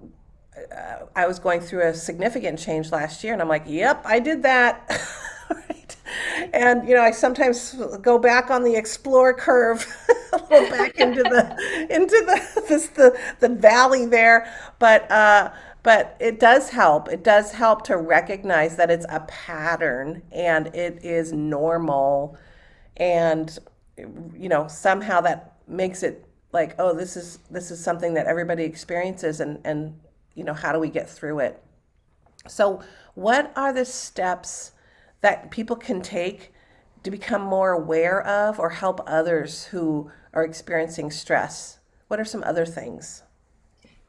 uh, 0.71 1.05
I 1.15 1.27
was 1.27 1.39
going 1.39 1.61
through 1.61 1.83
a 1.87 1.93
significant 1.93 2.59
change 2.59 2.91
last 2.91 3.23
year, 3.23 3.33
and 3.33 3.41
I'm 3.41 3.49
like, 3.49 3.63
"Yep, 3.65 4.03
I 4.05 4.19
did 4.19 4.43
that." 4.43 4.89
right? 5.49 5.95
And 6.53 6.87
you 6.87 6.95
know, 6.95 7.01
I 7.01 7.11
sometimes 7.11 7.75
go 8.01 8.17
back 8.17 8.49
on 8.49 8.63
the 8.63 8.75
explore 8.75 9.33
curve, 9.33 9.85
little 10.49 10.69
back 10.69 10.97
into 10.97 11.23
the 11.23 11.87
into 11.89 12.23
the 12.25 12.63
this 12.69 12.87
the 12.87 13.17
the 13.39 13.49
valley 13.49 14.05
there, 14.05 14.51
but 14.79 15.09
uh, 15.11 15.51
but 15.83 16.15
it 16.19 16.39
does 16.39 16.69
help. 16.69 17.09
It 17.09 17.23
does 17.23 17.51
help 17.51 17.83
to 17.85 17.97
recognize 17.97 18.75
that 18.77 18.89
it's 18.89 19.05
a 19.09 19.21
pattern 19.21 20.23
and 20.31 20.67
it 20.67 21.03
is 21.03 21.31
normal, 21.31 22.37
and 22.97 23.57
you 23.97 24.49
know, 24.49 24.67
somehow 24.67 25.21
that 25.21 25.55
makes 25.67 26.03
it 26.03 26.25
like, 26.51 26.75
oh, 26.79 26.93
this 26.93 27.17
is 27.17 27.39
this 27.49 27.71
is 27.71 27.83
something 27.83 28.13
that 28.15 28.27
everybody 28.27 28.63
experiences, 28.63 29.39
and 29.39 29.59
and 29.63 29.99
you 30.33 30.43
know, 30.43 30.53
how 30.53 30.71
do 30.71 30.79
we 30.79 30.89
get 30.89 31.09
through 31.09 31.39
it? 31.39 31.61
So, 32.47 32.81
what 33.15 33.51
are 33.55 33.73
the 33.73 33.85
steps 33.85 34.71
that 35.21 35.49
people 35.49 35.75
can 35.75 36.01
take 36.01 36.53
to 37.03 37.11
become 37.11 37.41
more 37.41 37.71
aware 37.71 38.25
of 38.25 38.59
or 38.59 38.69
help 38.69 39.01
others 39.07 39.65
who 39.65 40.11
are 40.35 40.43
experiencing 40.43 41.09
stress? 41.09 41.79
What 42.07 42.19
are 42.19 42.25
some 42.25 42.43
other 42.43 42.65
things? 42.65 43.23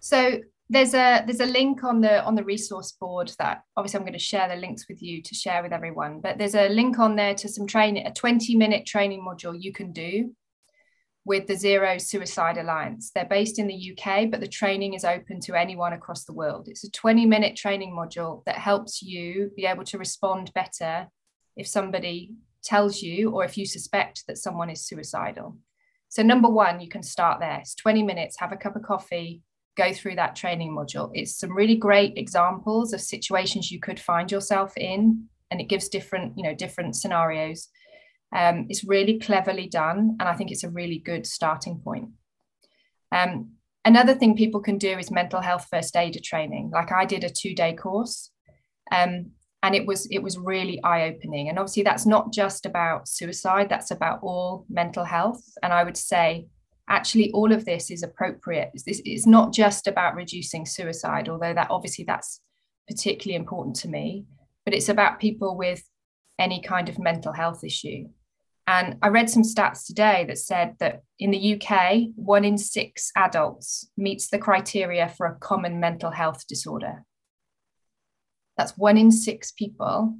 So, 0.00 0.40
there's 0.68 0.94
a 0.94 1.22
there's 1.24 1.40
a 1.40 1.46
link 1.46 1.84
on 1.84 2.00
the 2.00 2.24
on 2.24 2.34
the 2.34 2.42
resource 2.42 2.92
board 2.92 3.32
that 3.38 3.62
obviously 3.76 3.98
I'm 3.98 4.04
going 4.04 4.12
to 4.14 4.18
share 4.18 4.48
the 4.48 4.56
links 4.56 4.86
with 4.88 5.00
you 5.00 5.22
to 5.22 5.34
share 5.34 5.62
with 5.62 5.72
everyone. 5.72 6.20
But 6.20 6.38
there's 6.38 6.56
a 6.56 6.68
link 6.68 6.98
on 6.98 7.14
there 7.14 7.34
to 7.36 7.48
some 7.48 7.66
training, 7.66 8.04
a 8.06 8.12
20 8.12 8.56
minute 8.56 8.84
training 8.84 9.24
module 9.24 9.56
you 9.56 9.72
can 9.72 9.92
do 9.92 10.34
with 11.24 11.46
the 11.46 11.56
Zero 11.56 11.98
Suicide 11.98 12.56
Alliance. 12.56 13.10
They're 13.14 13.24
based 13.24 13.58
in 13.58 13.66
the 13.66 13.92
UK, 13.92 14.30
but 14.30 14.40
the 14.40 14.48
training 14.48 14.94
is 14.94 15.04
open 15.04 15.40
to 15.40 15.54
anyone 15.54 15.92
across 15.92 16.24
the 16.24 16.32
world. 16.32 16.68
It's 16.68 16.84
a 16.84 16.90
20 16.90 17.26
minute 17.26 17.56
training 17.56 17.92
module 17.92 18.44
that 18.46 18.56
helps 18.56 19.02
you 19.02 19.52
be 19.56 19.66
able 19.66 19.84
to 19.84 19.98
respond 19.98 20.52
better 20.54 21.08
if 21.56 21.66
somebody 21.66 22.32
tells 22.62 23.02
you 23.02 23.30
or 23.30 23.44
if 23.44 23.56
you 23.56 23.66
suspect 23.66 24.24
that 24.26 24.38
someone 24.38 24.70
is 24.70 24.86
suicidal. 24.86 25.58
So, 26.08 26.22
number 26.22 26.48
one, 26.48 26.80
you 26.80 26.88
can 26.88 27.02
start 27.02 27.40
there. 27.40 27.58
It's 27.60 27.74
20 27.74 28.02
minutes, 28.02 28.38
have 28.38 28.52
a 28.52 28.56
cup 28.56 28.76
of 28.76 28.82
coffee, 28.82 29.42
go 29.76 29.92
through 29.92 30.16
that 30.16 30.36
training 30.36 30.74
module. 30.74 31.10
It's 31.14 31.38
some 31.38 31.54
really 31.54 31.76
great 31.76 32.16
examples 32.16 32.92
of 32.92 33.00
situations 33.00 33.70
you 33.70 33.80
could 33.80 34.00
find 34.00 34.30
yourself 34.30 34.72
in, 34.76 35.26
and 35.50 35.60
it 35.60 35.68
gives 35.68 35.88
different, 35.88 36.34
you 36.36 36.42
know, 36.42 36.54
different 36.54 36.96
scenarios 36.96 37.68
um, 38.34 38.66
it's 38.68 38.84
really 38.84 39.18
cleverly 39.18 39.68
done, 39.68 40.16
and 40.18 40.28
I 40.28 40.34
think 40.34 40.50
it's 40.50 40.64
a 40.64 40.70
really 40.70 40.98
good 40.98 41.26
starting 41.26 41.78
point. 41.78 42.10
Um, 43.12 43.52
another 43.84 44.14
thing 44.14 44.36
people 44.36 44.60
can 44.60 44.78
do 44.78 44.98
is 44.98 45.10
mental 45.10 45.40
health 45.40 45.66
first 45.70 45.96
aider 45.96 46.20
training. 46.22 46.70
Like 46.72 46.90
I 46.92 47.04
did 47.04 47.24
a 47.24 47.30
two 47.30 47.54
day 47.54 47.74
course, 47.74 48.30
um, 48.90 49.30
and 49.66 49.74
it 49.74 49.84
was 49.84 50.06
it 50.12 50.22
was 50.22 50.38
really 50.38 50.80
eye 50.84 51.08
opening. 51.08 51.48
And 51.48 51.58
obviously, 51.58 51.82
that's 51.82 52.06
not 52.06 52.32
just 52.32 52.66
about 52.66 53.08
suicide; 53.08 53.68
that's 53.68 53.90
about 53.90 54.20
all 54.22 54.64
mental 54.70 55.02
health. 55.02 55.42
And 55.60 55.72
I 55.72 55.82
would 55.82 55.96
say, 55.96 56.46
actually, 56.88 57.32
all 57.32 57.50
of 57.52 57.64
this 57.64 57.90
is 57.90 58.04
appropriate. 58.04 58.70
It's, 58.74 59.00
it's 59.04 59.26
not 59.26 59.52
just 59.52 59.88
about 59.88 60.14
reducing 60.14 60.66
suicide, 60.66 61.28
although 61.28 61.52
that 61.52 61.72
obviously 61.72 62.04
that's 62.04 62.40
particularly 62.86 63.34
important 63.34 63.74
to 63.76 63.88
me. 63.88 64.26
But 64.64 64.72
it's 64.72 64.88
about 64.88 65.18
people 65.18 65.56
with 65.56 65.82
any 66.38 66.62
kind 66.62 66.88
of 66.88 67.00
mental 67.00 67.32
health 67.32 67.64
issue. 67.64 68.04
And 68.68 68.98
I 69.02 69.08
read 69.08 69.28
some 69.28 69.42
stats 69.42 69.84
today 69.84 70.26
that 70.28 70.38
said 70.38 70.76
that 70.78 71.02
in 71.18 71.32
the 71.32 71.54
UK, 71.54 72.10
one 72.14 72.44
in 72.44 72.56
six 72.56 73.10
adults 73.16 73.90
meets 73.96 74.28
the 74.28 74.38
criteria 74.38 75.08
for 75.08 75.26
a 75.26 75.38
common 75.40 75.80
mental 75.80 76.12
health 76.12 76.46
disorder. 76.46 77.04
That's 78.56 78.76
one 78.76 78.96
in 78.96 79.10
six 79.10 79.52
people 79.52 80.16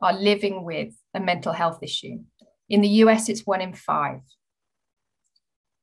are 0.00 0.12
living 0.12 0.64
with 0.64 0.94
a 1.14 1.20
mental 1.20 1.52
health 1.52 1.82
issue. 1.82 2.20
In 2.68 2.80
the 2.80 2.88
US, 3.02 3.28
it's 3.28 3.46
one 3.46 3.60
in 3.60 3.72
five. 3.72 4.20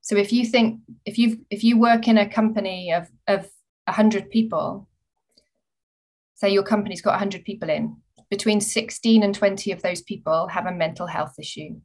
So 0.01 0.15
if 0.15 0.31
you 0.31 0.45
think 0.45 0.81
if 1.05 1.17
you 1.17 1.45
if 1.49 1.63
you 1.63 1.79
work 1.79 2.07
in 2.07 2.17
a 2.17 2.29
company 2.29 2.93
of 2.93 3.09
of 3.27 3.49
100 3.85 4.29
people, 4.29 4.87
say 6.35 6.49
your 6.49 6.63
company's 6.63 7.01
got 7.01 7.11
100 7.11 7.43
people 7.43 7.69
in, 7.69 7.97
between 8.29 8.61
16 8.61 9.23
and 9.23 9.33
20 9.33 9.71
of 9.71 9.81
those 9.81 10.01
people 10.01 10.47
have 10.47 10.65
a 10.65 10.71
mental 10.71 11.07
health 11.07 11.35
issue. 11.39 11.81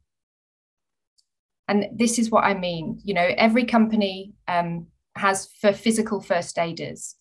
And 1.67 1.85
this 1.95 2.19
is 2.19 2.29
what 2.29 2.43
I 2.43 2.53
mean. 2.53 2.99
You 3.03 3.13
know, 3.13 3.29
every 3.37 3.65
company 3.65 4.33
um, 4.47 4.87
has 5.15 5.47
for 5.59 5.73
physical 5.73 6.21
first 6.21 6.57
aiders. 6.57 7.15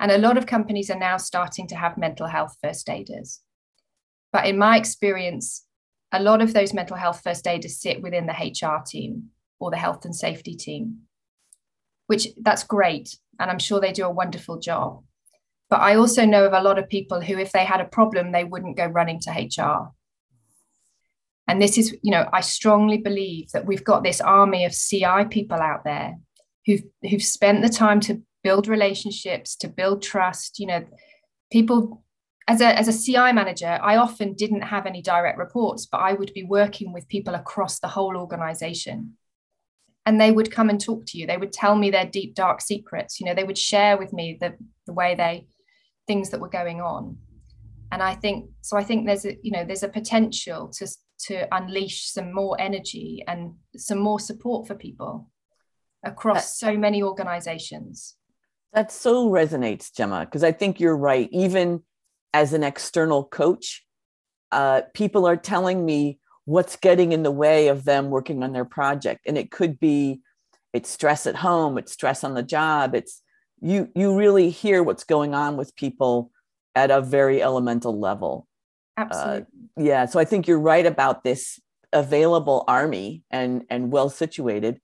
And 0.00 0.10
a 0.10 0.18
lot 0.18 0.36
of 0.36 0.46
companies 0.46 0.90
are 0.90 0.98
now 0.98 1.16
starting 1.16 1.66
to 1.68 1.76
have 1.76 1.96
mental 1.96 2.26
health 2.26 2.56
first 2.62 2.88
aiders. 2.88 3.40
But 4.32 4.46
in 4.46 4.58
my 4.58 4.76
experience, 4.76 5.64
a 6.12 6.20
lot 6.20 6.42
of 6.42 6.52
those 6.52 6.74
mental 6.74 6.96
health 6.96 7.20
first 7.22 7.46
aiders 7.46 7.80
sit 7.80 8.02
within 8.02 8.26
the 8.26 8.32
HR 8.32 8.82
team 8.84 9.30
or 9.60 9.70
the 9.70 9.76
health 9.76 10.04
and 10.04 10.14
safety 10.14 10.54
team, 10.54 11.02
which 12.06 12.28
that's 12.40 12.64
great. 12.64 13.16
And 13.38 13.50
I'm 13.50 13.58
sure 13.58 13.80
they 13.80 13.92
do 13.92 14.04
a 14.04 14.10
wonderful 14.10 14.58
job. 14.58 15.02
But 15.70 15.80
I 15.80 15.96
also 15.96 16.24
know 16.24 16.44
of 16.44 16.52
a 16.52 16.62
lot 16.62 16.78
of 16.78 16.88
people 16.88 17.20
who, 17.20 17.38
if 17.38 17.52
they 17.52 17.64
had 17.64 17.80
a 17.80 17.86
problem, 17.86 18.32
they 18.32 18.44
wouldn't 18.44 18.76
go 18.76 18.86
running 18.86 19.20
to 19.20 19.30
HR. 19.30 19.92
And 21.48 21.60
this 21.60 21.76
is, 21.78 21.96
you 22.02 22.10
know, 22.10 22.28
I 22.32 22.40
strongly 22.40 22.98
believe 22.98 23.50
that 23.52 23.66
we've 23.66 23.84
got 23.84 24.02
this 24.02 24.20
army 24.20 24.64
of 24.64 24.72
CI 24.72 25.24
people 25.30 25.58
out 25.58 25.84
there 25.84 26.16
who've 26.66 26.82
who've 27.08 27.22
spent 27.22 27.62
the 27.62 27.68
time 27.68 28.00
to 28.00 28.22
build 28.44 28.68
relationships, 28.68 29.56
to 29.56 29.68
build 29.68 30.02
trust. 30.02 30.60
You 30.60 30.66
know, 30.68 30.84
people 31.50 32.04
as 32.46 32.60
a 32.60 32.78
as 32.78 32.88
a 32.88 32.92
CI 32.92 33.32
manager, 33.32 33.78
I 33.82 33.96
often 33.96 34.34
didn't 34.34 34.62
have 34.62 34.86
any 34.86 35.02
direct 35.02 35.38
reports, 35.38 35.86
but 35.86 35.98
I 35.98 36.12
would 36.12 36.32
be 36.34 36.44
working 36.44 36.92
with 36.92 37.08
people 37.08 37.34
across 37.34 37.80
the 37.80 37.88
whole 37.88 38.16
organization. 38.16 39.14
And 40.06 40.20
they 40.20 40.30
would 40.30 40.50
come 40.50 40.68
and 40.68 40.78
talk 40.78 41.06
to 41.06 41.18
you. 41.18 41.26
They 41.26 41.38
would 41.38 41.52
tell 41.52 41.74
me 41.74 41.90
their 41.90 42.04
deep 42.04 42.34
dark 42.34 42.60
secrets. 42.60 43.18
You 43.18 43.26
know, 43.26 43.34
they 43.34 43.44
would 43.44 43.56
share 43.56 43.96
with 43.96 44.12
me 44.12 44.36
the, 44.38 44.54
the 44.86 44.92
way 44.92 45.14
they 45.14 45.46
things 46.06 46.28
that 46.30 46.40
were 46.40 46.50
going 46.50 46.82
on. 46.82 47.16
And 47.90 48.02
I 48.02 48.14
think 48.14 48.50
so 48.60 48.76
I 48.76 48.84
think 48.84 49.06
there's 49.06 49.24
a 49.24 49.36
you 49.42 49.50
know 49.50 49.64
there's 49.64 49.82
a 49.82 49.88
potential 49.88 50.68
to 50.78 50.86
to 51.26 51.56
unleash 51.56 52.10
some 52.10 52.32
more 52.34 52.60
energy 52.60 53.22
and 53.26 53.54
some 53.76 53.98
more 53.98 54.20
support 54.20 54.66
for 54.66 54.74
people 54.74 55.30
across 56.04 56.38
uh, 56.62 56.66
so 56.66 56.76
many 56.76 57.02
organizations. 57.02 58.16
That 58.74 58.90
so 58.90 59.30
resonates, 59.30 59.94
Gemma, 59.94 60.20
because 60.24 60.42
I 60.42 60.50
think 60.50 60.80
you're 60.80 60.96
right. 60.96 61.28
Even 61.30 61.82
as 62.32 62.52
an 62.52 62.64
external 62.64 63.24
coach, 63.24 63.86
uh, 64.50 64.82
people 64.94 65.26
are 65.26 65.36
telling 65.36 65.84
me 65.84 66.18
what's 66.44 66.74
getting 66.76 67.12
in 67.12 67.22
the 67.22 67.30
way 67.30 67.68
of 67.68 67.84
them 67.84 68.10
working 68.10 68.42
on 68.42 68.52
their 68.52 68.64
project. 68.64 69.22
And 69.26 69.38
it 69.38 69.52
could 69.52 69.78
be 69.78 70.20
it's 70.72 70.90
stress 70.90 71.26
at 71.26 71.36
home, 71.36 71.78
it's 71.78 71.92
stress 71.92 72.24
on 72.24 72.34
the 72.34 72.42
job, 72.42 72.96
it's 72.96 73.22
you 73.60 73.88
you 73.94 74.18
really 74.18 74.50
hear 74.50 74.82
what's 74.82 75.04
going 75.04 75.34
on 75.34 75.56
with 75.56 75.76
people 75.76 76.32
at 76.74 76.90
a 76.90 77.00
very 77.00 77.40
elemental 77.40 77.98
level. 77.98 78.48
Absolutely. 78.96 79.42
Uh, 79.42 79.82
yeah. 79.82 80.06
So 80.06 80.18
I 80.18 80.24
think 80.24 80.48
you're 80.48 80.58
right 80.58 80.84
about 80.84 81.22
this 81.22 81.60
available 81.92 82.64
army 82.66 83.22
and 83.30 83.64
and 83.70 83.92
well 83.92 84.10
situated. 84.10 84.80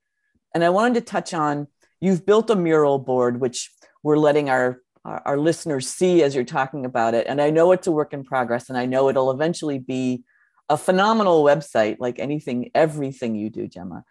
And 0.55 0.63
I 0.63 0.69
wanted 0.69 0.93
to 0.95 1.01
touch 1.01 1.33
on 1.33 1.67
you've 1.99 2.25
built 2.25 2.49
a 2.49 2.55
mural 2.55 2.97
board, 2.97 3.41
which 3.41 3.69
we're 4.03 4.17
letting 4.17 4.49
our 4.49 4.81
our, 5.03 5.37
listeners 5.37 5.87
see 5.87 6.21
as 6.23 6.35
you're 6.35 6.43
talking 6.43 6.85
about 6.85 7.13
it. 7.13 7.25
And 7.27 7.41
I 7.41 7.49
know 7.49 7.71
it's 7.71 7.87
a 7.87 7.91
work 7.91 8.13
in 8.13 8.23
progress, 8.23 8.69
and 8.69 8.77
I 8.77 8.85
know 8.85 9.09
it'll 9.09 9.31
eventually 9.31 9.79
be 9.79 10.23
a 10.69 10.77
phenomenal 10.77 11.43
website, 11.43 11.97
like 11.99 12.19
anything, 12.19 12.71
everything 12.75 13.35
you 13.35 13.49
do, 13.49 13.67
Gemma. 13.67 14.03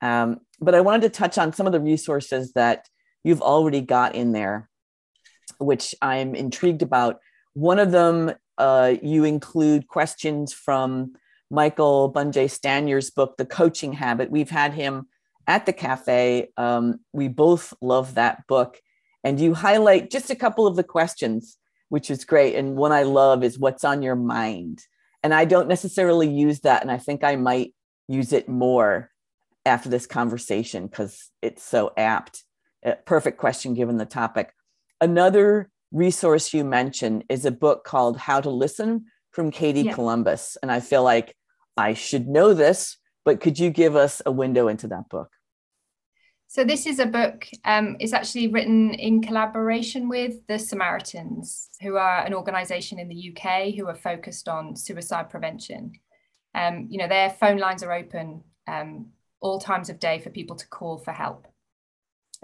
Um, 0.00 0.38
but 0.60 0.74
I 0.74 0.80
wanted 0.80 1.02
to 1.02 1.08
touch 1.18 1.38
on 1.38 1.52
some 1.52 1.66
of 1.66 1.72
the 1.72 1.80
resources 1.80 2.52
that 2.52 2.86
you've 3.24 3.42
already 3.42 3.80
got 3.80 4.14
in 4.14 4.32
there, 4.32 4.70
which 5.58 5.94
I'm 6.00 6.34
intrigued 6.34 6.82
about. 6.82 7.18
One 7.54 7.78
of 7.78 7.90
them, 7.90 8.32
uh, 8.56 8.94
you 9.02 9.24
include 9.24 9.88
questions 9.88 10.52
from 10.52 11.14
Michael 11.50 12.08
Bungay 12.08 12.46
Stanier's 12.46 13.10
book, 13.10 13.36
The 13.36 13.46
Coaching 13.46 13.94
Habit. 13.94 14.30
We've 14.30 14.50
had 14.50 14.74
him 14.74 15.08
at 15.46 15.66
the 15.66 15.72
cafe. 15.72 16.50
Um, 16.56 17.00
we 17.12 17.26
both 17.26 17.74
love 17.80 18.14
that 18.14 18.46
book 18.46 18.80
and 19.24 19.40
you 19.40 19.54
highlight 19.54 20.10
just 20.10 20.30
a 20.30 20.36
couple 20.36 20.66
of 20.66 20.76
the 20.76 20.84
questions, 20.84 21.56
which 21.88 22.10
is 22.10 22.24
great. 22.24 22.54
And 22.54 22.76
one 22.76 22.92
I 22.92 23.02
love 23.02 23.42
is 23.42 23.58
what's 23.58 23.84
on 23.84 24.02
your 24.02 24.16
mind. 24.16 24.82
And 25.22 25.34
I 25.34 25.44
don't 25.44 25.68
necessarily 25.68 26.28
use 26.28 26.60
that. 26.60 26.82
And 26.82 26.90
I 26.90 26.98
think 26.98 27.24
I 27.24 27.36
might 27.36 27.74
use 28.06 28.32
it 28.32 28.48
more 28.48 29.10
after 29.66 29.88
this 29.88 30.06
conversation 30.06 30.86
because 30.86 31.30
it's 31.42 31.62
so 31.62 31.92
apt. 31.96 32.44
A 32.84 32.94
perfect 32.94 33.38
question 33.38 33.74
given 33.74 33.96
the 33.96 34.06
topic. 34.06 34.52
Another 35.00 35.68
resource 35.90 36.54
you 36.54 36.64
mentioned 36.64 37.24
is 37.28 37.44
a 37.44 37.50
book 37.50 37.84
called 37.84 38.16
How 38.16 38.40
to 38.40 38.50
Listen 38.50 39.06
from 39.32 39.50
Katie 39.50 39.82
yeah. 39.82 39.94
Colombus. 39.94 40.56
And 40.62 40.70
I 40.70 40.80
feel 40.80 41.02
like 41.02 41.36
I 41.76 41.94
should 41.94 42.28
know 42.28 42.54
this, 42.54 42.96
but 43.24 43.40
could 43.40 43.58
you 43.58 43.70
give 43.70 43.96
us 43.96 44.22
a 44.24 44.32
window 44.32 44.68
into 44.68 44.88
that 44.88 45.08
book? 45.08 45.30
So 46.50 46.64
this 46.64 46.86
is 46.86 46.98
a 46.98 47.04
book. 47.04 47.46
Um, 47.66 47.98
it's 48.00 48.14
actually 48.14 48.48
written 48.48 48.94
in 48.94 49.20
collaboration 49.20 50.08
with 50.08 50.46
the 50.46 50.58
Samaritans, 50.58 51.68
who 51.82 51.96
are 51.96 52.24
an 52.24 52.32
organisation 52.32 52.98
in 52.98 53.06
the 53.06 53.36
UK 53.36 53.74
who 53.74 53.86
are 53.86 53.94
focused 53.94 54.48
on 54.48 54.74
suicide 54.74 55.28
prevention. 55.28 55.92
Um, 56.54 56.86
you 56.88 56.96
know, 56.96 57.06
their 57.06 57.28
phone 57.28 57.58
lines 57.58 57.82
are 57.82 57.92
open 57.92 58.42
um, 58.66 59.08
all 59.40 59.60
times 59.60 59.90
of 59.90 60.00
day 60.00 60.20
for 60.20 60.30
people 60.30 60.56
to 60.56 60.66
call 60.68 60.96
for 60.96 61.12
help. 61.12 61.46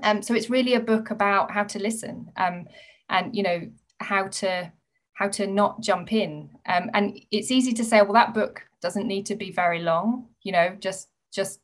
Um, 0.03 0.21
so 0.21 0.35
it's 0.35 0.51
really 0.51 0.75
a 0.75 0.81
book 0.81 1.11
about 1.11 1.51
how 1.51 1.65
to 1.65 1.79
listen 1.79 2.31
um, 2.37 2.67
and 3.09 3.35
you 3.35 3.43
know 3.43 3.71
how 4.01 4.27
to 4.27 4.71
how 5.15 5.29
to 5.29 5.47
not 5.47 5.81
jump 5.81 6.13
in. 6.13 6.51
Um, 6.67 6.91
and 6.93 7.19
it's 7.31 7.51
easy 7.51 7.73
to 7.73 7.85
say, 7.85 8.03
well, 8.03 8.13
that 8.13 8.35
book 8.35 8.61
doesn't 8.83 9.07
need 9.07 9.25
to 9.27 9.35
be 9.35 9.51
very 9.51 9.81
long. 9.81 10.27
You 10.43 10.53
know, 10.53 10.77
just 10.79 11.09
just 11.33 11.61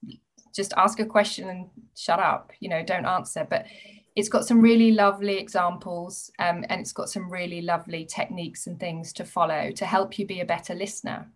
just 0.55 0.73
ask 0.77 1.01
a 1.01 1.07
question 1.07 1.49
and 1.49 1.69
shut 1.97 2.19
up 2.19 2.53
you 2.61 2.69
know 2.69 2.83
don't 2.83 3.07
answer. 3.07 3.47
But 3.49 3.67
it's 4.17 4.29
got 4.29 4.47
some 4.47 4.61
really 4.61 4.93
lovely 4.93 5.39
examples 5.39 6.31
um, 6.39 6.65
and 6.69 6.81
it's 6.81 6.93
got 6.93 7.09
some 7.09 7.31
really 7.31 7.63
lovely 7.63 8.05
techniques 8.05 8.67
and 8.67 8.79
things 8.79 9.13
to 9.15 9.25
follow 9.25 9.71
to 9.71 9.87
help 9.87 10.19
you 10.19 10.27
be 10.27 10.41
a 10.41 10.45
better 10.45 10.75
listener. 10.75 11.31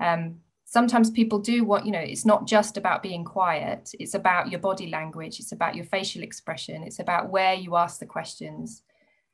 Um, 0.00 0.36
sometimes 0.64 1.10
people 1.10 1.38
do 1.38 1.64
what 1.64 1.86
you 1.86 1.92
know 1.92 2.00
it's 2.00 2.26
not 2.26 2.46
just 2.46 2.76
about 2.76 3.02
being 3.02 3.24
quiet 3.24 3.90
it's 4.00 4.14
about 4.14 4.50
your 4.50 4.58
body 4.58 4.88
language 4.88 5.38
it's 5.38 5.52
about 5.52 5.76
your 5.76 5.84
facial 5.84 6.22
expression 6.22 6.82
it's 6.82 6.98
about 6.98 7.30
where 7.30 7.54
you 7.54 7.76
ask 7.76 8.00
the 8.00 8.06
questions. 8.06 8.82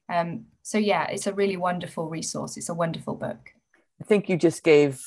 Um, 0.09 0.47
so 0.63 0.79
yeah 0.79 1.07
it's 1.07 1.27
a 1.27 1.33
really 1.33 1.57
wonderful 1.57 2.09
resource 2.09 2.57
it's 2.57 2.69
a 2.69 2.75
wonderful 2.75 3.15
book. 3.15 3.51
I 4.01 4.05
think 4.05 4.29
you 4.29 4.37
just 4.37 4.63
gave 4.63 5.01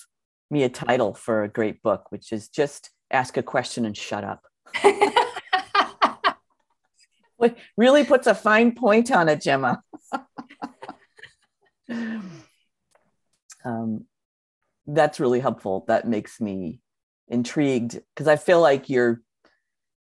me 0.50 0.64
a 0.64 0.70
title 0.70 1.14
for 1.14 1.44
a 1.44 1.50
great 1.50 1.84
book 1.84 2.12
which 2.12 2.32
is 2.32 2.48
just 2.48 2.90
ask 3.16 3.38
a 3.38 3.44
question 3.44 3.86
and 3.86 3.98
shut 3.98 4.24
up. 4.24 4.44
what 7.38 7.58
really 7.78 8.04
puts 8.04 8.28
a 8.28 8.36
fine 8.36 8.76
point 8.76 9.12
on 9.12 9.30
it, 9.30 9.42
Gemma. 9.42 9.82
um, 13.66 14.06
that's 14.88 15.20
really 15.20 15.40
helpful. 15.40 15.86
That 15.88 16.08
makes 16.08 16.40
me 16.40 16.80
intrigued 17.28 18.00
because 18.14 18.28
I 18.28 18.36
feel 18.36 18.62
like 18.62 18.90
you're 18.90 19.22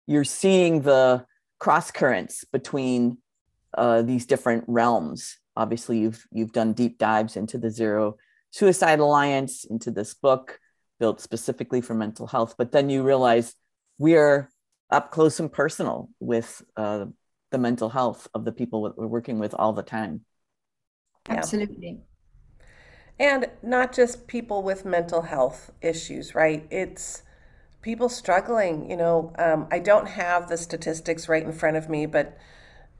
you're 0.08 0.26
seeing 0.26 0.82
the 0.82 1.26
cross 1.60 1.92
currents 1.92 2.44
between 2.52 3.20
uh, 3.78 4.02
these 4.02 4.26
different 4.26 4.66
realms. 4.68 5.38
Obviously, 5.56 6.00
you've 6.00 6.26
you've 6.32 6.52
done 6.52 6.74
deep 6.74 6.98
dives 6.98 7.38
into 7.38 7.58
the 7.58 7.70
Zero 7.70 8.18
Suicide 8.52 9.00
Alliance, 9.00 9.64
into 9.64 9.92
this 9.92 10.14
book, 10.14 10.60
built 11.04 11.20
specifically 11.20 11.82
for 11.82 11.94
mental 11.94 12.28
health. 12.28 12.56
But 12.58 12.72
then 12.72 12.90
you 12.90 13.04
realize 13.04 13.56
we 13.98 14.16
are 14.16 14.50
up 14.90 15.12
close 15.12 15.38
and 15.38 15.52
personal 15.52 16.10
with 16.22 16.62
uh, 16.78 17.08
the 17.52 17.58
mental 17.58 17.90
health 17.90 18.30
of 18.34 18.46
the 18.46 18.54
people 18.54 18.84
that 18.84 18.98
we're 18.98 19.08
working 19.18 19.38
with 19.38 19.54
all 19.54 19.74
the 19.74 19.84
time. 19.84 20.22
Absolutely. 21.28 22.00
And 23.20 23.48
not 23.62 23.92
just 23.92 24.28
people 24.28 24.64
with 24.64 24.86
mental 24.86 25.24
health 25.24 25.74
issues, 25.82 26.34
right? 26.36 26.66
It's 26.72 27.24
people 27.82 28.08
struggling. 28.08 28.90
You 28.90 28.96
know, 28.96 29.34
um, 29.38 29.68
I 29.70 29.80
don't 29.80 30.08
have 30.08 30.48
the 30.48 30.56
statistics 30.58 31.28
right 31.28 31.44
in 31.44 31.52
front 31.52 31.76
of 31.76 31.90
me, 31.90 32.06
but 32.06 32.38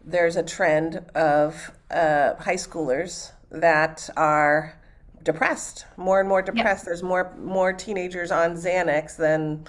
there's 0.04 0.36
a 0.36 0.44
trend 0.44 0.98
of 1.16 1.72
uh, 1.90 2.36
high 2.36 2.56
schoolers 2.68 3.32
that 3.50 4.10
are 4.18 4.78
depressed, 5.24 5.86
more 5.98 6.20
and 6.20 6.30
more 6.30 6.42
depressed. 6.42 6.86
There's 6.86 7.04
more 7.04 7.34
more 7.38 7.74
teenagers 7.74 8.32
on 8.32 8.56
Xanax 8.56 9.18
than 9.18 9.66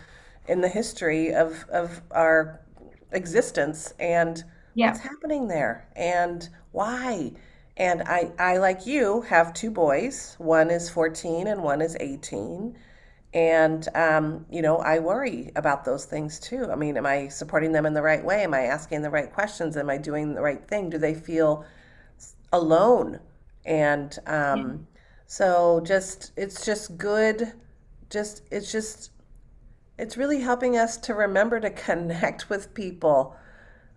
in 0.49 0.61
the 0.61 0.69
history 0.69 1.35
of 1.35 1.65
of 1.71 2.03
our 2.11 2.61
existence, 3.13 3.95
and 3.99 4.43
what's 4.89 5.01
happening 5.01 5.49
there, 5.49 5.89
and 5.97 6.49
why. 6.73 7.33
And 7.77 8.03
I, 8.03 8.31
I 8.39 8.59
like 8.59 8.87
you 8.87 9.23
have 9.23 9.53
two 9.53 9.71
boys. 9.71 10.37
One 10.39 10.71
is 10.71 10.89
14 10.91 11.49
and 11.49 11.63
one 11.63 11.83
is 11.83 11.97
18. 11.99 12.77
And 13.33 13.89
um, 13.97 14.47
you 14.49 14.63
know, 14.63 14.79
I 14.79 15.01
worry 15.01 15.51
about 15.57 15.85
those 15.85 16.05
things 16.05 16.39
too. 16.39 16.69
I 16.71 16.77
mean, 16.77 16.97
am 16.97 17.07
I 17.07 17.29
supporting 17.29 17.73
them 17.73 17.85
in 17.85 17.93
the 17.95 18.03
right 18.03 18.25
way? 18.25 18.45
Am 18.45 18.55
I 18.55 18.63
asking 18.63 19.03
the 19.03 19.11
right 19.11 19.33
questions? 19.33 19.77
Am 19.77 19.91
I 19.91 19.99
doing 19.99 20.35
the 20.35 20.41
right 20.43 20.67
thing? 20.69 20.89
Do 20.89 20.99
they 20.99 21.15
feel 21.15 21.65
alone? 22.53 23.19
And 23.65 24.17
um, 24.27 24.87
so 25.37 25.81
just 25.85 26.31
it's 26.37 26.65
just 26.65 26.97
good 26.97 27.55
just 28.09 28.43
it's 28.53 28.71
just 28.71 29.11
it's 29.99 30.17
really 30.17 30.41
helping 30.41 30.77
us 30.77 30.97
to 30.97 31.13
remember 31.13 31.59
to 31.59 31.71
connect 31.89 32.49
with 32.49 32.73
people, 32.73 33.35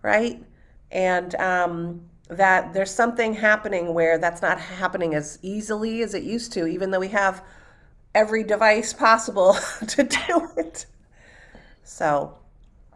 right? 0.02 0.42
And 0.90 1.32
um, 1.36 2.02
that 2.28 2.72
there's 2.72 2.90
something 2.90 3.34
happening 3.34 3.94
where 3.94 4.18
that's 4.18 4.42
not 4.42 4.58
happening 4.58 5.14
as 5.14 5.38
easily 5.40 6.02
as 6.02 6.12
it 6.12 6.24
used 6.24 6.52
to, 6.54 6.66
even 6.66 6.90
though 6.90 6.98
we 6.98 7.08
have 7.08 7.44
every 8.16 8.42
device 8.42 8.92
possible 8.92 9.56
to 9.86 10.02
do 10.02 10.48
it. 10.56 10.86
So, 11.84 12.36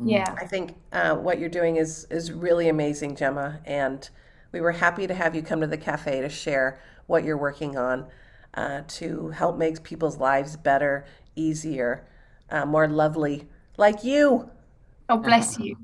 yeah, 0.02 0.34
I 0.36 0.46
think 0.46 0.74
uh, 0.92 1.14
what 1.14 1.38
you're 1.38 1.48
doing 1.48 1.76
is 1.76 2.08
is 2.10 2.32
really 2.32 2.68
amazing, 2.68 3.14
Gemma, 3.14 3.60
and 3.64 4.08
we 4.50 4.60
were 4.60 4.72
happy 4.72 5.06
to 5.06 5.14
have 5.14 5.36
you 5.36 5.42
come 5.42 5.60
to 5.60 5.68
the 5.68 5.78
cafe 5.78 6.20
to 6.22 6.28
share 6.28 6.80
what 7.06 7.22
you're 7.22 7.38
working 7.38 7.76
on 7.76 8.06
uh, 8.54 8.82
to 8.86 9.28
help 9.30 9.56
make 9.56 9.82
people's 9.82 10.18
lives 10.18 10.56
better, 10.56 11.04
easier, 11.36 12.06
uh, 12.50 12.66
more 12.66 12.88
lovely, 12.88 13.48
like 13.76 14.04
you. 14.04 14.50
Oh, 15.08 15.18
bless 15.18 15.58
you. 15.58 15.76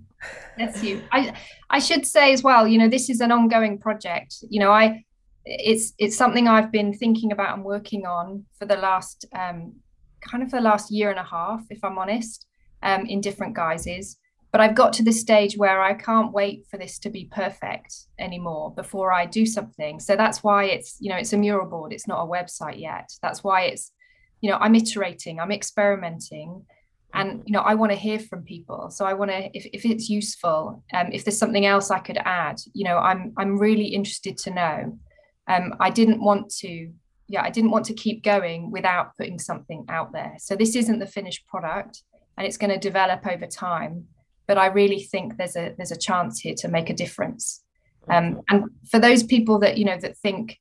Bless 0.56 0.82
you. 0.82 1.02
I 1.12 1.34
I 1.70 1.78
should 1.78 2.06
say 2.06 2.32
as 2.32 2.42
well, 2.42 2.66
you 2.66 2.78
know, 2.78 2.88
this 2.88 3.08
is 3.08 3.20
an 3.20 3.30
ongoing 3.32 3.78
project. 3.78 4.36
You 4.48 4.60
know, 4.60 4.72
I 4.72 5.04
it's 5.44 5.94
it's 5.98 6.16
something 6.16 6.48
I've 6.48 6.72
been 6.72 6.92
thinking 6.92 7.32
about 7.32 7.54
and 7.54 7.64
working 7.64 8.06
on 8.06 8.44
for 8.58 8.66
the 8.66 8.76
last 8.76 9.24
um, 9.34 9.74
kind 10.20 10.42
of 10.42 10.50
the 10.50 10.60
last 10.60 10.90
year 10.90 11.10
and 11.10 11.18
a 11.18 11.24
half, 11.24 11.64
if 11.70 11.82
I'm 11.82 11.98
honest, 11.98 12.46
um, 12.82 13.06
in 13.06 13.20
different 13.20 13.54
guises. 13.54 14.18
But 14.50 14.62
I've 14.62 14.74
got 14.74 14.94
to 14.94 15.02
the 15.02 15.12
stage 15.12 15.58
where 15.58 15.82
I 15.82 15.94
can't 15.94 16.32
wait 16.32 16.66
for 16.70 16.78
this 16.78 16.98
to 17.00 17.10
be 17.10 17.26
perfect 17.30 17.94
anymore 18.18 18.72
before 18.74 19.12
I 19.12 19.26
do 19.26 19.44
something. 19.44 20.00
So 20.00 20.16
that's 20.16 20.42
why 20.42 20.64
it's, 20.64 20.96
you 21.00 21.10
know, 21.10 21.16
it's 21.16 21.34
a 21.34 21.36
mural 21.36 21.68
board. 21.68 21.92
It's 21.92 22.08
not 22.08 22.22
a 22.22 22.26
website 22.26 22.80
yet. 22.80 23.10
That's 23.20 23.44
why 23.44 23.62
it's, 23.64 23.92
you 24.40 24.50
know, 24.50 24.56
I'm 24.56 24.74
iterating, 24.74 25.38
I'm 25.38 25.52
experimenting 25.52 26.64
and 27.14 27.42
you 27.46 27.52
know 27.52 27.60
i 27.60 27.74
want 27.74 27.90
to 27.90 27.96
hear 27.96 28.18
from 28.18 28.42
people 28.42 28.90
so 28.90 29.04
i 29.04 29.12
want 29.12 29.30
to 29.30 29.50
if, 29.56 29.66
if 29.72 29.84
it's 29.84 30.08
useful 30.08 30.82
um, 30.92 31.08
if 31.12 31.24
there's 31.24 31.38
something 31.38 31.66
else 31.66 31.90
i 31.90 31.98
could 31.98 32.18
add 32.24 32.58
you 32.74 32.84
know 32.84 32.98
i'm 32.98 33.32
i'm 33.36 33.58
really 33.58 33.86
interested 33.86 34.36
to 34.36 34.50
know 34.50 34.98
um, 35.48 35.74
i 35.80 35.88
didn't 35.90 36.22
want 36.22 36.50
to 36.50 36.90
yeah 37.28 37.42
i 37.42 37.50
didn't 37.50 37.70
want 37.70 37.86
to 37.86 37.94
keep 37.94 38.22
going 38.22 38.70
without 38.70 39.16
putting 39.16 39.38
something 39.38 39.84
out 39.88 40.12
there 40.12 40.34
so 40.38 40.54
this 40.54 40.76
isn't 40.76 40.98
the 40.98 41.06
finished 41.06 41.46
product 41.46 42.02
and 42.36 42.46
it's 42.46 42.58
going 42.58 42.70
to 42.70 42.78
develop 42.78 43.26
over 43.26 43.46
time 43.46 44.04
but 44.48 44.58
i 44.58 44.66
really 44.66 45.00
think 45.00 45.36
there's 45.36 45.56
a 45.56 45.74
there's 45.76 45.92
a 45.92 45.96
chance 45.96 46.40
here 46.40 46.54
to 46.54 46.68
make 46.68 46.90
a 46.90 46.94
difference 46.94 47.62
um, 48.10 48.40
and 48.48 48.64
for 48.90 48.98
those 48.98 49.22
people 49.22 49.58
that 49.58 49.78
you 49.78 49.84
know 49.84 49.98
that 49.98 50.16
think 50.16 50.58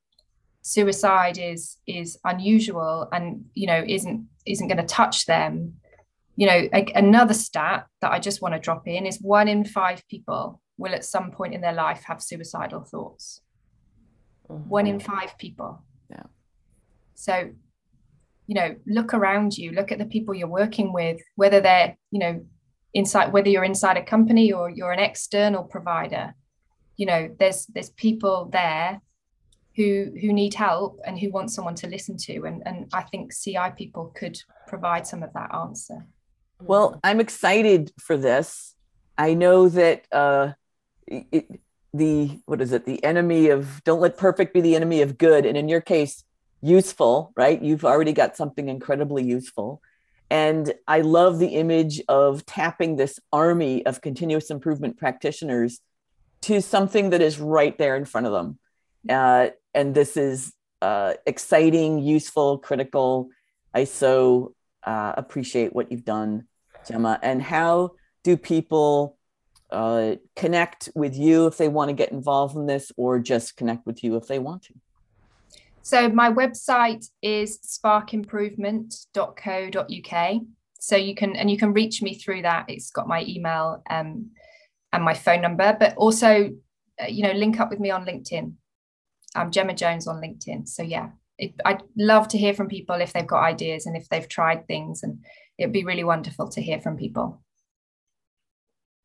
suicide 0.61 1.37
is 1.37 1.77
is 1.87 2.19
unusual 2.25 3.07
and 3.11 3.45
you 3.55 3.65
know 3.65 3.83
isn't 3.87 4.27
isn't 4.45 4.67
going 4.67 4.77
to 4.77 4.83
touch 4.83 5.25
them 5.25 5.73
you 6.37 6.45
know, 6.45 6.69
a, 6.71 6.85
another 6.93 7.33
stat 7.33 7.87
that 7.99 8.11
I 8.11 8.19
just 8.19 8.41
want 8.41 8.53
to 8.53 8.59
drop 8.59 8.87
in 8.87 9.05
is 9.05 9.19
one 9.19 9.47
in 9.47 9.65
five 9.65 10.07
people 10.07 10.61
will 10.77 10.93
at 10.93 11.03
some 11.03 11.31
point 11.31 11.55
in 11.55 11.61
their 11.61 11.73
life 11.73 12.03
have 12.05 12.21
suicidal 12.21 12.81
thoughts. 12.81 13.41
Mm-hmm. 14.47 14.69
One 14.69 14.87
in 14.87 14.99
five 14.99 15.35
people. 15.39 15.83
Yeah. 16.11 16.23
So, 17.15 17.49
you 18.45 18.55
know, 18.55 18.75
look 18.85 19.15
around 19.15 19.57
you, 19.57 19.71
look 19.71 19.91
at 19.91 19.97
the 19.97 20.05
people 20.05 20.35
you're 20.35 20.47
working 20.47 20.93
with, 20.93 21.19
whether 21.35 21.59
they're, 21.59 21.97
you 22.11 22.19
know, 22.19 22.45
inside, 22.97 23.31
whether 23.31 23.47
you're 23.47 23.63
inside 23.63 23.95
a 23.95 24.03
company 24.03 24.51
or 24.51 24.69
you're 24.69 24.91
an 24.91 24.99
external 24.99 25.63
provider, 25.63 26.33
you 26.97 27.05
know, 27.05 27.29
there's 27.39 27.67
there's 27.67 27.91
people 27.91 28.49
there 28.51 29.01
who 29.75 30.11
who 30.19 30.33
need 30.33 30.55
help 30.55 30.99
and 31.05 31.19
who 31.19 31.29
want 31.29 31.51
someone 31.51 31.75
to 31.75 31.87
listen 31.87 32.17
to. 32.17 32.43
And 32.45 32.63
and 32.65 32.89
I 32.93 33.03
think 33.03 33.33
CI 33.33 33.69
people 33.77 34.11
could 34.15 34.37
provide 34.67 35.05
some 35.05 35.21
of 35.21 35.31
that 35.33 35.53
answer. 35.53 36.05
Well. 36.59 36.99
I'm 37.03 37.19
excited 37.19 37.91
for 37.99 38.17
this. 38.17 38.73
I 39.15 39.35
know 39.35 39.69
that 39.69 40.07
uh, 40.11 40.53
it, 41.05 41.61
the 41.93 42.39
what 42.45 42.61
is 42.61 42.71
it? 42.73 42.85
The 42.85 43.03
enemy 43.03 43.49
of 43.49 43.83
don't 43.83 44.01
let 44.01 44.17
perfect 44.17 44.55
be 44.55 44.61
the 44.61 44.75
enemy 44.75 45.03
of 45.03 45.19
good, 45.19 45.45
and 45.45 45.55
in 45.55 45.69
your 45.69 45.81
case, 45.81 46.23
useful. 46.61 47.31
Right? 47.35 47.61
You've 47.61 47.85
already 47.85 48.13
got 48.13 48.35
something 48.35 48.69
incredibly 48.69 49.23
useful, 49.23 49.81
and 50.29 50.73
I 50.87 51.01
love 51.01 51.39
the 51.39 51.55
image 51.55 52.01
of 52.07 52.45
tapping 52.45 52.95
this 52.95 53.19
army 53.31 53.85
of 53.85 54.01
continuous 54.01 54.49
improvement 54.49 54.97
practitioners 54.97 55.79
to 56.41 56.61
something 56.61 57.11
that 57.11 57.21
is 57.21 57.39
right 57.39 57.77
there 57.77 57.95
in 57.95 58.05
front 58.05 58.27
of 58.27 58.33
them, 58.33 58.59
uh, 59.09 59.49
and 59.73 59.95
this 59.95 60.17
is 60.17 60.53
uh, 60.81 61.13
exciting, 61.25 61.99
useful, 61.99 62.57
critical. 62.57 63.29
I 63.73 63.85
so 63.85 64.53
uh, 64.83 65.13
appreciate 65.17 65.73
what 65.73 65.91
you've 65.91 66.05
done, 66.05 66.47
Gemma. 66.87 67.19
And 67.21 67.41
how 67.41 67.91
do 68.23 68.37
people 68.37 69.17
uh, 69.71 70.15
connect 70.35 70.89
with 70.95 71.15
you 71.15 71.47
if 71.47 71.57
they 71.57 71.67
want 71.67 71.89
to 71.89 71.93
get 71.93 72.11
involved 72.11 72.55
in 72.55 72.67
this, 72.67 72.91
or 72.97 73.19
just 73.19 73.57
connect 73.57 73.85
with 73.85 74.03
you 74.03 74.15
if 74.15 74.27
they 74.27 74.39
want 74.39 74.63
to? 74.63 74.73
So 75.87 76.09
my 76.09 76.29
website 76.29 77.07
is 77.21 77.59
sparkimprovement.co.uk. 77.59 80.41
So 80.79 80.95
you 80.97 81.15
can 81.15 81.37
and 81.37 81.49
you 81.49 81.57
can 81.57 81.71
reach 81.71 82.01
me 82.01 82.15
through 82.15 82.41
that. 82.41 82.65
It's 82.67 82.91
got 82.91 83.07
my 83.07 83.23
email 83.23 83.81
um, 83.89 84.31
and 84.91 85.01
my 85.01 85.13
phone 85.13 85.39
number, 85.39 85.77
but 85.79 85.95
also 85.95 86.51
uh, 87.01 87.05
you 87.07 87.23
know 87.23 87.31
link 87.31 87.61
up 87.61 87.69
with 87.69 87.79
me 87.79 87.89
on 87.89 88.05
LinkedIn. 88.05 88.51
I'm 89.33 89.49
Gemma 89.49 89.73
Jones 89.73 90.09
on 90.09 90.21
LinkedIn. 90.21 90.67
So 90.67 90.83
yeah, 90.83 91.11
it, 91.37 91.53
I'd 91.63 91.83
love 91.97 92.27
to 92.29 92.37
hear 92.37 92.53
from 92.53 92.67
people 92.67 92.95
if 92.95 93.13
they've 93.13 93.25
got 93.25 93.43
ideas 93.43 93.85
and 93.85 93.95
if 93.95 94.09
they've 94.09 94.27
tried 94.27 94.67
things, 94.67 95.03
and 95.03 95.23
it'd 95.57 95.71
be 95.71 95.85
really 95.85 96.03
wonderful 96.03 96.49
to 96.49 96.61
hear 96.61 96.81
from 96.81 96.97
people. 96.97 97.41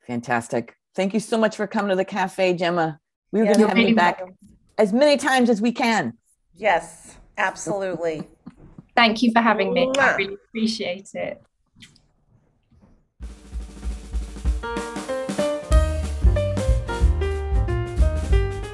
Fantastic. 0.09 0.75
Thank 0.97 1.15
you 1.15 1.21
so 1.21 1.39
much 1.39 1.55
for 1.55 1.69
coming 1.69 1.91
to 1.91 1.97
the 1.97 2.05
cafe, 2.05 2.55
Gemma. 2.55 2.99
We 3.31 3.43
are 3.43 3.45
yeah, 3.45 3.55
going 3.55 3.69
to 3.69 3.71
have 3.77 3.89
you 3.89 3.95
back 3.95 4.19
welcome. 4.19 4.37
as 4.79 4.93
many 4.93 5.17
times 5.17 5.49
as 5.49 5.63
we 5.63 5.71
can. 5.71 6.19
Yes, 6.57 7.17
absolutely. 7.39 8.29
Thank 8.95 9.23
you 9.23 9.33
for 9.33 9.41
having 9.41 9.73
me. 9.73 9.91
I 9.99 10.17
really 10.17 10.35
appreciate 10.35 11.11
it. 11.15 11.43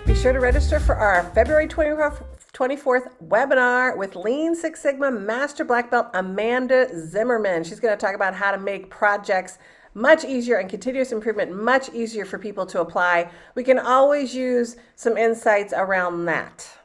Be 0.06 0.14
sure 0.14 0.32
to 0.32 0.40
register 0.40 0.80
for 0.80 0.96
our 0.96 1.24
February 1.34 1.68
24th 1.68 2.24
24th 2.52 3.12
webinar 3.24 3.96
with 3.96 4.16
Lean 4.16 4.52
Six 4.52 4.82
Sigma 4.82 5.12
Master 5.12 5.64
Black 5.64 5.92
Belt 5.92 6.08
Amanda 6.14 6.88
Zimmerman. 7.06 7.62
She's 7.62 7.78
going 7.78 7.96
to 7.96 8.00
talk 8.00 8.16
about 8.16 8.34
how 8.34 8.50
to 8.50 8.58
make 8.58 8.90
projects 8.90 9.58
much 9.94 10.24
easier 10.24 10.56
and 10.56 10.68
continuous 10.68 11.12
improvement 11.12 11.52
much 11.52 11.88
easier 11.94 12.24
for 12.24 12.38
people 12.38 12.66
to 12.66 12.80
apply. 12.80 13.30
We 13.54 13.62
can 13.62 13.78
always 13.78 14.34
use 14.34 14.76
some 14.96 15.16
insights 15.16 15.72
around 15.72 16.24
that. 16.24 16.77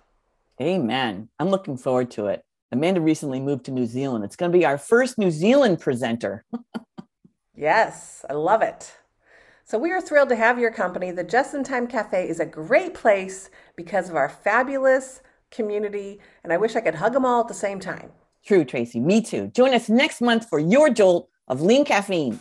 Amen. 0.63 1.27
I'm 1.39 1.49
looking 1.49 1.75
forward 1.75 2.09
to 2.11 2.27
it. 2.27 2.41
Amanda 2.71 3.01
recently 3.01 3.41
moved 3.41 3.65
to 3.65 3.71
New 3.71 3.85
Zealand. 3.85 4.23
It's 4.23 4.37
going 4.37 4.49
to 4.49 4.57
be 4.57 4.65
our 4.65 4.77
first 4.77 5.17
New 5.17 5.29
Zealand 5.29 5.81
presenter. 5.81 6.45
yes, 7.55 8.23
I 8.29 8.33
love 8.33 8.61
it. 8.61 8.93
So 9.65 9.77
we 9.77 9.91
are 9.91 9.99
thrilled 9.99 10.29
to 10.29 10.37
have 10.37 10.57
your 10.57 10.71
company. 10.71 11.11
The 11.11 11.25
Just 11.25 11.53
in 11.53 11.65
Time 11.65 11.85
Cafe 11.85 12.29
is 12.29 12.39
a 12.39 12.45
great 12.45 12.93
place 12.93 13.49
because 13.75 14.09
of 14.09 14.15
our 14.15 14.29
fabulous 14.29 15.21
community, 15.51 16.21
and 16.45 16.53
I 16.53 16.57
wish 16.57 16.77
I 16.77 16.81
could 16.81 16.95
hug 16.95 17.11
them 17.11 17.25
all 17.25 17.41
at 17.41 17.49
the 17.49 17.53
same 17.53 17.81
time. 17.81 18.11
True, 18.45 18.63
Tracy. 18.63 19.01
Me 19.01 19.21
too. 19.21 19.47
Join 19.47 19.73
us 19.73 19.89
next 19.89 20.21
month 20.21 20.47
for 20.47 20.59
your 20.59 20.89
jolt 20.89 21.27
of 21.49 21.61
lean 21.61 21.83
caffeine. 21.83 22.39